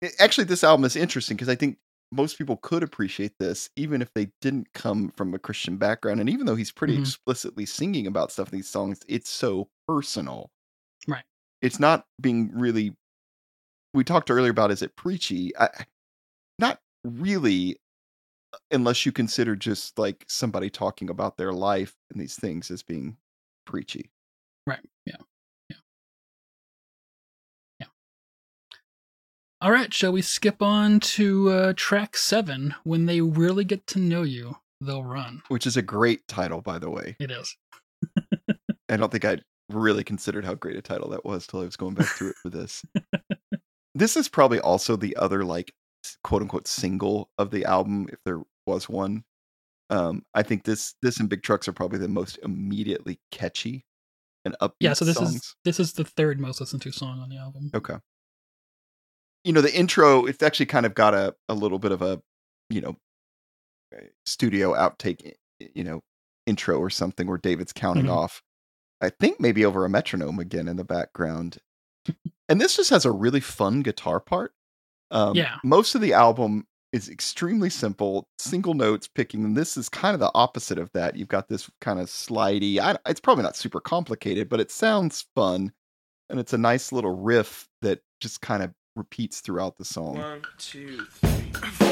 [0.01, 1.79] it- actually, this album is interesting because I think
[2.13, 6.21] most people could appreciate this even if they didn't come from a Christian background.
[6.21, 7.01] And even though he's pretty Mhm.
[7.01, 10.51] explicitly singing about stuff in these songs, it's so personal.
[11.09, 11.25] Right.
[11.61, 12.97] It's not being really.
[13.95, 15.57] We talked earlier about is it preachy?
[15.57, 15.87] I,
[16.59, 17.79] not really,
[18.53, 22.83] uh, unless you consider just like somebody talking about their life and these things as
[22.83, 23.19] being
[23.67, 24.11] preachy.
[24.67, 24.81] Right.
[25.07, 25.17] Yeah.
[25.69, 25.77] Yeah.
[27.81, 27.87] Yeah.
[29.61, 29.93] All right.
[29.93, 32.75] Shall we skip on to uh, track seven?
[32.85, 35.43] When they really get to know you, they'll run.
[35.49, 37.17] Which is a great title, by the way.
[37.21, 37.57] It is.
[38.89, 39.39] I don't think I
[39.71, 42.37] really considered how great a title that was till I was going back through it
[42.43, 42.85] for this.
[43.95, 45.73] this is probably also the other like
[46.23, 49.25] quote unquote single of the album, if there was one.
[49.91, 53.85] Um, I think this this and Big Trucks are probably the most immediately catchy
[54.45, 54.93] and upbeat Yeah.
[54.95, 55.35] So this songs.
[55.37, 57.71] is this is the third most listened to song on the album.
[57.75, 57.97] Okay.
[59.45, 62.21] You know, the intro, it's actually kind of got a, a little bit of a,
[62.71, 62.97] you know,
[64.27, 65.35] studio outtake,
[65.75, 66.01] you know,
[66.47, 68.15] intro or something where David's counting Mhm.
[68.17, 68.43] off.
[69.01, 71.59] I think maybe over a metronome again in the background.
[72.49, 74.53] and this just has a really fun guitar part.
[75.11, 75.57] Um, Yeah.
[75.63, 79.45] Most of the album is extremely simple, single notes picking.
[79.45, 81.17] And this is kind of the opposite of that.
[81.17, 85.27] You've got this kind of slidey, I, it's probably not super complicated, but it sounds
[85.35, 85.73] fun
[86.31, 90.19] and it's a nice little riff that just kind of repeats throughout the song.
[90.19, 91.84] One, two, three,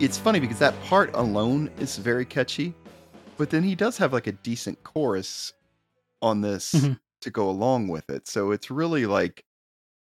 [0.00, 2.74] it's funny because that part alone is very catchy,
[3.36, 5.52] but then he does have like a decent chorus
[6.22, 6.98] on this Mhm.
[7.22, 8.28] to go along with it.
[8.28, 9.44] So it's really like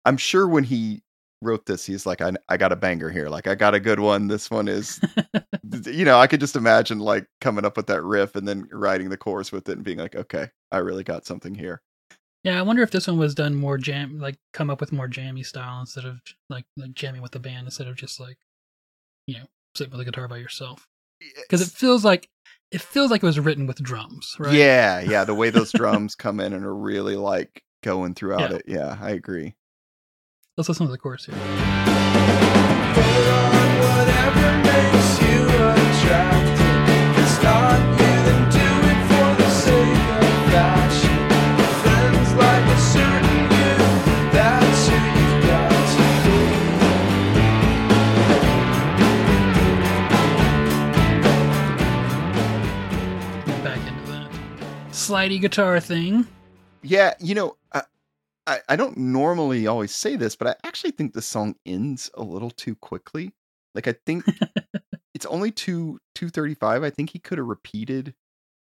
[0.05, 1.03] I'm sure when he
[1.43, 3.28] wrote this, he's like, I, I got a banger here.
[3.28, 4.28] Like I got a good one.
[4.28, 5.01] This one is,
[5.87, 9.09] you know, I could just imagine like coming up with that riff and then writing
[9.09, 11.82] the chorus with it and being like, okay, I really got something here.
[12.45, 15.09] Yeah, I wonder if this one was done more jam, like come up with more
[15.09, 18.39] jammy style instead of like like jamming with the band instead of just like,
[19.26, 20.86] you know, sitting with the guitar by yourself.
[21.42, 22.28] Because it feels like
[22.70, 24.52] it feels like it was written with drums, right?
[24.54, 25.24] Yeah, yeah.
[25.24, 28.56] The way those drums come in and are really like going throughout Yeah.
[28.56, 28.62] it.
[28.66, 29.54] Yeah, I agree.
[30.56, 31.36] Let's listen to the chorus here.
[55.11, 56.26] Slidey guitar thing.
[56.82, 57.82] Yeah, you know, I,
[58.46, 62.22] I I don't normally always say this, but I actually think the song ends a
[62.22, 63.32] little too quickly.
[63.74, 64.24] Like I think
[65.14, 66.82] it's only two two thirty five.
[66.82, 68.14] I think he could have repeated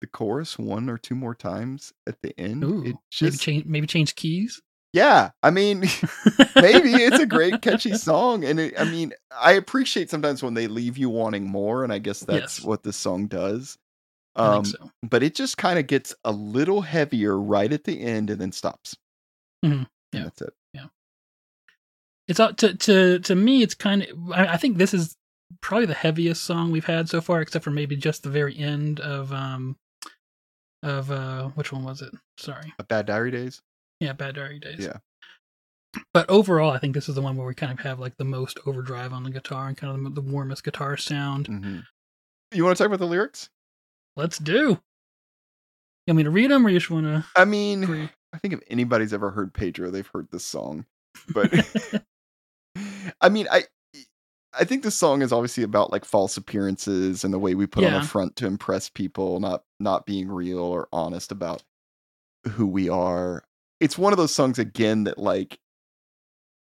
[0.00, 2.64] the chorus one or two more times at the end.
[2.64, 4.60] Ooh, it maybe change maybe change keys.
[4.92, 5.30] yeah.
[5.42, 5.80] I mean,
[6.56, 10.66] maybe it's a great catchy song, and it, I mean, I appreciate sometimes when they
[10.66, 12.64] leave you wanting more, and I guess that's Yes.
[12.64, 13.78] what this song does.
[14.34, 14.90] Um, so.
[15.02, 18.52] but it just kind of gets a little heavier right at the end and then
[18.52, 18.96] stops.
[19.64, 19.72] Mhm.
[19.72, 20.22] And Yeah.
[20.24, 20.54] that's it.
[20.74, 20.86] Yeah,
[22.28, 25.16] it's uh, to to to me it's kind of I, I think this is
[25.60, 29.00] probably the heaviest song we've had so far except for maybe just the very end
[29.00, 29.76] of um
[30.82, 33.60] of uh which one was it sorry A Bad Diary Days.
[34.00, 34.96] yeah bad diary days Yeah.
[36.14, 38.24] but overall i think this is the one where we kind of have like the
[38.24, 41.78] most overdrive on the guitar and kind of the, the warmest guitar sound hmm
[42.52, 43.50] You want to talk about the lyrics?
[44.16, 44.78] Let's do
[46.06, 48.10] you want me to read them or you just want to I mean?
[48.32, 50.86] I think if anybody's ever heard Pedro, they've heard this song.
[51.32, 51.52] But
[53.20, 53.64] I mean, I
[54.58, 57.84] I think this song is obviously about like false appearances and the way we put
[57.84, 61.62] on a front to impress people, not not being real or honest about
[62.48, 63.44] who we are.
[63.80, 65.58] It's one of those songs again that like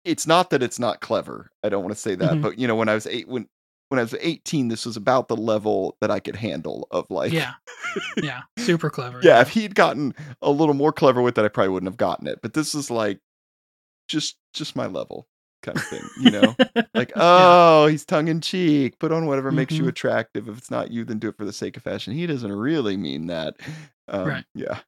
[0.05, 1.51] it's not that it's not clever.
[1.63, 2.43] I don't want to say that, Mhm.
[2.43, 3.49] but you know, when I was eight when
[3.89, 7.33] when I was 18, this was about the level that I could handle of like
[7.33, 7.55] yeah
[8.23, 11.71] yeah super clever yeah, if he'd gotten a little more clever with it, I probably
[11.71, 12.41] wouldn't have gotten it.
[12.43, 13.21] But this is like
[14.09, 15.27] just just my level
[15.63, 16.57] kind of thing, you know?
[16.95, 18.99] like, oh, he's tongue in cheek.
[19.01, 19.89] Put on whatever makes you Mhm.
[19.89, 20.49] attractive.
[20.49, 22.13] If it's not you, then do it for the sake of fashion.
[22.15, 23.57] He doesn't really mean that.
[24.07, 24.45] Um, Right.
[24.55, 24.79] Yeah.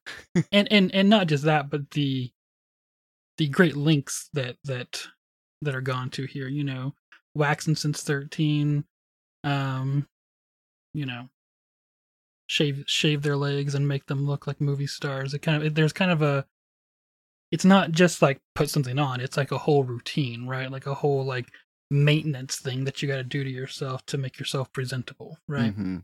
[0.51, 2.31] and and and not just that but the
[3.37, 5.01] the great links that that
[5.61, 6.93] that are gone to here you know
[7.35, 8.83] waxing since 13
[9.43, 10.07] um
[10.93, 11.27] you know
[12.47, 15.33] shave shave their legs and make them look like movie stars.
[15.33, 16.45] It kind of there's kind of a
[17.51, 19.19] it's not just like put something on.
[19.21, 20.71] It's like a whole routine right?
[20.71, 21.47] Like a whole like
[21.89, 25.75] maintenance thing that you got to do to yourself to make yourself presentable right?
[25.77, 26.03] Mhm.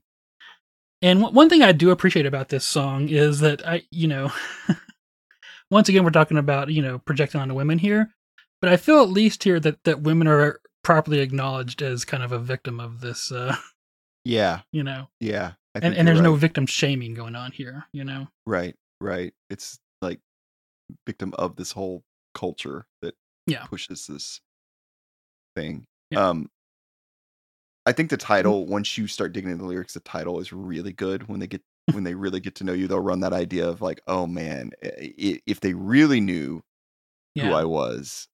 [1.02, 4.32] and one- one thing I do appreciate about this song is that I, you know,
[5.72, 8.14] once again we're talking about you know projecting onto women here,
[8.62, 12.32] but I feel at least here that that women are properly acknowledged as kind of
[12.32, 13.54] a victim of this, uh,
[14.26, 14.62] Yeah.
[14.72, 15.54] you know, Yeah.
[15.76, 18.28] And and there's you're no victim shaming going on here, you know.
[18.46, 18.74] Right.
[19.02, 19.34] Right.
[19.50, 20.20] It's like
[21.06, 23.16] victim of this whole culture that
[23.48, 23.66] Yeah.
[23.66, 24.40] pushes this
[25.58, 25.86] thing.
[26.10, 26.26] Yeah.
[26.30, 26.50] Um
[27.86, 30.94] I think the title, once you start digging into the lyrics, the title is really
[30.94, 31.28] good.
[31.28, 31.62] When they get
[31.94, 34.72] when they really get to know you, they'll run that idea of like, oh man,
[34.84, 36.62] i- if they really knew
[37.36, 38.28] who I was,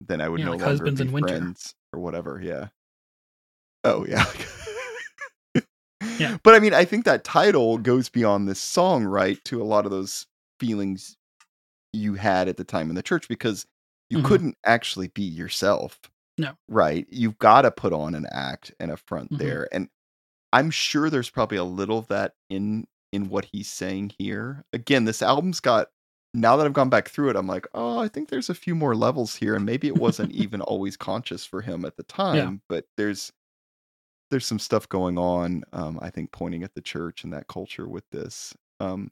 [0.00, 1.28] then I would Yeah, no like longer Husbands be in Winter.
[1.38, 2.40] friends or whatever.
[2.42, 2.68] Yeah.
[3.84, 4.24] Oh yeah.
[6.18, 6.36] Yeah.
[6.42, 9.42] But I mean, I think that title goes beyond this song, right?
[9.46, 10.26] To a lot of those
[10.60, 11.16] feelings
[11.92, 13.66] you had at the time in the church because
[14.10, 14.24] you Mhm.
[14.24, 15.98] couldn't actually be yourself.
[16.38, 16.56] No.
[16.68, 17.06] Right.
[17.10, 19.38] You've got to put on an act and a front Mhm.
[19.38, 19.68] there.
[19.72, 19.88] And
[20.52, 24.64] I'm sure there's probably a little of that in in what he's saying here.
[24.72, 25.88] Again, this album's got
[26.34, 28.74] now that I've gone back through it, I'm like, oh, I think there's a few
[28.74, 32.60] more levels here, and maybe it wasn't even always conscious for him at the time,
[32.68, 33.32] but there's
[34.30, 35.64] there's some stuff going on.
[35.72, 38.54] Um, I think pointing at the church and that culture with this.
[38.80, 39.10] Um,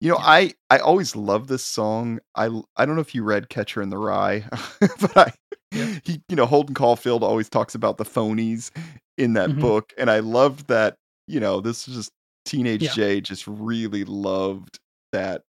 [0.00, 0.24] you know, Yeah.
[0.26, 2.20] I I always love this song.
[2.34, 2.46] I
[2.76, 4.44] I don't know if you read Catcher in the Rye,
[4.80, 5.32] but I
[5.72, 5.98] Yeah.
[6.04, 8.70] he you know Holden Caulfield always talks about the phonies
[9.18, 9.60] in that Mhm.
[9.60, 10.96] book, and I loved that.
[11.28, 12.12] You know, this is just
[12.44, 12.92] teenage Yeah.
[12.92, 14.80] Jay just really loved
[15.12, 15.42] that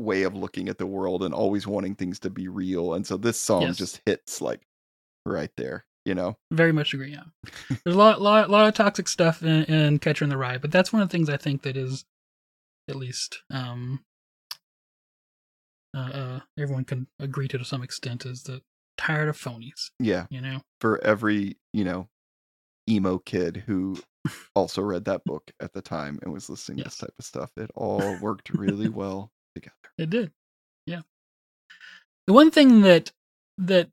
[0.00, 2.94] way of looking at the world and always wanting things to be real.
[2.94, 3.76] And so this song Yes.
[3.78, 4.62] just hits like
[5.26, 5.84] right there.
[6.06, 7.12] You know, Very much agree.
[7.12, 7.24] Yeah,
[7.84, 10.72] there's a lot, lot, lot of toxic stuff in, in Catcher in the Rye, but
[10.72, 12.06] that's one of the things I think that is,
[12.88, 14.02] at least, um,
[15.94, 18.62] uh, uh, everyone can agree to to some extent is that
[18.96, 19.90] tired of phonies.
[19.98, 20.26] yeah.
[20.30, 22.08] You know, For every you know
[22.88, 23.96] emo kid who
[24.54, 27.50] also read that book at the time and was listening to this type of stuff,
[27.58, 29.74] it all worked really well together.
[29.98, 30.32] it did.
[30.86, 31.02] Yeah.
[32.26, 33.12] The one thing that
[33.58, 33.90] that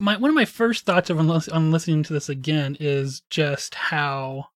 [0.00, 4.48] my one of my first thoughts of on, listening to this again is just how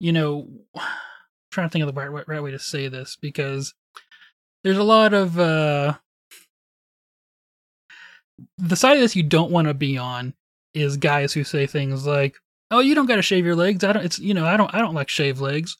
[0.00, 0.82] you know I'm
[1.50, 3.74] trying to think of the right, right, right way to say this because
[4.62, 5.94] there's a lot of uh
[8.58, 10.34] the side of this you don't want to be on
[10.74, 12.36] is guys who say things like
[12.70, 14.74] oh you don't got to shave your legs i don't it's you know i don't
[14.74, 15.78] i don't like shave legs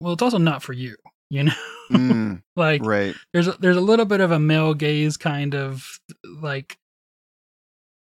[0.00, 0.96] well it's also not for you
[1.30, 1.52] you know
[1.90, 3.14] Mm, like right.
[3.32, 5.84] there's a, there's a little bit of a male gaze kind of
[6.24, 6.76] like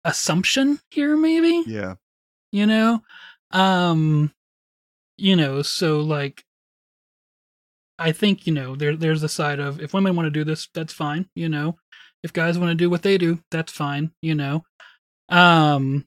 [0.04, 1.96] assumption here maybe Yeah.
[2.52, 3.02] you know
[3.52, 4.32] um
[5.18, 6.44] you know so like
[8.00, 10.70] i think you know there there's the side of if women want to do this
[10.74, 11.78] that's fine you know
[12.24, 14.64] if guys want to do what they do that's fine you know
[15.30, 16.06] um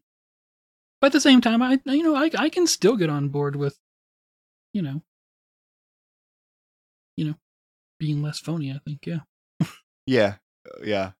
[1.00, 3.56] but at the same time i you know i i can still get on board
[3.56, 3.78] with
[4.72, 5.02] you know you know
[8.02, 9.20] being less phony i think yeah
[10.06, 10.34] Yeah,
[10.66, 11.12] uh, yeah.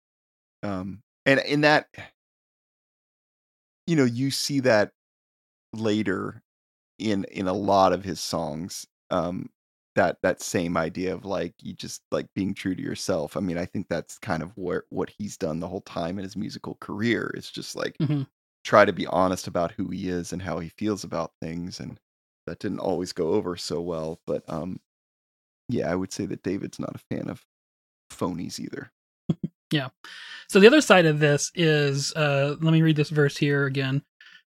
[0.62, 1.86] Um, and in that,
[3.86, 4.92] you know, you see that
[5.72, 6.42] later
[6.98, 8.86] in in a lot of his songs.
[9.10, 9.50] Um,
[9.94, 13.36] that that same idea of like you just like being true to yourself.
[13.36, 16.24] I mean, I think that's kind of where what he's done the whole time in
[16.24, 18.22] his musical career is just like mm-hmm.
[18.64, 22.00] try to be honest about who he is and how he feels about things and
[22.46, 24.80] that didn't always go over so well, but um
[25.68, 27.44] yeah, I would say that David's not a fan of
[28.10, 28.92] phonies either.
[29.72, 29.88] Yeah.
[30.48, 34.02] So the other side of this is uh let me read this verse here again.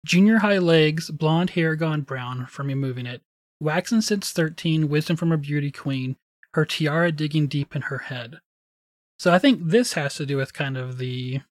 [0.06, 3.22] Junior high legs, blonde hair gone brown from me moving it.
[3.62, 6.18] Waxen since 13, wisdom from a beauty queen,
[6.53, 8.39] her tiara digging deep in her head.
[9.18, 11.41] So I think this has to do with kind of the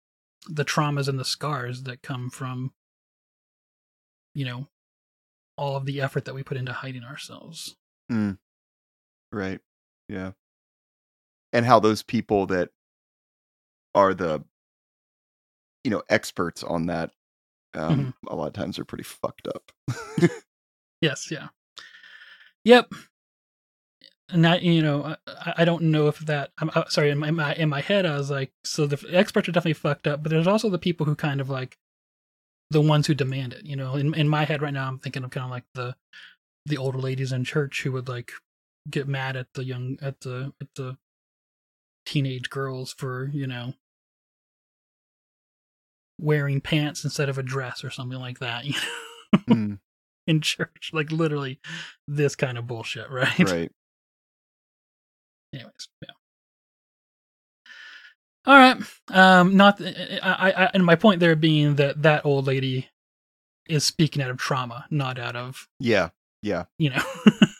[0.47, 2.73] the traumas and the scars that come from
[4.35, 4.69] you know
[5.57, 7.77] all of the effort that we put into hiding ourselves.
[8.13, 8.39] Mm.
[9.35, 9.61] Right.
[10.09, 10.33] Yeah.
[11.53, 12.71] And how those people that
[13.95, 14.45] are the
[15.85, 17.11] you know experts on that
[17.75, 19.71] um a lot of times are pretty fucked up.
[21.05, 21.49] Yes, yeah.
[22.65, 22.95] Yep.
[24.31, 26.51] And that you know, I, I don't know if that.
[26.57, 27.11] I'm uh, sorry.
[27.11, 29.75] In my, in my in my head, I was like, so the experts are definitely
[29.75, 31.77] fucked up, but there's also the people who kind of like
[32.71, 33.67] the ones who demand it.
[33.67, 35.95] You know, in in my head right now, I'm thinking of kind of like the
[36.65, 38.33] the older ladies in church who would like
[38.91, 40.97] get mad at the young at the at the
[42.07, 43.75] teenage girls for you know
[46.21, 48.65] wearing pants instead of a dress or something like that.
[48.75, 48.75] You
[49.49, 49.55] know?
[49.57, 49.79] Mm,
[50.29, 50.91] in church.
[50.93, 51.59] Like literally
[52.07, 53.37] this kind of bullshit, right?
[53.41, 53.73] right.
[55.53, 56.11] Anyways, yeah.
[58.47, 58.77] All right.
[59.11, 62.89] Um not I, I I and my point there being that that old lady
[63.69, 66.11] is speaking out of trauma, not out of, Yeah.
[66.43, 66.65] Yeah.
[66.79, 67.03] you know.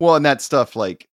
[0.00, 1.08] Well, and that stuff like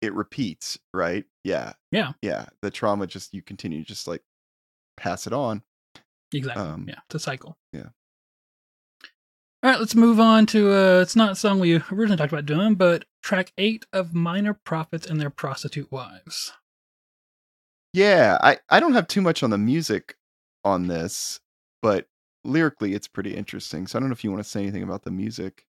[0.00, 1.24] it repeats, right?
[1.44, 1.72] Yeah.
[1.90, 2.12] Yeah.
[2.22, 2.46] Yeah.
[2.62, 4.22] The trauma just you continue just like
[4.96, 5.62] pass it on.
[6.32, 6.62] exactly.
[6.62, 7.56] Um, yeah, it's a cycle.
[7.72, 7.88] yeah.
[9.60, 12.46] All right, let's move on to uh it's not a song we originally talked about
[12.46, 16.52] doing, but track 8 of Minor Prophets and Their Prostitute Wives.
[17.92, 20.16] Yeah, I I don't have too much on the music
[20.64, 21.40] on this,
[21.82, 22.06] but
[22.44, 23.86] lyrically it's pretty interesting.
[23.86, 25.64] So I don't know if you want to say anything about the music.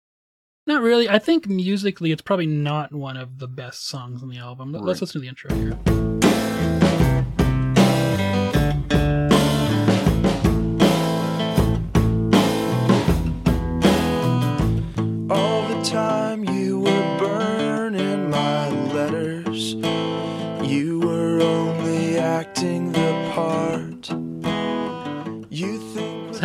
[0.66, 1.08] Not really.
[1.08, 4.72] I think musically, it's probably not one of the best songs on the album.
[4.72, 6.05] Let- Let's listen to the intro here.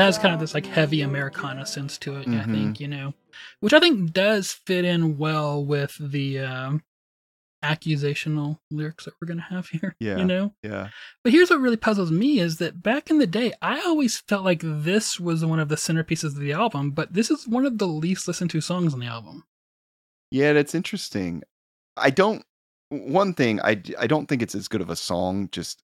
[0.01, 2.27] Has kind of this like heavy Americana sense to it.
[2.27, 2.51] I Mhm.
[2.53, 3.13] think you know,
[3.59, 6.83] which I think does fit in well with the um,
[7.63, 9.95] accusational lyrics that we're gonna have here.
[9.99, 10.17] Yeah.
[10.17, 10.89] You know, Yeah.
[11.23, 14.43] but here's what really puzzles me is that back in the day, I always felt
[14.43, 17.77] like this was one of the centerpieces of the album, but this is one of
[17.77, 19.43] the least listened to songs on the album.
[20.31, 21.43] Yeah, that's interesting.
[21.97, 22.43] I don't
[22.89, 25.81] one thing I I don't think it's as good of a song just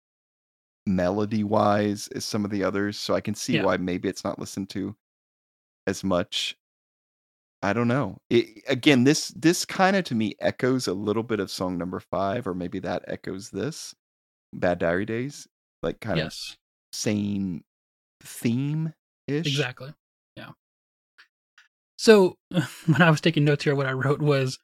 [0.87, 3.65] melody wise as some of the others, so I can see Yeah.
[3.65, 4.97] why maybe it's not listened to
[5.87, 6.57] as much.
[7.63, 8.19] I don't know.
[8.29, 12.01] It, again, this this kind of to me echoes a little bit of song number
[12.01, 13.95] 5 or maybe that echoes this
[14.53, 15.47] Bad Diary Days,
[15.83, 16.57] like kind of yes,
[16.93, 17.63] same
[18.21, 18.95] theme
[19.29, 19.47] ish.
[19.47, 19.95] exactly.
[20.37, 20.51] Yeah.
[21.97, 22.37] So
[22.87, 24.59] when I was taking notes here, what I wrote was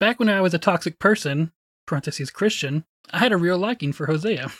[0.00, 1.52] back when I was a toxic person,
[1.86, 4.50] parentheses Christian, I had a real liking for Hosea.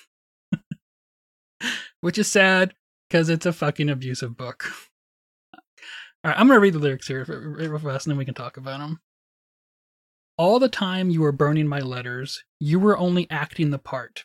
[2.00, 2.74] Which is sad
[3.08, 4.70] because it's a fucking abusive book.
[5.54, 8.34] All right, I'm going to read the lyrics here real fast and then we can
[8.34, 9.00] talk about them.
[10.36, 14.24] All the time you were burning my letters, you were only acting the part.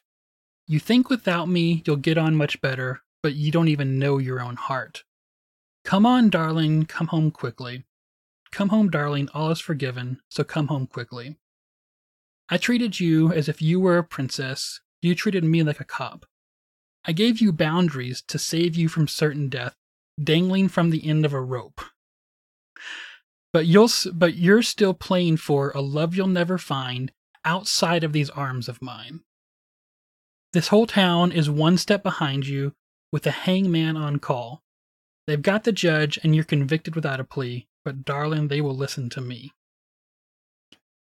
[0.68, 4.42] You think without me you'll get on much better, but you don't even know your
[4.42, 5.04] own heart.
[5.84, 7.86] Come on, darling, come home quickly.
[8.52, 11.38] Come home, darling, all is forgiven, so come home quickly.
[12.50, 16.26] I treated you as if you were a princess, you treated me like a cop.
[17.06, 19.76] I gave you boundaries to save you from certain death,
[20.22, 21.82] dangling from the end of a rope.
[23.52, 27.12] But you'll but you're still playing for a love you'll never find
[27.46, 29.22] outside of these arms of mine.
[30.54, 32.74] This whole town is one step behind you
[33.12, 34.62] with a hangman on call.
[35.28, 39.10] They've got the judge and you're convicted without a plea, but darling, they will listen
[39.12, 39.54] to me.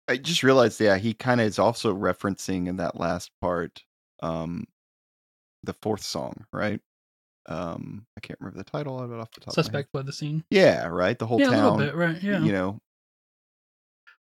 [0.09, 3.85] I just realized, yeah, he kind of is also referencing in that last part,
[4.23, 4.67] um,
[5.63, 6.81] the fourth song, right?
[7.47, 9.49] Um, I can't remember the title of it off the top.
[9.49, 9.65] Of my head.
[9.65, 10.45] Suspect fled the scene.
[10.51, 11.19] Yeah, right.
[11.19, 12.23] The whole yeah, a little town, bit, right?
[12.23, 12.41] Yeah.
[12.41, 12.79] you know,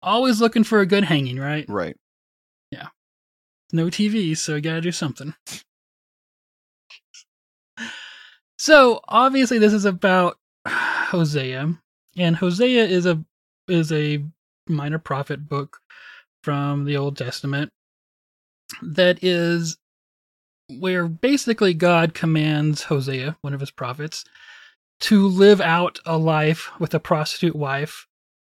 [0.02, 1.64] Always looking for a good hanging, right?
[1.68, 1.96] right.
[2.72, 2.88] Yeah.
[3.72, 5.34] No TV, so you gotta do something.
[8.58, 11.74] So obviously, this is about Hosea,
[12.16, 13.20] and Hosea is a
[13.66, 14.24] is a
[14.68, 15.80] minor prophet book
[16.44, 17.72] from the Old Testament
[18.80, 19.78] that is
[20.80, 24.24] where basically God commands Hosea, one of his prophets,
[25.00, 28.06] to live out a life with a prostitute wife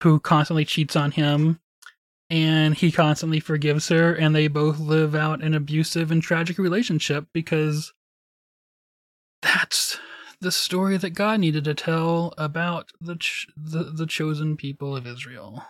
[0.02, 1.60] who constantly cheats on him
[2.30, 7.26] and he constantly forgives her and they both live out an abusive and tragic relationship
[7.34, 7.94] because
[9.42, 10.00] that's
[10.40, 15.08] the story that God needed to tell about the ch- the, the chosen people of
[15.08, 15.64] Israel.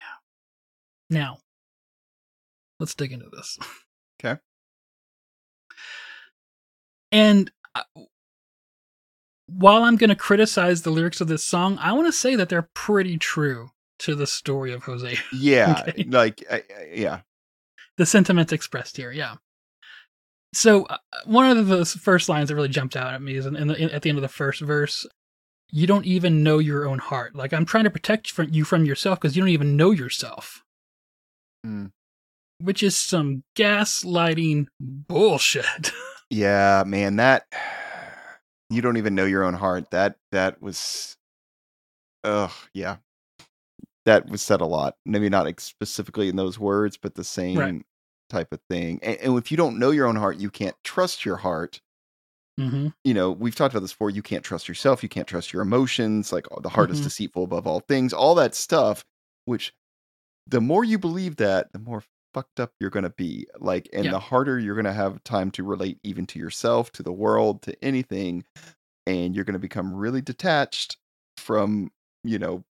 [0.00, 0.06] Yeah.
[1.10, 1.38] Now,
[2.80, 3.58] let's dig into this.
[4.24, 4.40] Okay.
[7.12, 7.82] And uh,
[9.46, 12.48] while I'm going to criticize the lyrics of this song, I want to say that
[12.48, 15.16] they're pretty true to the story of Hosea.
[15.32, 16.04] Yeah, Okay.
[16.08, 16.64] like I, I-
[16.94, 17.20] yeah,
[17.96, 19.36] the sentiments expressed here, yeah.
[20.54, 20.96] So uh,
[21.26, 23.74] one of the first lines that really jumped out at me is in, in the,
[23.82, 25.06] in, at the end of the first verse.
[25.70, 27.36] You don't even know your own heart.
[27.36, 30.64] Like I'm trying to protect from you from yourself because you don't even know yourself,
[31.66, 31.90] Mm.
[32.60, 35.92] Which is some gaslighting bullshit.
[36.30, 37.16] yeah, man.
[37.16, 37.44] That
[38.70, 39.90] you don't even know your own heart.
[39.90, 41.16] That that was,
[42.24, 42.96] ugh, yeah.
[44.06, 44.96] That was said a lot.
[45.04, 47.84] Maybe not ex- specifically in those words, but the same
[48.30, 49.00] type of thing.
[49.02, 51.80] And, and if you don't know your own heart, you can't trust your heart.
[52.58, 54.10] hmm you know, we've talked about this before.
[54.10, 55.02] You can't trust yourself.
[55.02, 56.32] You can't trust your emotions.
[56.32, 57.04] Like the heart is Mhm.
[57.04, 58.12] deceitful above all things.
[58.12, 59.04] All that stuff.
[59.44, 59.72] Which,
[60.46, 62.02] the more you believe that, the more
[62.34, 63.46] fucked up you're gonna be.
[63.58, 64.10] Like, and Yeah.
[64.12, 67.84] the harder you're gonna have time to relate even to yourself, to the world, to
[67.84, 68.44] anything,
[69.06, 70.98] and you're gonna become really detached
[71.36, 71.90] from,
[72.24, 72.64] you know,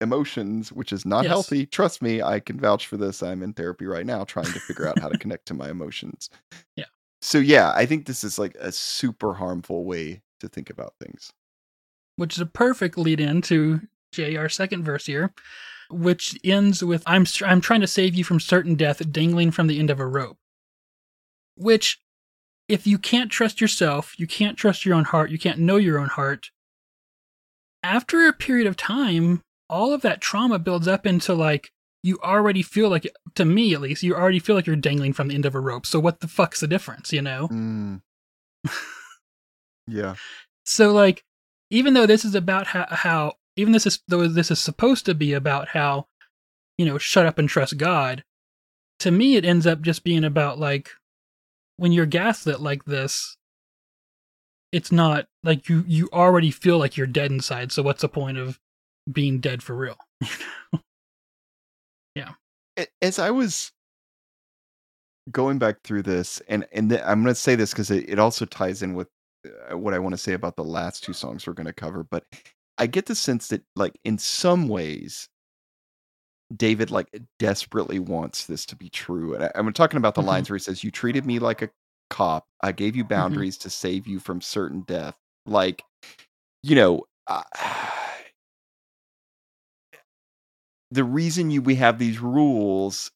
[0.00, 1.28] emotions, which is not Yes.
[1.30, 1.64] healthy.
[1.66, 3.22] Trust me, I can vouch for this.
[3.22, 6.28] I'm in therapy right now, trying to figure out how to connect to my emotions.
[6.76, 6.86] Yeah.
[7.20, 11.32] So yeah, I think this is like a super harmful way to think about things.
[12.16, 13.80] which is a perfect lead in to
[14.12, 15.32] Jay, our second verse here,
[15.92, 19.78] which ends with I'm I'm trying to save you from certain death dangling from the
[19.78, 20.38] end of a rope.
[21.56, 22.00] Which
[22.68, 25.98] if you can't trust yourself, you can't trust your own heart, you can't know your
[25.98, 26.50] own heart,
[27.82, 31.70] after a period of time, all of that trauma builds up into like
[32.02, 35.28] you already feel like to me at least, you already feel like you're dangling from
[35.28, 35.86] the end of a rope.
[35.86, 37.48] So what the fuck's the difference, you know?
[37.48, 38.02] Mm.
[39.86, 40.14] yeah.
[40.64, 41.24] So like
[41.70, 45.14] even though this is about how, how even this is though this is supposed to
[45.14, 46.06] be about how
[46.78, 48.24] you know shut up and trust God,
[49.00, 50.90] to me it ends up just being about like
[51.76, 53.36] when you're gaslit like this,
[54.72, 57.72] it's not like you you already feel like you're dead inside.
[57.72, 58.58] So what's the point of
[59.10, 59.98] being dead for real?
[62.14, 62.32] yeah
[63.00, 63.72] As I was
[65.30, 68.18] going back through this, and and th- I'm going to say this because it, it
[68.18, 69.08] also ties in with
[69.70, 72.04] uh, what I want to say about the last two songs we're going to cover.
[72.04, 72.24] But
[72.82, 75.28] I get the sense that, like, in some ways,
[76.54, 79.34] David like desperately wants this to be true.
[79.34, 80.26] And I, I'm talking about the Mhm.
[80.26, 81.70] lines where he says, "You treated me like a
[82.10, 82.46] cop.
[82.62, 85.82] I gave you boundaries to save you from certain death." Like,
[86.62, 87.04] you know.
[87.28, 87.44] Uh,
[90.90, 93.10] the reason you we have these rules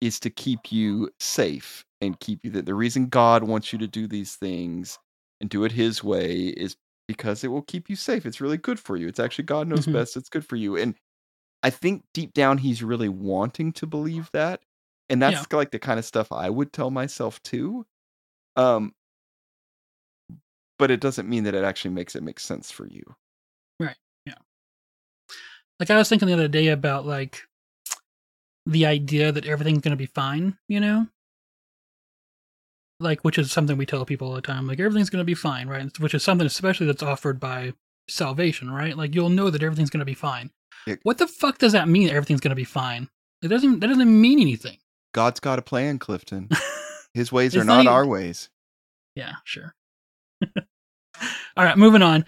[0.00, 3.88] is to keep you safe and keep you that the reason God wants you to
[3.88, 4.98] do these things
[5.40, 6.76] and do it his way is
[7.08, 8.26] because it will keep you safe.
[8.26, 9.08] It's really good for you.
[9.08, 9.92] It's actually God knows Mhm.
[9.94, 10.16] best.
[10.16, 10.76] It's good for you.
[10.76, 10.94] And
[11.62, 14.62] I think deep down he's really wanting to believe that.
[15.08, 17.86] And that's like the kind of stuff I would tell myself too.
[18.56, 18.94] Um
[20.78, 23.02] but it doesn't mean that it actually makes it make sense for you.
[23.80, 23.96] Right.
[24.26, 24.34] Yeah.
[25.80, 27.42] Like I was thinking the other day about like
[28.66, 31.06] the idea that everything's going to be fine, you know?
[32.98, 35.34] Like which is something we tell people all the time like everything's going to be
[35.34, 35.86] fine, right?
[35.98, 37.74] Which is something especially that's offered by
[38.08, 38.96] salvation, right?
[38.96, 40.50] Like you'll know that everything's going to be fine.
[40.86, 40.96] Yeah.
[41.02, 42.08] What the fuck does that mean?
[42.08, 43.08] Everything's going to be fine.
[43.42, 44.78] It doesn't that doesn't mean anything.
[45.12, 46.48] God's got a plan, Clifton.
[47.14, 48.50] His ways are not not our ways.
[49.14, 49.74] Yeah, sure.
[51.56, 52.24] All right, moving on.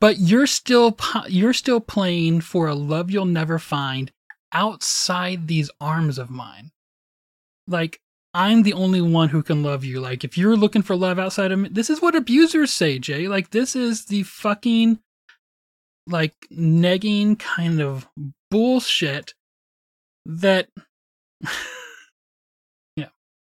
[0.00, 0.96] But you're still
[1.28, 4.12] you're still playing for a love you'll never find
[4.52, 6.72] outside these arms of mine.
[7.66, 8.00] Like
[8.38, 9.98] I'm the only one who can love you.
[9.98, 13.26] Like if you're looking for love outside of me, this is what abusers say, Jay.
[13.26, 15.00] Like this is the fucking
[16.06, 18.08] like negging kind of
[18.48, 19.34] bullshit
[20.24, 20.68] that
[22.96, 23.08] Yeah.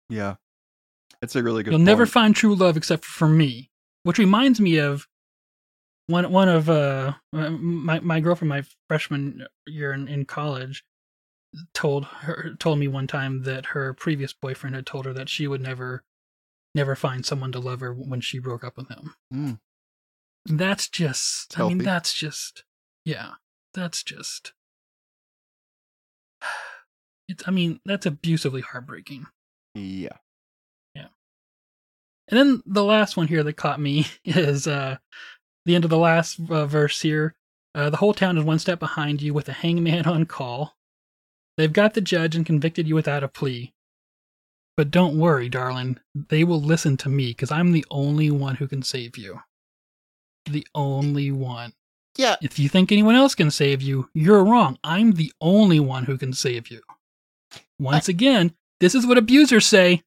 [0.08, 0.36] Yeah.
[1.20, 3.72] It's a really good You'll never find true love except for me.
[4.04, 5.08] Which reminds me of
[6.06, 10.84] one one of uh my my girlfriend my freshman year in, in college
[11.74, 15.48] told her told me one time that her previous boyfriend had told her that she
[15.48, 16.04] would never
[16.74, 19.16] never find someone to love her when she broke up with him.
[19.34, 19.60] Mm.
[20.46, 22.64] That's just It's I mean that's just
[23.06, 23.32] yeah.
[23.74, 24.54] that's just.
[27.28, 29.26] It's, I mean, that's abusively heartbreaking.
[29.74, 30.18] Yeah.
[30.94, 31.08] Yeah.
[32.28, 34.98] And then the last one here that caught me is uh,
[35.66, 37.34] the end of the last uh, verse here.
[37.74, 40.76] Uh, the whole town is one step behind you with a hangman on call.
[41.58, 43.74] They've got the judge and convicted you without a plea.
[44.78, 46.00] But don't worry, darling.
[46.14, 49.40] They will listen to me because I'm the only one who can save you.
[50.46, 51.74] The only one.
[52.18, 52.36] Yeah.
[52.42, 54.78] If you think anyone else can save you, you're wrong.
[54.84, 56.82] I'm the only one who can save you.
[57.80, 60.04] Once again, this is what abusers say.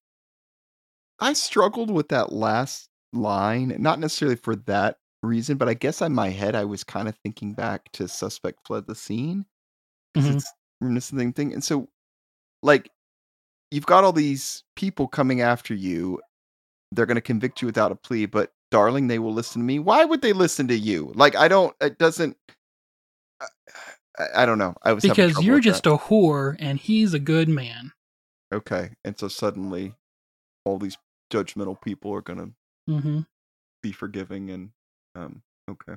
[1.18, 6.14] I struggled with that last line, not necessarily for that reason, but I guess in
[6.14, 9.46] my head I was kind of thinking back to suspect fled the scene.
[10.16, 10.36] Mhm.
[10.36, 11.52] It's reminiscent of the same thing.
[11.52, 11.88] And so
[12.62, 12.90] like
[13.70, 16.20] you've got all these people coming after you.
[16.92, 19.78] They're gonna convict you without a plea, but darling, they will listen to me.
[19.78, 21.12] Why would they listen to you?
[21.14, 22.36] Like I don't it doesn't
[23.40, 23.46] I,
[24.18, 24.74] I- I don't know.
[24.82, 25.92] I was Because you're just that.
[25.92, 27.92] a whore and he's a good man.
[28.52, 28.90] okay.
[29.04, 29.94] And so suddenly
[30.64, 30.96] all these
[31.32, 32.50] judgmental people are gonna
[32.86, 33.20] hmm
[33.82, 34.70] be forgiving and
[35.14, 35.96] um okay.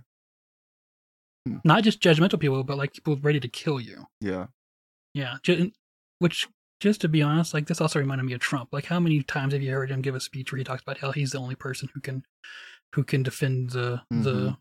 [1.64, 4.06] Not just judgmental people, but like people ready to kill you.
[4.20, 4.48] Yeah.
[5.14, 5.36] Yeah.
[6.20, 6.48] Which,
[6.80, 8.70] just to be honest, like this also reminded me of Trump.
[8.72, 10.98] Like, how many times have you heard him give a speech where he talks about
[11.00, 12.24] how he's the only person who can,
[12.96, 14.58] who can defend the the, Mhm.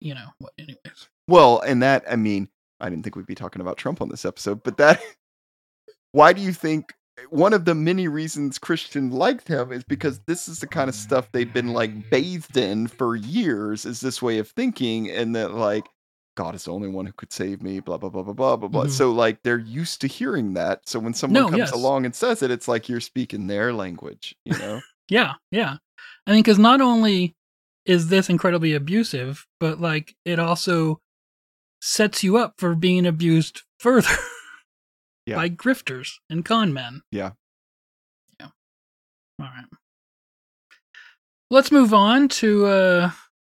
[0.00, 0.26] you know.
[0.38, 0.52] What?
[0.58, 1.08] Anyways.
[1.28, 2.48] Well, and that I mean,
[2.80, 5.00] I didn't think we'd be talking about Trump on this episode, but that
[6.12, 6.92] why do you think
[7.30, 10.94] one of the many reasons Christian liked him is because this is the kind of
[10.94, 15.52] stuff they've been like bathed in for years is this way of thinking and that
[15.52, 15.86] like
[16.34, 18.68] God is the only one who could save me, blah blah blah blah blah blah
[18.68, 18.84] blah.
[18.84, 18.90] Mhm.
[18.90, 20.88] So like they're used to hearing that.
[20.88, 21.72] So when someone No, comes yes.
[21.72, 24.80] along and says it, it's like you're speaking their language, you know?
[25.08, 25.76] Yeah, yeah.
[26.26, 27.34] I mean, because not only
[27.84, 31.00] is this incredibly abusive, but like it also
[31.82, 34.08] sets you up for being abused further
[35.26, 35.36] Yeah.
[35.36, 37.02] by grifters and con men.
[37.10, 37.32] Yeah.
[38.40, 38.46] Yeah.
[39.38, 39.66] All right.
[41.50, 43.10] Let's move on to uh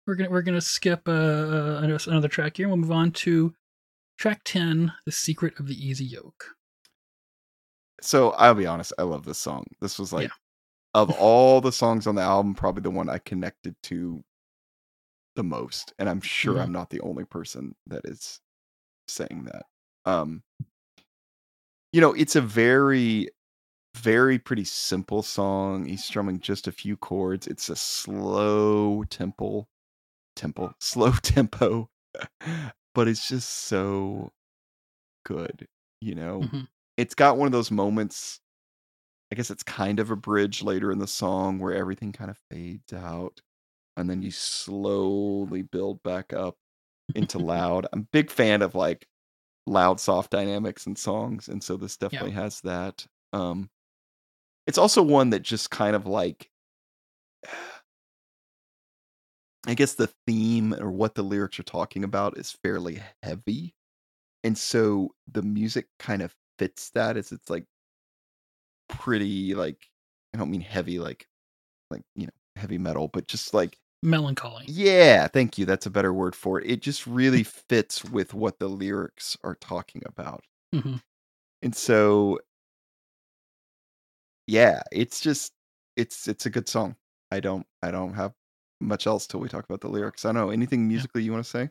[0.07, 2.67] we're gonna we're gonna skip uh, uh another track here.
[2.67, 3.53] We'll move on to
[4.17, 6.45] track ten, "The Secret of the Easy Yoke."
[8.01, 9.65] So I'll be honest, I love this song.
[9.81, 10.33] This was like Yeah.
[10.93, 14.23] of all the songs on the album, probably the one I connected to
[15.35, 15.93] the most.
[15.99, 16.63] And I'm sure Mhm.
[16.63, 18.39] I'm not the only person that is
[19.07, 19.65] saying that.
[20.05, 20.43] Um
[21.93, 23.29] you know, it's a very
[23.95, 25.85] very pretty simple song.
[25.85, 27.47] He's strumming just a few chords.
[27.47, 29.67] It's a slow tempo
[30.37, 31.89] tempo slow tempo.
[32.95, 34.31] but it's just so
[35.25, 35.67] good,
[36.01, 36.67] you know Mhm.
[36.97, 38.39] it's got one of those moments
[39.31, 42.39] i guess it's kind of a bridge later in the song where everything kind of
[42.51, 43.41] fades out
[43.97, 46.57] and then you slowly build back up
[47.15, 49.07] into loud i'm a big fan of like
[49.67, 53.69] loud soft dynamics in songs and so this definitely has that um
[54.67, 56.49] it's also one that just kind of like
[59.67, 63.73] i guess the theme or what the lyrics are talking about is fairly heavy
[64.43, 67.65] and so the music kind of fits that as it's like
[68.89, 69.87] pretty like
[70.33, 71.27] i don't mean heavy like
[71.91, 74.65] like you know heavy metal but just like Melancholy.
[74.67, 78.59] yeah thank you that's a better word for it it just really fits with what
[78.59, 81.01] the lyrics are talking about Mhm.
[81.61, 82.39] and so
[84.47, 85.53] yeah it's just
[85.95, 86.95] it's it's a good song
[87.31, 88.33] i don't i don't have
[88.79, 91.43] much else till we talk about the lyrics i don't know anything musically you want
[91.43, 91.69] to say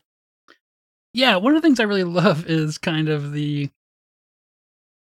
[1.15, 3.70] Yeah, one of the things I really love is kind of the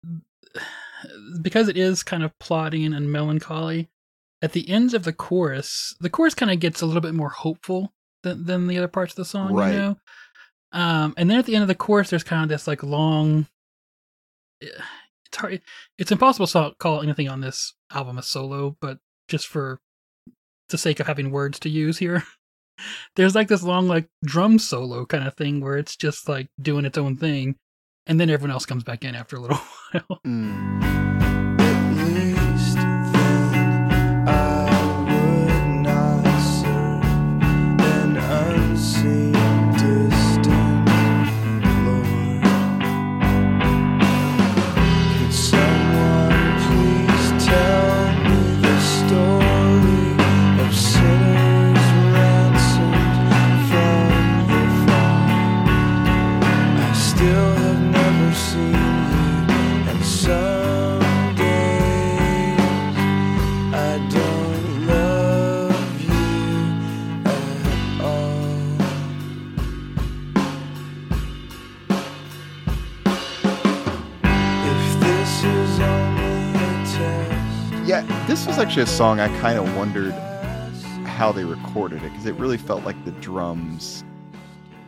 [1.42, 3.88] because it is kind of plotting and melancholy.
[4.40, 7.30] At the ends of the chorus, the chorus kind of gets a little bit more
[7.30, 7.92] hopeful
[8.22, 9.72] than than the other parts of the song, Right.
[9.72, 9.96] you know.
[10.72, 13.48] Um, and then at the end of the chorus, there's kind of this like long.
[14.60, 15.60] It's hard.
[15.98, 19.80] It's impossible to call anything on this album a solo, but just for
[20.68, 22.24] the sake of having words to use here,
[23.16, 26.84] there's like this long like drum solo kind of thing where it's just like doing
[26.84, 27.56] its own thing,
[28.06, 29.56] and then everyone else comes back in after a little
[29.92, 30.20] while.
[30.24, 31.07] At
[78.58, 80.10] was actually a song I kind of wondered
[81.06, 84.02] how they recorded it because it really felt like the drums.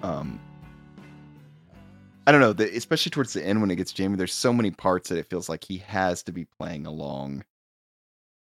[0.02, 0.40] Um,
[2.26, 4.16] I don't know, the, especially towards the end when it gets Jamie.
[4.16, 7.44] There's so many parts that it feels like he has to be playing along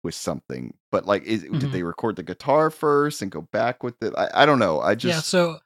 [0.03, 0.75] with something.
[0.91, 1.61] But like, is, Mhm.
[1.61, 4.15] did they record the guitar first and go back with it?
[4.19, 4.81] I, I don't know.
[4.81, 5.61] I just yeah, so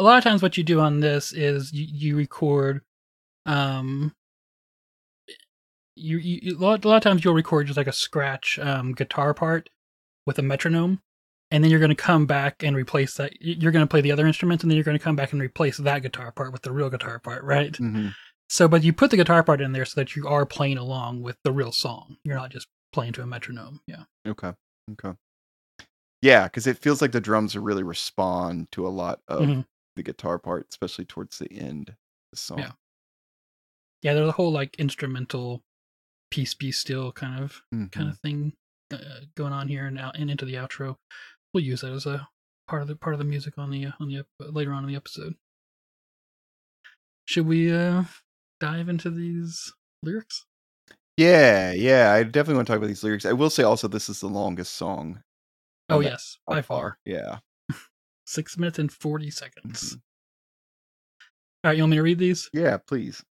[0.00, 2.80] a lot of times what you do on this is you, you record
[3.46, 4.12] um
[5.98, 8.58] you, you, you- a, lot, a lot of times you'll record just like a scratch
[8.58, 9.68] um guitar part
[10.26, 11.00] with a metronome
[11.50, 14.12] and then you're going to come back and replace that you're going to play the
[14.12, 16.62] other instruments and then you're going to come back and replace that guitar part with
[16.62, 18.12] the real guitar part right Mhm.
[18.48, 21.22] so but you put the guitar part in there so that you are playing along
[21.22, 24.52] with the real song you're not just playing to a metronome yeah Okay.
[24.92, 25.14] Okay.
[26.20, 29.64] Yeah, because it feels like the drums really respond to a lot of Mhm.
[29.96, 31.94] the guitar part, especially towards the end of
[32.32, 32.58] the song.
[32.58, 32.72] Yeah.
[34.02, 35.62] yeah there's a whole like instrumental
[36.30, 37.90] peace be still kind of Mhm.
[37.92, 38.52] kind of thing
[38.92, 40.96] uh, going on here and out and into the outro.
[41.52, 42.28] We'll use that as a
[42.66, 44.84] part of the part of the music on the uh, on the ep- later on
[44.84, 45.34] in the episode.
[47.26, 48.04] Should we uh
[48.60, 49.72] dive into these
[50.02, 50.44] lyrics?
[51.16, 52.12] Yeah, yeah.
[52.12, 53.26] I definitely want to talk about these lyrics.
[53.26, 55.22] I will say also this is the longest song.
[55.90, 57.38] Oh yes, by far, Yeah.
[58.26, 59.94] six minutes and forty seconds.
[59.96, 60.00] Mhm.
[61.64, 62.48] All right, you want me to read these?
[62.52, 63.22] Yeah, please.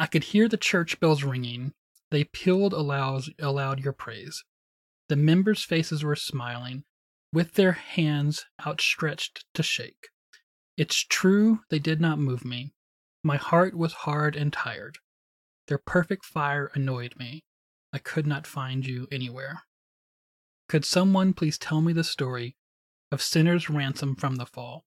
[0.00, 1.74] I could hear the church bells ringing.
[2.10, 4.42] They pealed aloud, aloud your praise.
[5.10, 6.84] The members' faces were smiling,
[7.34, 10.08] with their hands outstretched to shake.
[10.78, 12.72] It's true, they did not move me.
[13.22, 14.96] My heart was hard and tired.
[15.68, 17.42] Their perfect fire annoyed me.
[17.92, 19.64] I could not find you anywhere.
[20.66, 22.56] Could someone please tell me the story
[23.12, 24.86] of sinners' ransom from the fall?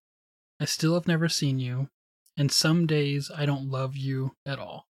[0.59, 1.89] I still have never seen you,
[2.35, 4.87] and some days I don't love you at all.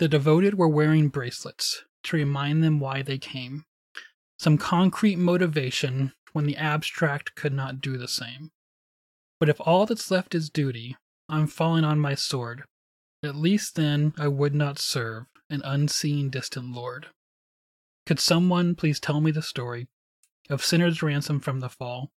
[0.00, 3.66] The devoted were wearing bracelets to remind them why they came.
[4.38, 8.50] Some concrete motivation when the abstract could not do the same.
[9.38, 10.96] But if all that's left is duty,
[11.28, 12.62] I'm falling on my sword.
[13.22, 17.08] At least then I would not serve an unseen distant lord.
[18.06, 19.86] Could someone please tell me the story
[20.48, 22.10] of sinners' ransom from the fall?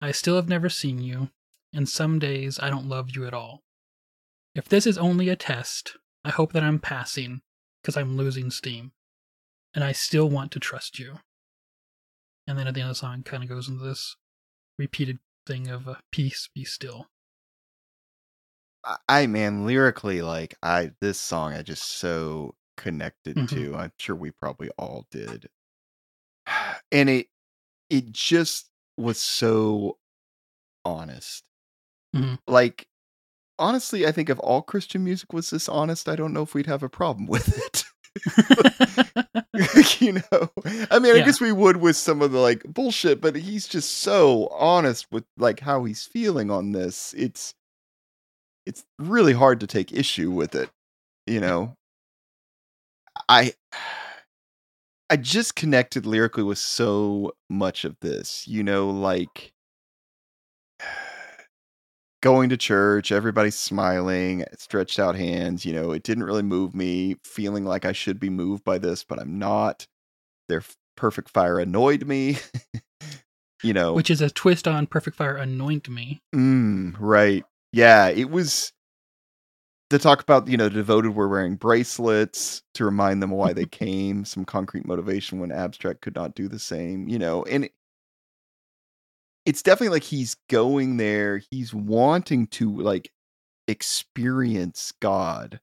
[0.00, 1.28] I still have never seen you,
[1.74, 3.64] and some days I don't love you at all.
[4.54, 7.42] If this is only a test, I hope that I'm passing
[7.82, 8.92] because I'm losing steam,
[9.74, 11.20] and I still want to trust you.
[12.46, 14.16] And then at the end of the song, kind of goes into this
[14.78, 17.08] repeated thing of uh, peace, be still.
[19.08, 23.48] I, man, lyrically, like I this song I just so connected Mhm.
[23.50, 23.76] to.
[23.76, 25.50] I'm sure we probably all did.
[26.92, 27.28] And it
[27.90, 29.98] it just was so
[30.84, 31.44] honest.
[32.16, 32.38] Mhm.
[32.48, 32.88] Like
[33.58, 36.66] honestly, I think if all Christian music was this honest, I don't know if we'd
[36.66, 37.84] have a problem with it.
[40.00, 40.50] you know?
[40.90, 43.98] I mean i guess we would with some of the like bullshit but he's just
[43.98, 47.54] so honest with like how he's feeling on this it's
[48.66, 50.70] it's really hard to take issue with it
[51.26, 51.74] you know?
[53.28, 53.52] I
[55.10, 59.52] i just connected lyrically with so much of this you know like
[62.20, 67.16] going to church everybody's smiling stretched out hands you know it didn't really move me
[67.24, 69.86] feeling like i should be moved by this but i'm not
[70.48, 70.62] their
[70.96, 72.36] perfect fire annoyed me
[73.62, 76.20] you know Which is a twist on Perfect Fire Anoint Me.
[76.34, 77.44] Mm, right.
[77.72, 78.72] Yeah, it was
[79.90, 83.64] to talk about, you know, the devoted were wearing bracelets to remind them why they
[83.70, 87.68] came, some concrete motivation when abstract could not do the same, you know, and
[89.48, 93.12] it's definitely like he's going there, he's wanting to like
[93.68, 95.60] experience God,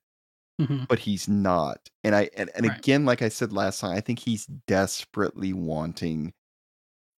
[0.58, 0.86] Mhm.
[0.88, 1.90] but he's not.
[2.04, 2.82] And I and, and Right.
[2.82, 6.34] again, like I said last time, I think he's desperately wanting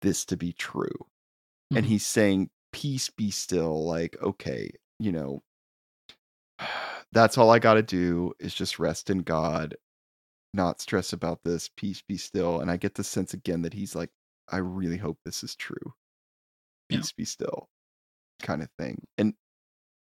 [0.03, 1.09] this to be true
[1.75, 1.87] and Mhm.
[1.87, 5.43] he's saying peace be still like okay you know
[7.13, 9.77] that's all i got to do is just rest in god
[10.55, 13.95] not stress about this peace be still and i get the sense again that he's
[13.97, 14.11] like
[14.49, 15.95] i really hope this is true
[16.91, 16.99] Yeah.
[16.99, 17.69] peace be still
[18.43, 19.35] kind of thing and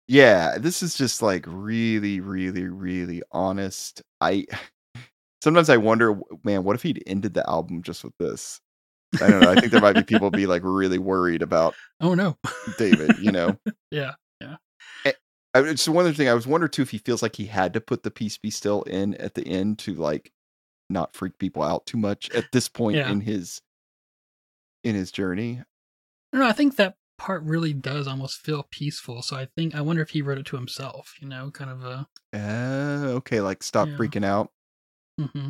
[0.09, 4.47] yeah this is just like really really really honest i
[5.42, 8.60] sometimes i wonder man what if he'd ended the album just with this
[9.22, 12.14] i don't know i think there might be people be like really worried about Oh
[12.14, 12.36] no.
[12.78, 13.56] David, you know.
[13.90, 14.12] yeah.
[14.42, 15.12] I
[15.55, 17.80] it's one other thing I was wondering too if he feels like he had to
[17.80, 20.30] put the peace be still in at the end to like
[20.88, 23.10] not freak people out too much at this point Yeah.
[23.10, 23.60] in his
[24.84, 25.60] in his journey.
[26.32, 29.23] No, I think that part really does almost feel peaceful.
[29.23, 31.15] So I think I wonder if he wrote it to himself.
[31.20, 32.07] You know, kind of a.
[32.32, 33.97] Uh, okay, like stop Yeah.
[33.97, 34.51] freaking out.
[35.20, 35.48] Mm-hmm.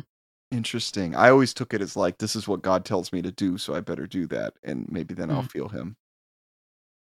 [0.51, 1.15] Interesting.
[1.15, 3.73] I always took it as like this is what God tells me to do, so
[3.73, 5.51] I better do that, and maybe then I'll Mm.
[5.51, 5.95] feel Him.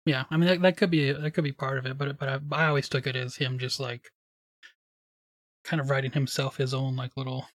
[0.06, 2.30] Yeah, I mean that, that could be that could be part of it, but but
[2.30, 4.12] I, I always took it as him just like
[5.64, 7.48] kind of writing himself his own like little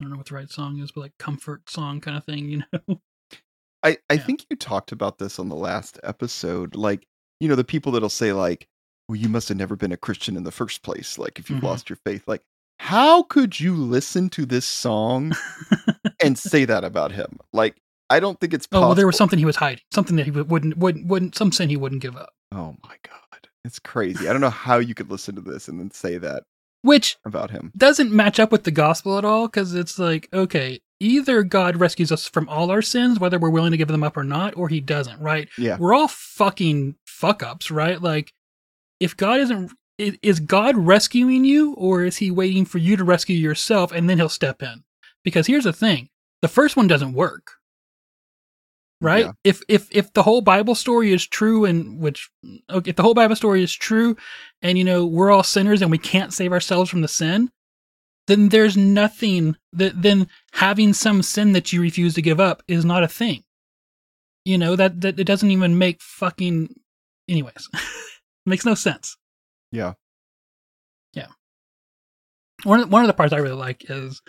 [0.00, 2.48] I don't know what the right song is, but like comfort song kind of thing,
[2.50, 3.00] you know?
[3.82, 4.22] I I Yeah.
[4.22, 6.74] think you talked about this on the last episode.
[6.74, 7.06] Like,
[7.40, 8.66] you know, the people that'll say like,
[9.08, 11.18] "Well, you must have never been a Christian in the first place.
[11.18, 11.64] Like, if you've Mhm.
[11.64, 12.42] lost your faith, like,
[12.78, 15.34] how could you listen to this song
[16.22, 17.38] and say that about him?
[17.52, 17.76] Like,
[18.10, 20.30] I don't think it's oh well, there was something he was hiding, something that he
[20.30, 22.30] wouldn't wouldn't wouldn't some sin he wouldn't give up.
[22.52, 24.28] Oh my god, it's crazy.
[24.28, 26.44] I don't know how you could listen to this and then say that
[26.82, 27.72] Which about him.
[27.76, 32.10] doesn't match up with the gospel at all because it's like okay either god rescues
[32.10, 34.68] us from all our sins whether we're willing to give them up or not or
[34.68, 35.48] he doesn't right?
[35.58, 38.00] Yeah, we're all fucking fuck ups right?
[38.00, 38.32] Like
[39.00, 43.36] if god isn't is god rescuing you or is he waiting for you to rescue
[43.36, 44.84] yourself and then he'll step in?
[45.24, 46.08] Because here's the thing
[46.42, 47.52] the first one doesn't work.
[49.00, 49.26] Right?
[49.26, 49.32] Yeah.
[49.44, 52.30] if if if the whole bible story is true and which
[52.70, 54.16] okay if the whole bible story is true
[54.62, 57.50] and you know we're all sinners and we can't save ourselves from the sin
[58.26, 62.84] then there's nothing that then having some sin that you refuse to give up is
[62.84, 63.42] not a thing
[64.44, 66.68] you know that that it doesn't even make fucking
[67.28, 67.68] anyways
[68.46, 69.16] makes no sense
[69.72, 69.94] yeah.
[71.12, 71.26] Yeah.
[72.64, 74.22] One of, one of the parts i really like is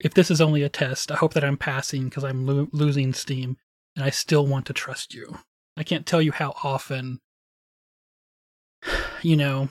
[0.00, 3.12] if this is only a test i hope that i'm passing because i'm lo- losing
[3.12, 3.56] steam
[3.94, 5.38] and i still want to trust you
[5.76, 7.20] i can't tell you how often
[9.22, 9.68] you know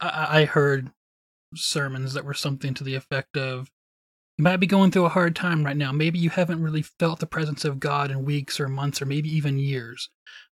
[0.00, 0.90] i, I I heard
[1.54, 3.70] sermons that were something to the effect of
[4.38, 7.20] you might be going through a hard time right now maybe you haven't really felt
[7.20, 10.08] the presence of god in weeks or months or maybe even years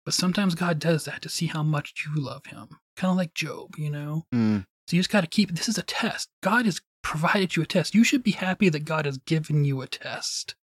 [0.06, 2.68] but sometimes god does that to see how much you love him
[2.98, 5.78] kind of like job you know Mm, so you just got to keep this is
[5.78, 6.30] a test.
[6.42, 7.94] God has provided you a test.
[7.94, 10.56] You should be happy that God has given you a test.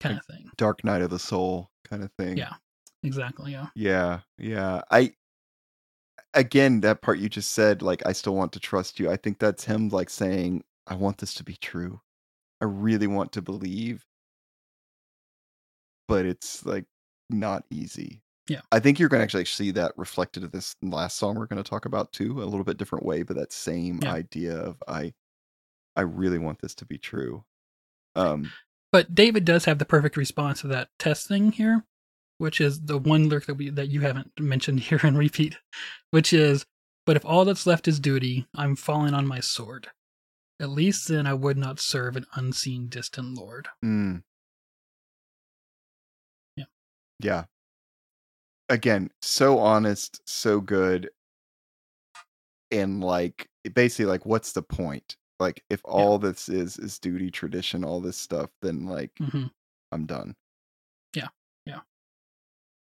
[0.00, 0.50] Kind of thing.
[0.56, 2.36] dark night of the soul kind of thing.
[2.36, 2.54] Yeah.
[3.04, 3.52] Exactly.
[3.52, 3.66] Yeah.
[3.76, 4.82] Yeah, yeah.
[4.90, 5.12] I
[6.34, 9.10] again that part you just said, like, I still want to trust you.
[9.10, 12.00] I think that's him like saying, I want this to be true.
[12.60, 14.04] I really want to believe.
[16.08, 16.84] But it's like
[17.30, 18.20] not easy.
[18.48, 18.60] Yeah.
[18.72, 21.84] I think you're gonna actually see that reflected in this last song we're gonna talk
[21.86, 24.12] about too, a little bit different way, but that same Yeah.
[24.12, 25.14] idea of I
[25.96, 27.44] I really want this to be true.
[28.16, 28.52] Um
[28.90, 31.84] But David does have the perfect response to that test thing here,
[32.42, 35.56] which is the one lyric that we that you haven't mentioned here in repeat,
[36.10, 36.66] which is,
[37.06, 39.88] "But if all that's left is duty, I'm falling on my sword.
[40.58, 44.24] At least then I would not serve an unseen, distant lord." Mm.
[46.56, 46.64] Yeah.
[47.20, 47.44] Yeah.
[48.68, 51.10] Again, so honest, so good.
[52.72, 55.16] And like basically like what's the point?
[55.38, 59.46] Like if all this is is duty, tradition, all this stuff, then like hmm
[59.92, 60.34] I'm done.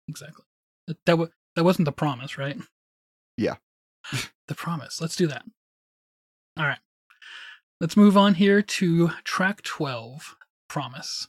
[0.07, 0.45] Exactly.
[0.87, 2.57] That that, wa- that wasn't the promise, right?
[3.37, 3.55] Yeah.
[4.47, 4.99] the promise.
[5.01, 5.43] Let's do that.
[6.57, 6.79] All right.
[7.81, 10.35] Let's move on here to track 12,
[10.69, 11.27] Promise.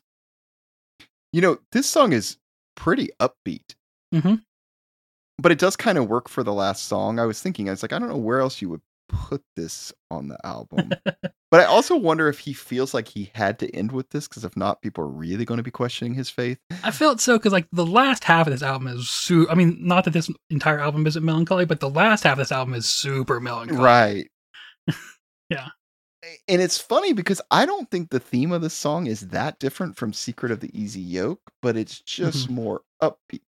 [1.33, 2.39] You know, this song is
[2.77, 3.75] pretty upbeat.
[4.15, 4.43] Mhm.
[5.39, 7.19] But it does kind of work for the last song.
[7.19, 9.93] I was thinking, I was like, I don't know where else you would put this
[10.11, 10.91] on the album.
[11.51, 14.45] but I also wonder if he feels like he had to end with this because
[14.45, 16.59] if not, people are really going to be questioning his faith.
[16.83, 19.79] I felt so because like the last half of this album is su- I mean,
[19.81, 22.87] not that this entire album isn't melancholy, but the last half of this album is
[22.87, 23.83] super melancholy.
[23.83, 24.31] Right.
[25.51, 25.69] Yeah.
[26.49, 29.97] And it's funny because I don't think the theme of this song is that different
[29.97, 32.55] from Secret of the Easy Yoke, but it's just mm-hmm.
[32.55, 33.41] more upbeat.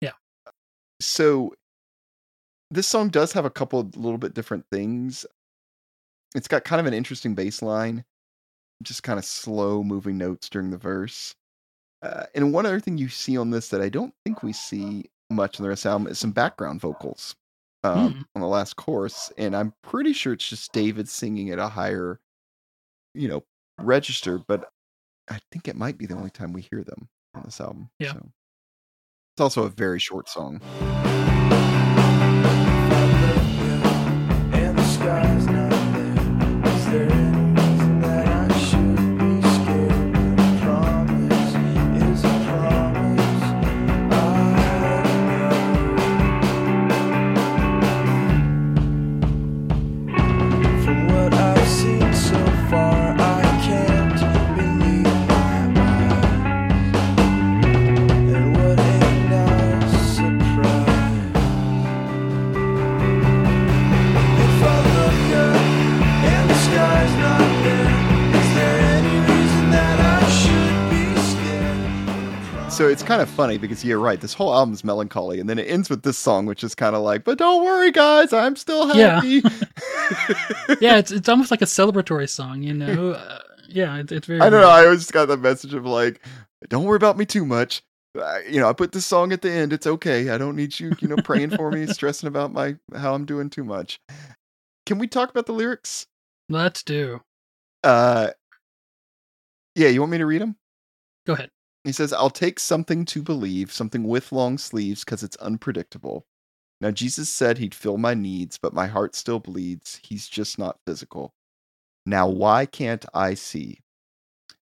[0.00, 0.12] Yeah.
[1.00, 1.54] So
[2.72, 5.26] this song does have a couple of little bit different things.
[6.34, 8.04] It's got kind of an interesting bass line,
[8.82, 11.34] just kind of slow moving notes during the verse.
[12.00, 15.04] Uh, and one other thing you see on this that I don't think we see
[15.30, 17.36] much in the rest of the album is some background vocals
[17.84, 18.20] um, Hmm.
[18.36, 22.18] on the last chorus, and I'm pretty sure it's just David singing at a higher,
[23.14, 23.44] you know,
[23.78, 24.38] register.
[24.38, 24.70] But
[25.30, 27.90] I think it might be the only time we hear them on this album.
[27.98, 28.12] Yeah.
[28.14, 28.30] so.
[29.34, 30.60] it's also a very short song.
[34.54, 35.61] And the sky's not
[73.12, 74.20] kind of funny because you're right.
[74.20, 77.02] This whole album's melancholy, and then it ends with this song, which is kind of
[77.02, 79.42] like, "But don't worry, guys, I'm still happy."
[80.80, 83.16] yeah, it's it's almost like a celebratory song, you know.
[83.22, 84.40] Uh, yeah, it's, it's very.
[84.40, 84.68] I don't know.
[84.68, 86.20] I always got the message of like,
[86.68, 87.82] "Don't worry about me too much."
[88.20, 89.72] I, you know, I put this song at the end.
[89.72, 90.30] It's okay.
[90.30, 93.48] I don't need you, you know, praying for me, stressing about my how I'm doing
[93.48, 94.00] too much.
[94.84, 96.06] Can we talk about the lyrics?
[96.48, 97.20] Let's do.
[97.82, 98.30] Uh,
[99.74, 99.88] yeah.
[99.88, 100.56] You want me to read them?
[101.26, 101.50] Go ahead.
[101.84, 106.26] He says, I'll take something to believe, something with long sleeves, because it's unpredictable.
[106.80, 110.00] Now, Jesus said he'd fill my needs, but my heart still bleeds.
[110.02, 111.34] He's just not physical.
[112.06, 113.80] Now, why can't I see?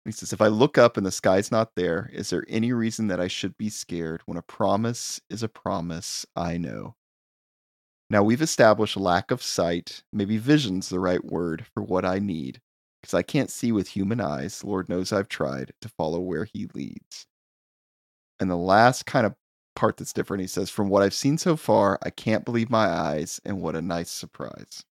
[0.03, 3.07] He says, If I look up and the sky's not there, is there any reason
[3.07, 6.95] that I should be scared when a promise is a promise I know?
[8.09, 12.61] Now, we've established lack of sight, maybe vision's the right word for what I need
[13.05, 14.63] because I can't see with human eyes.
[14.63, 17.27] Lord knows I've tried to follow where he leads.
[18.39, 19.35] And the last kind of
[19.75, 22.87] part that's different, he says, From what I've seen so far, I can't believe my
[22.87, 24.83] eyes, and what a nice surprise.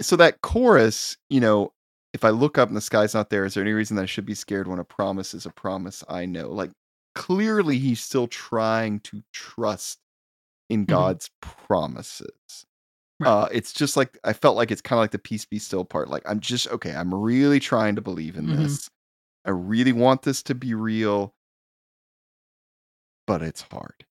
[0.00, 1.72] So that chorus, you know,
[2.12, 4.06] if I look up and the sky's not there, is there any reason that I
[4.06, 6.48] should be scared when a promise is a promise I know?
[6.48, 6.72] Like
[7.14, 10.00] clearly he's still trying to trust
[10.68, 10.96] in mm-hmm.
[10.96, 12.66] God's promises.
[13.20, 13.28] Right.
[13.30, 15.84] Uh, it's just like I felt like it's kind of like the peace be still
[15.84, 16.08] part.
[16.08, 16.94] Like I'm just okay.
[16.94, 18.56] I'm really trying to believe in Mhm.
[18.56, 18.90] this.
[19.44, 21.34] I really want this to be real,
[23.26, 24.04] but it's hard.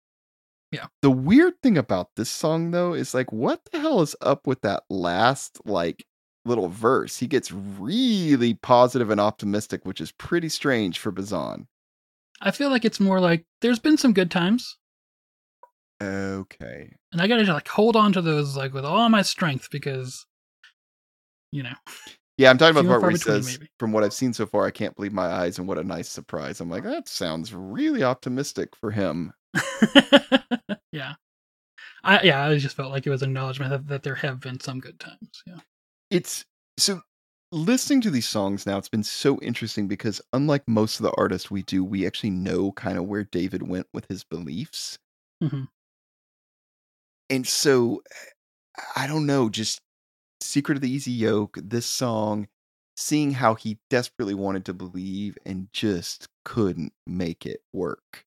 [0.71, 0.87] Yeah.
[1.01, 4.61] The weird thing about this song though is like, what the hell is up with
[4.61, 6.05] that last like
[6.45, 7.17] little verse?
[7.17, 11.67] He gets really positive and optimistic, which is pretty strange for Bazan.
[12.41, 14.77] I feel like it's more like there's been some good times,
[16.01, 16.93] Okay.
[17.11, 20.25] and I gotta like hold on to those like with all my strength because,
[21.51, 21.73] you know,
[22.37, 23.69] Yeah, I'm talking about the part where he says, maybe.
[23.79, 26.07] "From what I've seen so far, I can't believe my eyes, and what a nice
[26.09, 29.33] surprise." I'm like, that sounds really optimistic for him.
[30.91, 31.15] yeah,
[32.03, 34.79] I yeah, I just felt like it was acknowledgement that, that there have been some
[34.79, 35.43] good times.
[35.45, 35.59] Yeah,
[36.11, 36.45] It's
[36.77, 37.01] so
[37.51, 38.77] listening to these songs now.
[38.77, 42.71] It's been so interesting because unlike most of the artists we do, we actually know
[42.73, 44.97] kind of where David went with his beliefs,
[45.43, 45.67] Mhm.
[47.29, 48.01] And so
[48.95, 49.81] I don't know, just
[50.41, 52.47] Secret of the Easy Yoke, this song,
[52.95, 58.25] seeing how he desperately wanted to believe and just couldn't make it work.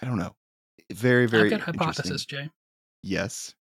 [0.00, 0.34] I don't know.
[0.92, 2.50] Very, very I've got hypothesis, Jay.
[3.02, 3.54] Yes.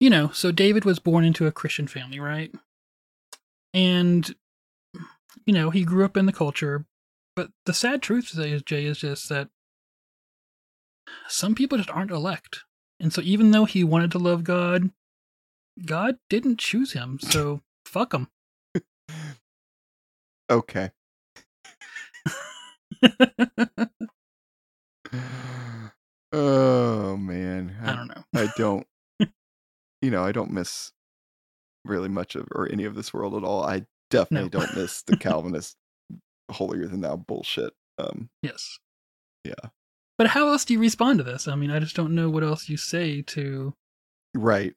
[0.00, 2.52] You know, so David was born into a Christian family, right?
[3.72, 4.34] And
[5.46, 6.86] you know, he grew up in the culture,
[7.36, 9.48] but the sad truth is, Jay, is just that
[11.28, 12.64] some people just aren't elect.
[13.00, 14.90] And so even though he wanted to love God,
[15.84, 17.18] God didn't choose him.
[17.20, 18.28] So fuck him.
[20.50, 20.90] Okay.
[26.32, 27.76] Oh man.
[27.84, 28.24] I don't know.
[28.34, 28.86] I don't
[30.02, 30.90] you know, I don't miss
[31.84, 33.62] really much of or any of this world at all.
[33.64, 34.60] I definitely No.
[34.60, 35.76] don't miss the Calvinist
[36.50, 37.72] holier than thou bullshit.
[37.98, 38.78] Um Yes.
[39.44, 39.54] Yeah.
[40.18, 41.48] But how else do you respond to this?
[41.48, 43.74] I mean, I just don't know what else you say to
[44.34, 44.74] right.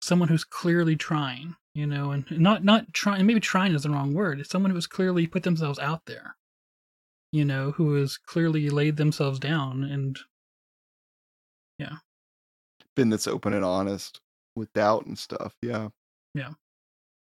[0.00, 3.26] someone who's clearly trying, you know, and not not trying.
[3.26, 4.40] Maybe trying is the wrong word.
[4.40, 6.36] It's someone who has clearly put themselves out there,
[7.32, 10.18] you know, who has clearly laid themselves down, and
[11.78, 11.96] yeah,
[12.94, 14.20] Been this open and honest
[14.54, 15.54] with doubt and stuff.
[15.62, 15.88] Yeah.
[16.34, 16.50] Yeah.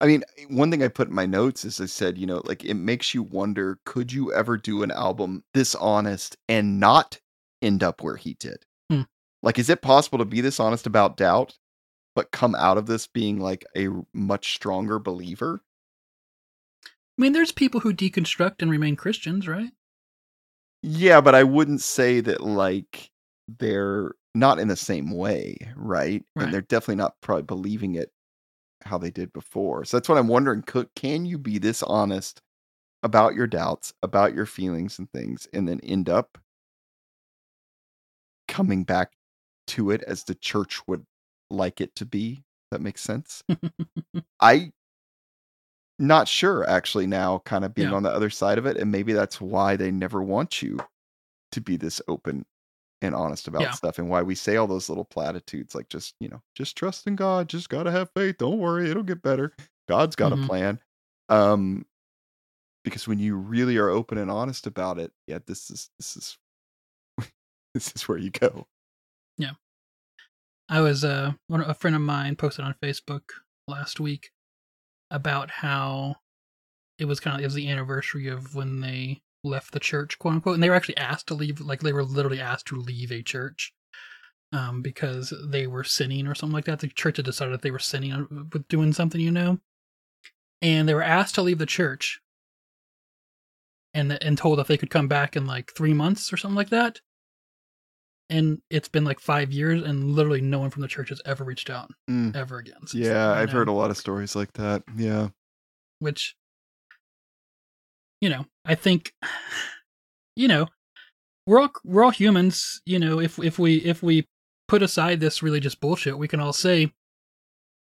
[0.00, 2.64] I mean, one thing I put in my notes is I said, you know, like
[2.64, 7.18] it makes you wonder could you ever do an album this honest and not
[7.62, 8.58] end up where he did?
[8.90, 9.02] Hmm.
[9.42, 11.56] Like, is it possible to be this honest about doubt,
[12.14, 15.62] but come out of this being like a much stronger believer?
[16.84, 19.70] I mean, there's people who deconstruct and remain Christians, right?
[20.82, 23.10] Yeah, but I wouldn't say that like
[23.48, 26.22] they're not in the same way, right?
[26.34, 26.44] Right.
[26.44, 28.10] And they're definitely not probably believing it
[28.86, 29.84] how they did before.
[29.84, 30.62] So that's what I'm wondering.
[30.62, 32.40] Cook, can you be this honest
[33.02, 36.38] about your doubts, about your feelings and things, and then end up
[38.48, 39.12] coming back
[39.68, 41.04] to it as the church would
[41.50, 42.42] like it to be?
[42.70, 43.42] That makes sense.
[44.40, 44.72] I
[45.98, 47.94] not sure actually now kind of being Yeah.
[47.94, 50.78] on the other side of it and maybe that's why they never want you
[51.52, 52.44] to be this open
[53.02, 53.70] and honest about Yeah.
[53.72, 57.06] stuff and why we say all those little platitudes like just you know just trust
[57.06, 59.52] in god just gotta have faith don't worry it'll get better
[59.88, 60.44] god's got Mhm.
[60.44, 60.80] a plan
[61.28, 61.86] um
[62.84, 66.38] because when you really are open and honest about it yeah this is this is
[67.74, 68.66] this is where you go
[69.36, 69.52] Yeah.
[70.68, 73.22] I was uh one a friend of mine posted on Facebook
[73.68, 74.30] last week
[75.10, 76.16] about how
[76.98, 80.34] it was kind of it was the anniversary of when they left the church, quote
[80.34, 83.12] unquote, and they were actually asked to leave, like they were literally asked to leave
[83.12, 83.72] a church,
[84.52, 86.80] um, because they were sinning or something like that.
[86.80, 89.58] The church had decided that they were sinning with doing something, you know,
[90.62, 92.20] and they were asked to leave the church,
[93.94, 96.70] and and told if they could come back in like three months or something like
[96.70, 97.00] that.
[98.28, 101.44] And it's been like five years, and literally no one from the church has ever
[101.44, 102.34] reached out Mm.
[102.34, 102.80] ever again.
[102.92, 104.82] Yeah, I've heard a lot of stories like that.
[104.96, 105.28] Yeah.
[106.00, 106.34] which
[108.20, 109.12] you know i think
[110.36, 110.66] you know
[111.46, 114.26] we're all we're all humans you know if if we if we
[114.68, 116.92] put aside this religious bullshit we can all say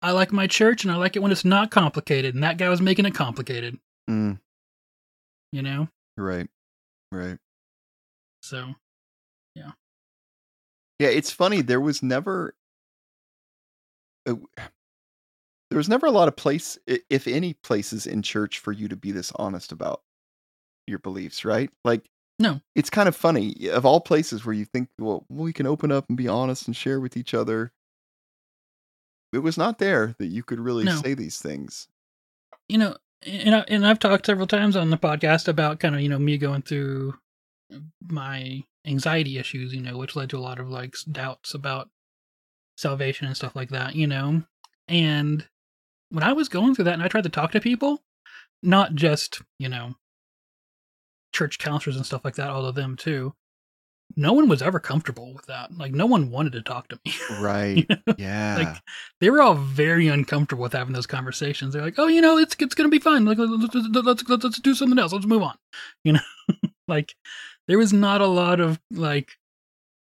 [0.01, 2.69] i like my church and i like it when it's not complicated and that guy
[2.69, 3.77] was making it complicated
[4.09, 4.39] Mm,
[5.51, 5.87] you know
[6.17, 6.47] right.
[7.11, 7.37] Right.
[8.41, 8.75] so
[9.55, 9.71] Yeah,
[10.99, 11.61] Yeah, it's funny.
[11.61, 12.55] There was never,
[14.27, 14.35] uh,
[15.69, 18.95] there was never a lot of place, if any, places in church for you to
[18.95, 20.01] be this honest about
[20.89, 21.69] your beliefs, right?
[21.85, 22.05] Like,
[22.39, 22.61] No.
[22.75, 23.69] it's kind of funny.
[23.69, 26.75] Of all places where you think, well, we can open up and be honest and
[26.75, 27.71] share with each other,
[29.31, 30.95] it was not there that you could really No.
[31.01, 31.87] say these things.
[32.67, 32.95] you know
[33.25, 36.17] and, I, and i've talked several times on the podcast about kind of you know
[36.19, 37.15] me going through
[38.07, 41.89] my anxiety issues you know which led to a lot of like doubts about
[42.77, 44.41] salvation and stuff like that you know
[44.87, 45.47] and
[46.09, 48.01] when i was going through that and i tried to talk to people
[48.63, 49.95] not just you know
[51.33, 53.33] church counselors and stuff like that all of them too
[54.17, 57.13] no one was ever comfortable with that like no one wanted to talk to me
[57.39, 57.87] Right.
[58.17, 58.55] Yeah.
[58.57, 58.77] Like
[59.21, 61.73] they were all very uncomfortable with having those conversations.
[61.73, 63.23] They're like, "Oh, you know, it's it's gonna be fine.
[63.23, 65.13] Like, let's let's, let's, let's, let's do something else.
[65.13, 65.55] Let's move on."
[66.03, 66.19] You know,
[66.87, 67.13] like
[67.67, 69.33] there was not a lot of like,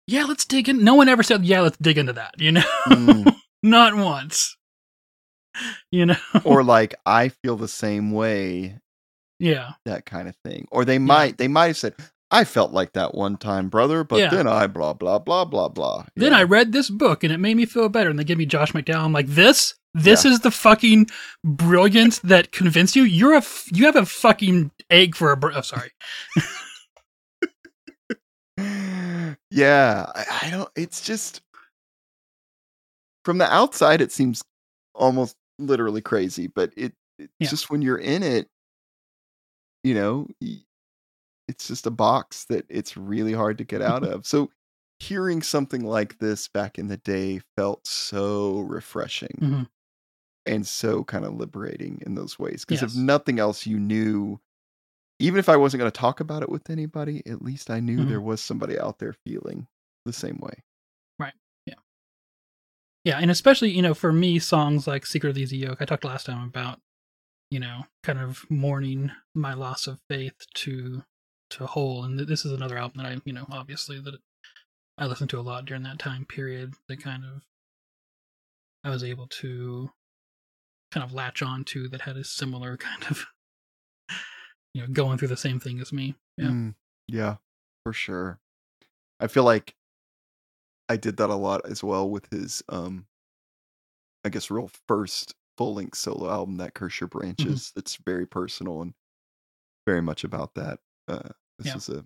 [0.07, 2.65] "Yeah, let's dig in." No one ever said, "Yeah, let's dig into that." You know,
[2.89, 3.35] Mm.
[3.63, 4.55] not once.
[5.91, 8.79] You know, or like, I feel the same way,
[9.39, 10.67] yeah, that kind of thing.
[10.71, 11.95] Or they might, they might have said,
[12.31, 14.31] I felt like that one time, brother, but Yeah.
[14.31, 16.07] then I blah, blah, blah, blah, blah.
[16.17, 16.39] Then Yeah.
[16.39, 18.11] I read this book and it made me feel better.
[18.11, 19.05] And they give me Josh McDowell.
[19.05, 21.07] I'm like, this, this is the fucking
[21.45, 23.05] brilliance that convinced you.
[23.05, 25.37] You're a, f- you have a fucking egg for a.
[25.37, 25.91] Br- oh, sorry.
[29.51, 30.69] yeah, I, I don't.
[30.77, 31.43] It's just
[33.25, 34.43] from the outside, it seems
[34.95, 37.49] almost literally crazy, but it it's Yeah.
[37.49, 38.49] just when you're in it,
[39.85, 40.27] you know,
[41.47, 44.27] it's just a box that it's really hard to get out of.
[44.27, 44.51] So
[44.99, 49.69] hearing something like this back in the day felt so refreshing Mhm.
[50.47, 52.65] and so kind of liberating in those ways.
[52.65, 52.93] Because Yes.
[52.95, 54.41] if nothing else, you knew.
[55.21, 57.99] Even if I wasn't going to talk about it with anybody, at least I knew
[58.01, 58.09] Mhm.
[58.09, 59.69] there was somebody out there feeling
[60.05, 60.63] the same way.
[61.21, 61.35] Right.
[61.67, 61.75] Yeah.
[63.05, 65.85] Yeah, and especially, you know, for me, songs like Secret of the Easy Yoke, I
[65.85, 66.81] talked last time about,
[67.55, 71.05] you know, kind of mourning my loss of faith to
[71.51, 72.03] to whole.
[72.03, 74.17] And th- this is another album that I, you know, obviously that
[74.99, 77.45] I listened to a lot during that time period that kind of
[78.83, 79.89] I was able to
[80.91, 83.25] kind of latch on to that had a similar kind of
[84.75, 86.17] you know, going through the same thing as me.
[86.37, 86.47] Yeah.
[86.47, 86.75] Mm,
[87.07, 87.37] yeah,
[87.85, 88.41] for sure.
[89.21, 89.77] I feel like
[90.89, 93.07] I did that a lot as well with his um
[94.25, 97.73] I guess real first full length solo album, that Curse Your Branches.
[97.75, 98.95] That's very personal and
[99.87, 100.81] very much about that.
[101.09, 101.29] Uh
[101.59, 101.77] this Yeah.
[101.77, 102.05] is a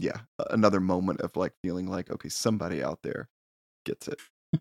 [0.00, 0.20] yeah,
[0.50, 3.28] another moment of like feeling like, okay, somebody out there
[3.84, 4.20] gets it.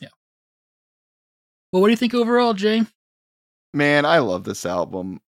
[0.00, 0.08] Yeah.
[1.72, 2.82] Well, what do you think overall, Jay?
[3.72, 5.20] Man, I love this album.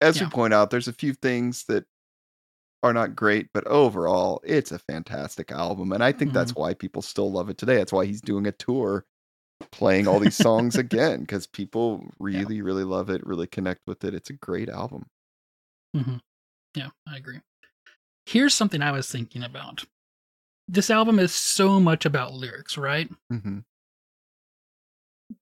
[0.00, 0.24] As Yeah.
[0.26, 1.84] we point out, there's a few things that
[2.82, 5.92] are not great, but overall, it's a fantastic album.
[5.92, 6.60] And I think that's Mm-hmm.
[6.60, 7.76] why people still love it today.
[7.76, 9.04] That's why he's doing a tour
[9.72, 14.14] playing all these songs again, because people really, really love it, really connect with it.
[14.14, 15.06] It's a great album.
[15.94, 16.16] hmm
[16.74, 17.40] Yeah, I agree.
[18.26, 19.84] Here's something I was thinking about.
[20.68, 23.10] This album is so much about lyrics, right?
[23.30, 23.60] hmm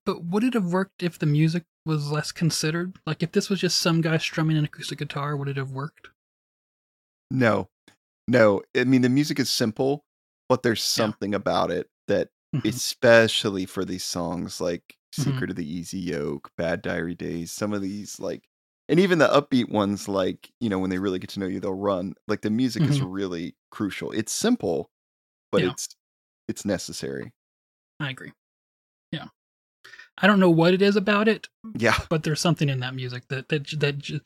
[0.05, 2.97] But would it have worked if the music was less considered?
[3.05, 6.09] Like if this was just some guy strumming an acoustic guitar, would it have worked?
[7.31, 7.69] No,
[8.27, 8.61] no.
[8.75, 10.05] I mean, the music is simple,
[10.49, 10.85] but there's Yeah.
[11.05, 12.29] something about it that.
[12.65, 15.23] Especially for these songs like Mhm.
[15.23, 18.47] Secret of the Easy Yoke, Bad Diary Days, some of these, like,
[18.87, 21.59] and even the upbeat ones, like, you know, when they really get to know you,
[21.59, 22.13] they'll run.
[22.27, 24.11] Like, the music is really crucial.
[24.11, 24.89] It's simple,
[25.51, 25.71] but Yeah.
[25.71, 25.89] it's
[26.47, 27.31] it's necessary.
[27.99, 28.31] I agree.
[29.11, 29.27] Yeah.
[30.17, 31.97] I don't know what it is about it, Yeah.
[32.09, 34.21] but there's something in that music that that that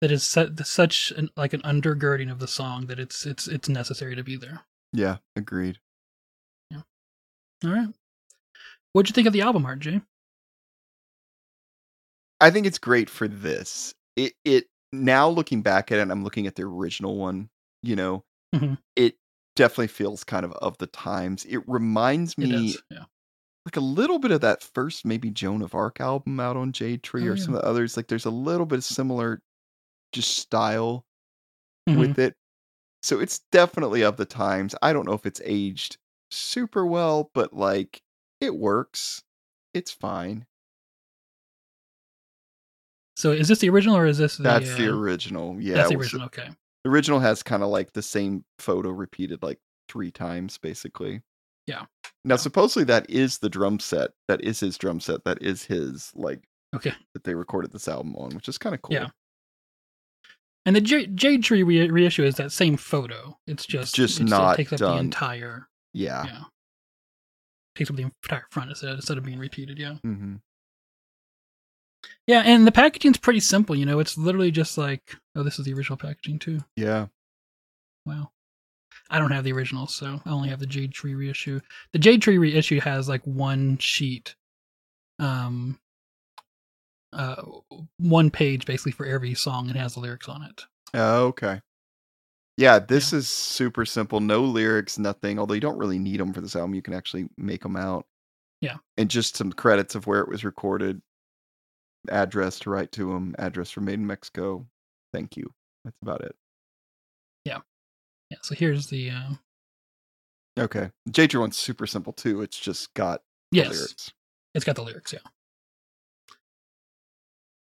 [0.00, 3.68] that is su- such an, like an undergirding of the song that it's it's it's
[3.68, 4.64] necessary to be there.
[4.92, 5.18] Yeah.
[5.34, 5.78] Agreed.
[7.64, 7.88] All right.
[8.92, 10.00] What'd you think of the album art, Jay?
[12.40, 13.94] I think it's great for this.
[14.16, 17.48] It it now looking back at it, I'm looking at the original one.
[17.82, 18.24] You know,
[18.54, 18.78] Mhm.
[18.96, 19.16] it
[19.56, 21.44] definitely feels kind of of the times.
[21.46, 22.82] It reminds me does.
[22.90, 23.04] Yeah.
[23.66, 27.02] like a little bit of that first maybe Joan of Arc album out on Jade
[27.02, 27.96] Tree Oh, or some of the others.
[27.96, 29.42] Like there's a little bit of similar
[30.12, 31.06] just style
[31.88, 31.96] Mhm.
[31.98, 32.36] with it.
[33.02, 34.74] So it's definitely of the times.
[34.82, 35.98] I don't know if it's aged
[36.30, 38.02] super well, but like
[38.40, 39.22] it works.
[39.74, 40.46] It's fine.
[43.16, 44.42] So is this the original or is this the?
[44.42, 45.56] That's the uh, original.
[45.60, 45.74] Yeah.
[45.74, 46.26] That's the it original.
[46.26, 46.48] Okay.
[46.84, 49.58] The original has kind of like the same photo repeated like
[49.88, 51.22] three times, basically.
[51.66, 51.86] Yeah.
[52.24, 54.10] Now, supposedly that is the drum set.
[54.28, 55.24] That is his drum set.
[55.24, 56.42] That is his like
[56.74, 56.92] Okay.
[57.14, 58.94] that they recorded this album on, which is kind of cool.
[58.94, 59.08] Yeah.
[60.66, 63.38] And the J- Jade Tree re- reissue is that same photo.
[63.46, 64.98] It's just Just it still not takes up the done.
[64.98, 65.68] entire.
[65.96, 66.24] Yeah.
[66.24, 66.42] Yeah.
[67.74, 69.78] Takes up the entire front instead instead of being repeated.
[69.78, 69.94] Yeah.
[70.02, 70.36] hmm
[72.26, 73.74] Yeah, and the packaging's pretty simple.
[73.76, 76.60] You know, it's literally just like, oh, this is the original packaging too.
[76.76, 77.06] Yeah.
[78.04, 78.30] Wow.
[79.10, 81.60] I don't have the original, so I only have the Jade Tree reissue.
[81.92, 84.34] The Jade Tree reissue has like one sheet,
[85.18, 85.78] um,
[87.12, 87.42] uh,
[87.98, 90.62] one page basically for every song and has the lyrics on it.
[90.94, 91.60] Oh, okay.
[92.56, 94.20] Yeah, this is super simple.
[94.20, 95.38] No lyrics, nothing.
[95.38, 98.06] Although you don't really need them for this album, you can actually make them out.
[98.62, 98.76] Yeah.
[98.96, 101.02] And just some credits of where it was recorded,
[102.08, 104.66] address to write to them, address for Made in Mexico.
[105.12, 105.52] Thank you.
[105.84, 106.34] That's about it.
[107.44, 107.58] Yeah.
[108.30, 108.38] Yeah.
[108.42, 109.30] So here's the uh,
[110.58, 110.90] Okay.
[111.10, 112.40] Jade Tree one's super simple too.
[112.40, 113.22] It's just got
[113.52, 114.12] the yes, lyrics.
[114.54, 115.12] it's got the lyrics.
[115.12, 115.18] Yeah.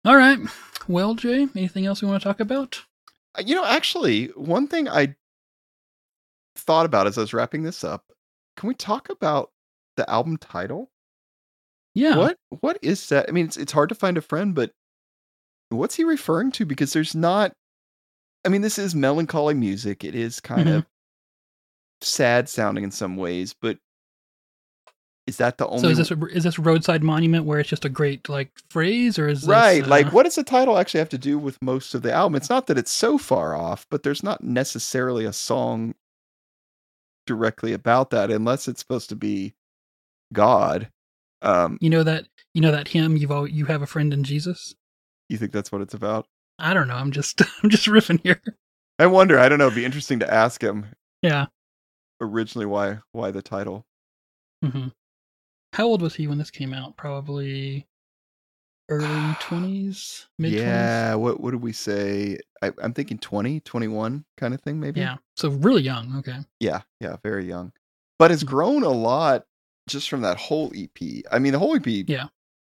[0.05, 0.39] All right.
[0.87, 2.83] Well, Jay, anything else we want to talk about?
[3.37, 5.15] Uh, You know, actually, one thing I
[6.55, 8.05] thought about as I was wrapping this up,
[8.57, 9.51] can we talk about
[9.97, 10.91] the album title?
[11.95, 12.17] Yeah.
[12.17, 13.27] What what is that?
[13.29, 14.71] I mean, it's it's hard to find a friend, but
[15.69, 16.65] what's he referring to?
[16.65, 17.53] Because there's not.
[18.45, 20.03] I mean, this is melancholy music.
[20.03, 20.77] It is kind Mhm.
[20.77, 20.85] of
[22.01, 23.77] sad sounding in some ways, but
[25.27, 27.85] is that the only So is this a, is this roadside monument where it's just
[27.85, 29.83] a great like phrase, or is this, right?
[29.83, 32.35] uh, like, what does the title actually have to do with most of the album?
[32.35, 35.95] It's not that it's so far off, but there's not necessarily a song
[37.25, 39.53] directly about that, unless it's supposed to be
[40.33, 40.89] God.
[41.41, 43.15] Um, You know that you know that hymn.
[43.17, 44.75] You've all you have a friend in Jesus.
[45.29, 46.27] you think that's what it's about?
[46.59, 46.95] I don't know.
[46.95, 48.41] I'm just I'm just riffing here.
[48.99, 49.39] I wonder.
[49.39, 49.67] I don't know.
[49.67, 50.87] It'd be interesting to ask him
[51.21, 51.45] Yeah.
[52.21, 53.85] originally why why the title.
[54.63, 54.89] hmm
[55.73, 56.95] How old was he when this came out?
[56.97, 57.87] Probably
[58.89, 60.63] early twenties, mid twenties.
[60.65, 61.15] yeah.
[61.15, 62.37] What what did we say?
[62.61, 65.01] I, I'm thinking 20, 21 kind of thing, maybe.
[65.01, 65.17] Yeah.
[65.35, 66.15] So really young.
[66.19, 66.37] Okay.
[66.59, 66.81] Yeah.
[67.01, 67.17] Yeah.
[67.23, 67.73] Very young,
[68.19, 68.47] but has Mhm.
[68.47, 69.45] grown a lot
[69.89, 71.23] just from that whole EP.
[71.31, 71.85] I mean, the whole EP.
[72.07, 72.27] Yeah.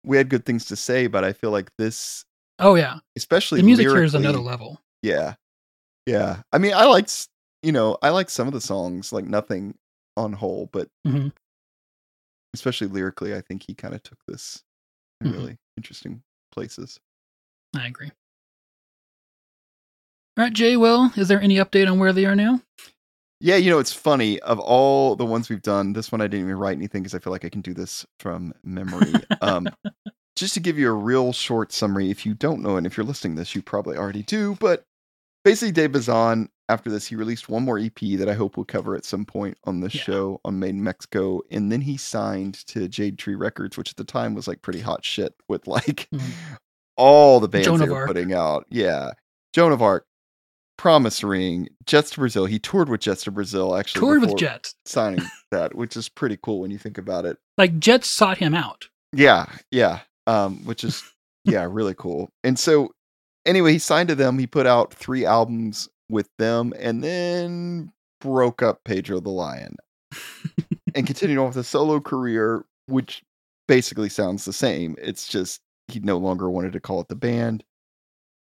[0.05, 2.25] We had good things to say, but I feel like this,
[2.59, 2.99] Oh yeah.
[3.17, 4.81] especially The music here is another level.
[5.03, 5.35] Yeah.
[6.07, 6.43] Yeah.
[6.53, 7.29] I mean, I liked,
[7.63, 9.77] you know, I like some of the songs, like nothing
[10.17, 11.33] on whole, but Mhm.
[12.55, 14.63] Especially lyrically, I think he kind of took this
[15.21, 15.33] in Mhm.
[15.35, 16.23] really interesting
[16.53, 16.99] places.
[17.77, 18.11] I agree.
[20.37, 20.77] All right, Jay.
[20.77, 22.63] Well, is there any update on where they are now?
[23.41, 24.39] Yeah, you know, it's funny.
[24.41, 27.19] Of all the ones we've done, this one I didn't even write anything because I
[27.21, 29.23] feel like I can do this from memory.
[29.41, 29.69] um,
[30.37, 33.07] just to give you a real short summary, if you don't know and if you're
[33.07, 34.57] listening to this, you probably already do.
[34.61, 34.85] But
[35.45, 38.95] basically, Dave Bazan, after this, he released one more EP that I hope we'll cover
[38.95, 40.01] at some point on the Yeah.
[40.03, 41.41] show on Made in Mexico.
[41.51, 44.81] And then he signed to Jade Tree Records, which at the time was like pretty
[44.81, 46.23] hot shit with like Mhm.
[46.97, 48.07] all the bands Joan they were Arc.
[48.09, 48.67] putting out.
[48.71, 49.13] Yeah.
[49.53, 50.07] Joan of Arc,
[50.79, 52.47] Promise Ring, Jets to Brazil.
[52.47, 54.01] He toured with Jets to Brazil actually.
[54.01, 54.75] Toured with Jets.
[54.87, 57.37] Signing that, which is pretty cool when you think about it.
[57.59, 58.89] Like Jets sought him out.
[59.13, 60.01] Yeah, yeah.
[60.27, 61.03] Um, which is
[61.45, 62.31] yeah, really cool.
[62.45, 62.93] And so
[63.45, 64.39] anyway, he signed to them.
[64.39, 69.77] He put out three albums with them and then broke up Pedro the Lion
[70.95, 73.25] and continued on with a solo career, which
[73.69, 74.97] basically sounds the same.
[75.01, 77.65] It's just he no longer wanted to call it the band.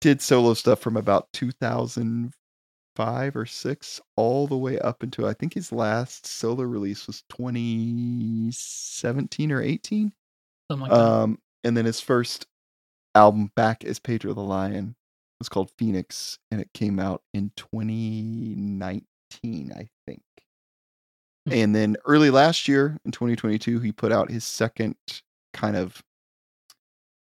[0.01, 5.55] Did solo stuff from about 2005 or 6 all the way up until I think
[5.55, 10.13] his last solo release was 2017 or 18.
[10.71, 11.01] Something like that.
[11.01, 12.47] Um, and then his first
[13.17, 14.95] album back as Pedro the Lion It
[15.41, 20.23] was called Phoenix, and it came out in 2019, I think.
[21.47, 21.53] Hmm.
[21.53, 24.97] And then early last year, in 2022, he put out his second
[25.53, 26.03] kind of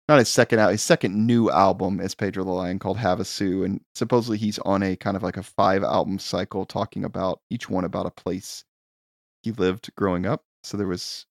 [0.07, 3.81] not his second out, his second new album as Pedro the Lion called Havasu, and
[3.95, 7.85] supposedly he's on a kind of like a five album cycle, talking about each one
[7.85, 8.63] about a place
[9.41, 10.43] he lived growing up.
[10.63, 11.25] So there was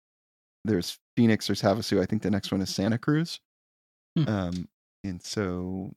[0.65, 2.01] there's Phoenix, there's Havasu.
[2.01, 3.39] I think the next one is Santa Cruz.
[4.17, 4.25] Hmm.
[4.27, 4.69] Um,
[5.05, 5.93] and so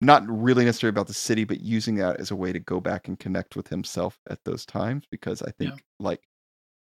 [0.00, 3.06] not really necessarily about the city, but using that as a way to go back
[3.08, 5.04] and connect with himself at those times.
[5.10, 5.76] Because I think, Yeah.
[6.00, 6.22] like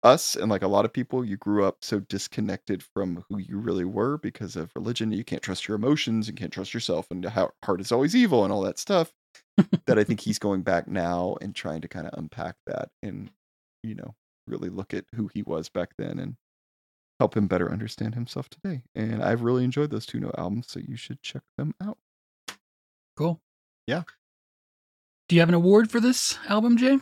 [0.04, 3.58] us and like a lot of people, you grew up so disconnected from who you
[3.58, 5.12] really were because of religion.
[5.12, 8.44] You can't trust your emotions, you can't trust yourself, and how heart is always evil
[8.44, 9.12] and all that stuff.
[9.86, 13.30] that I think he's going back now and trying to kind of unpack that and,
[13.82, 14.14] you know,
[14.46, 16.36] really look at who he was back then and
[17.20, 18.80] help him better understand himself today.
[18.94, 21.98] And I've really enjoyed those two no albums, so you should check them out.
[23.14, 23.42] Cool.
[23.86, 24.04] Yeah.
[25.28, 26.98] Do you have an award for this album, Jay?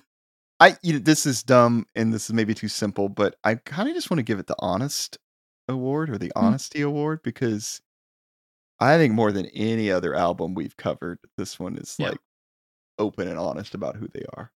[0.59, 3.89] I you know, this is dumb and this is maybe too simple, but I kind
[3.89, 5.19] of just want to give it the honest
[5.69, 6.47] award or the Hmm.
[6.47, 7.81] honesty award because
[8.81, 12.09] I think more than any other album we've covered, this one is Yeah.
[12.11, 12.19] like
[12.99, 14.51] open and honest about who they are.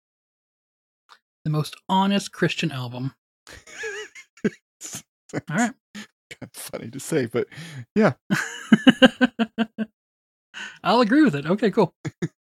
[1.43, 3.13] The most honest Christian album.
[5.33, 5.73] All right.
[6.29, 7.47] Kind of funny to say, but
[7.95, 8.13] yeah.
[10.83, 11.45] I'll agree with it.
[11.45, 11.93] Okay, cool.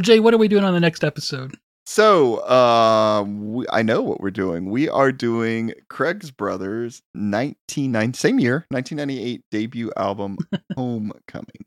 [0.00, 1.58] Well, Jay, what are we doing on the next episode?
[1.84, 4.70] So, uh, we, I know what we're doing.
[4.70, 10.38] We are doing Craig's Brother's 1990, same year, 1998 debut album,
[10.74, 11.66] Homecoming.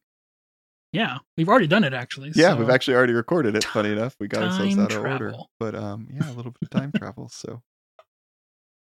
[0.92, 2.32] Yeah, we've already done it actually.
[2.34, 3.66] Yeah, so- we've actually already recorded it.
[3.66, 5.34] Funny enough, we got ourselves Time out of order.
[5.60, 7.30] But um, yeah, a little bit of time travel.
[7.30, 7.62] So,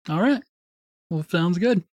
[0.09, 0.43] All right.
[1.11, 1.85] Well, sounds good.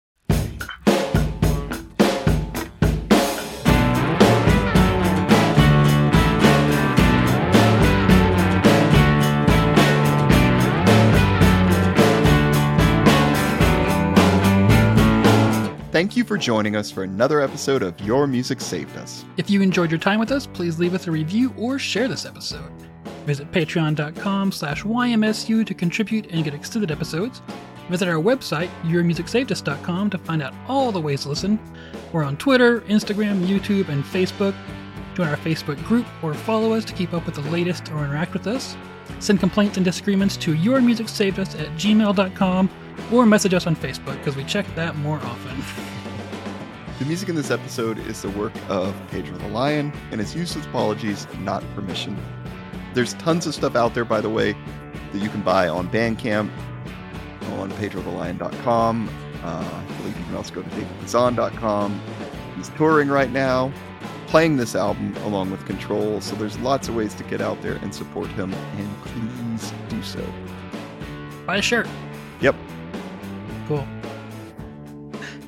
[16.02, 19.24] Thank you for joining us for another episode of Your Music Saved Us.
[19.38, 22.26] If you enjoyed your time with us, please leave us a review or share this
[22.26, 22.72] episode.
[23.28, 27.44] Visit patreon.com slash YMSU to contribute and get extended episodes.
[27.88, 31.60] Visit our website, yourmusicsavedus.com, to find out all the ways to listen.
[32.12, 34.56] We're on Twitter, Instagram, YouTube, and Facebook.
[35.14, 38.34] Join our Facebook group or follow us to keep up with the latest or interact
[38.34, 38.76] with us.
[39.20, 42.72] Send complaints and disagreements to yourmusicsavedus at gmail.com
[43.12, 45.62] or message us on Facebook because we check that more often.
[47.02, 50.56] The music in this episode is the work of Pedro the Lion and is used
[50.56, 52.16] with apologies, not permission.
[52.94, 54.56] There's tons of stuff out there, by the way,
[55.12, 56.52] that you can buy on Bandcamp,
[57.54, 59.10] on pedrothelion.com.
[59.44, 62.00] Uh, I believe you can also go to davidbazan.com.
[62.56, 63.72] He's touring right now,
[64.28, 67.78] playing this album along with Control, so there's lots of ways to get out there
[67.78, 70.24] and support him, and please do so.
[71.48, 71.88] Buy a shirt.
[72.42, 72.56] Yep.
[73.72, 73.88] Cool.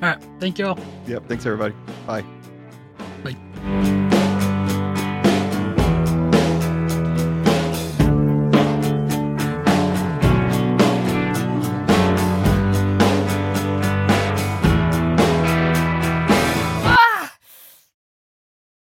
[0.00, 0.18] right.
[0.40, 0.78] Thank you all.
[1.06, 1.28] Yep.
[1.28, 1.74] Thanks, everybody.
[2.06, 2.24] Bye.
[3.22, 4.00] Bye.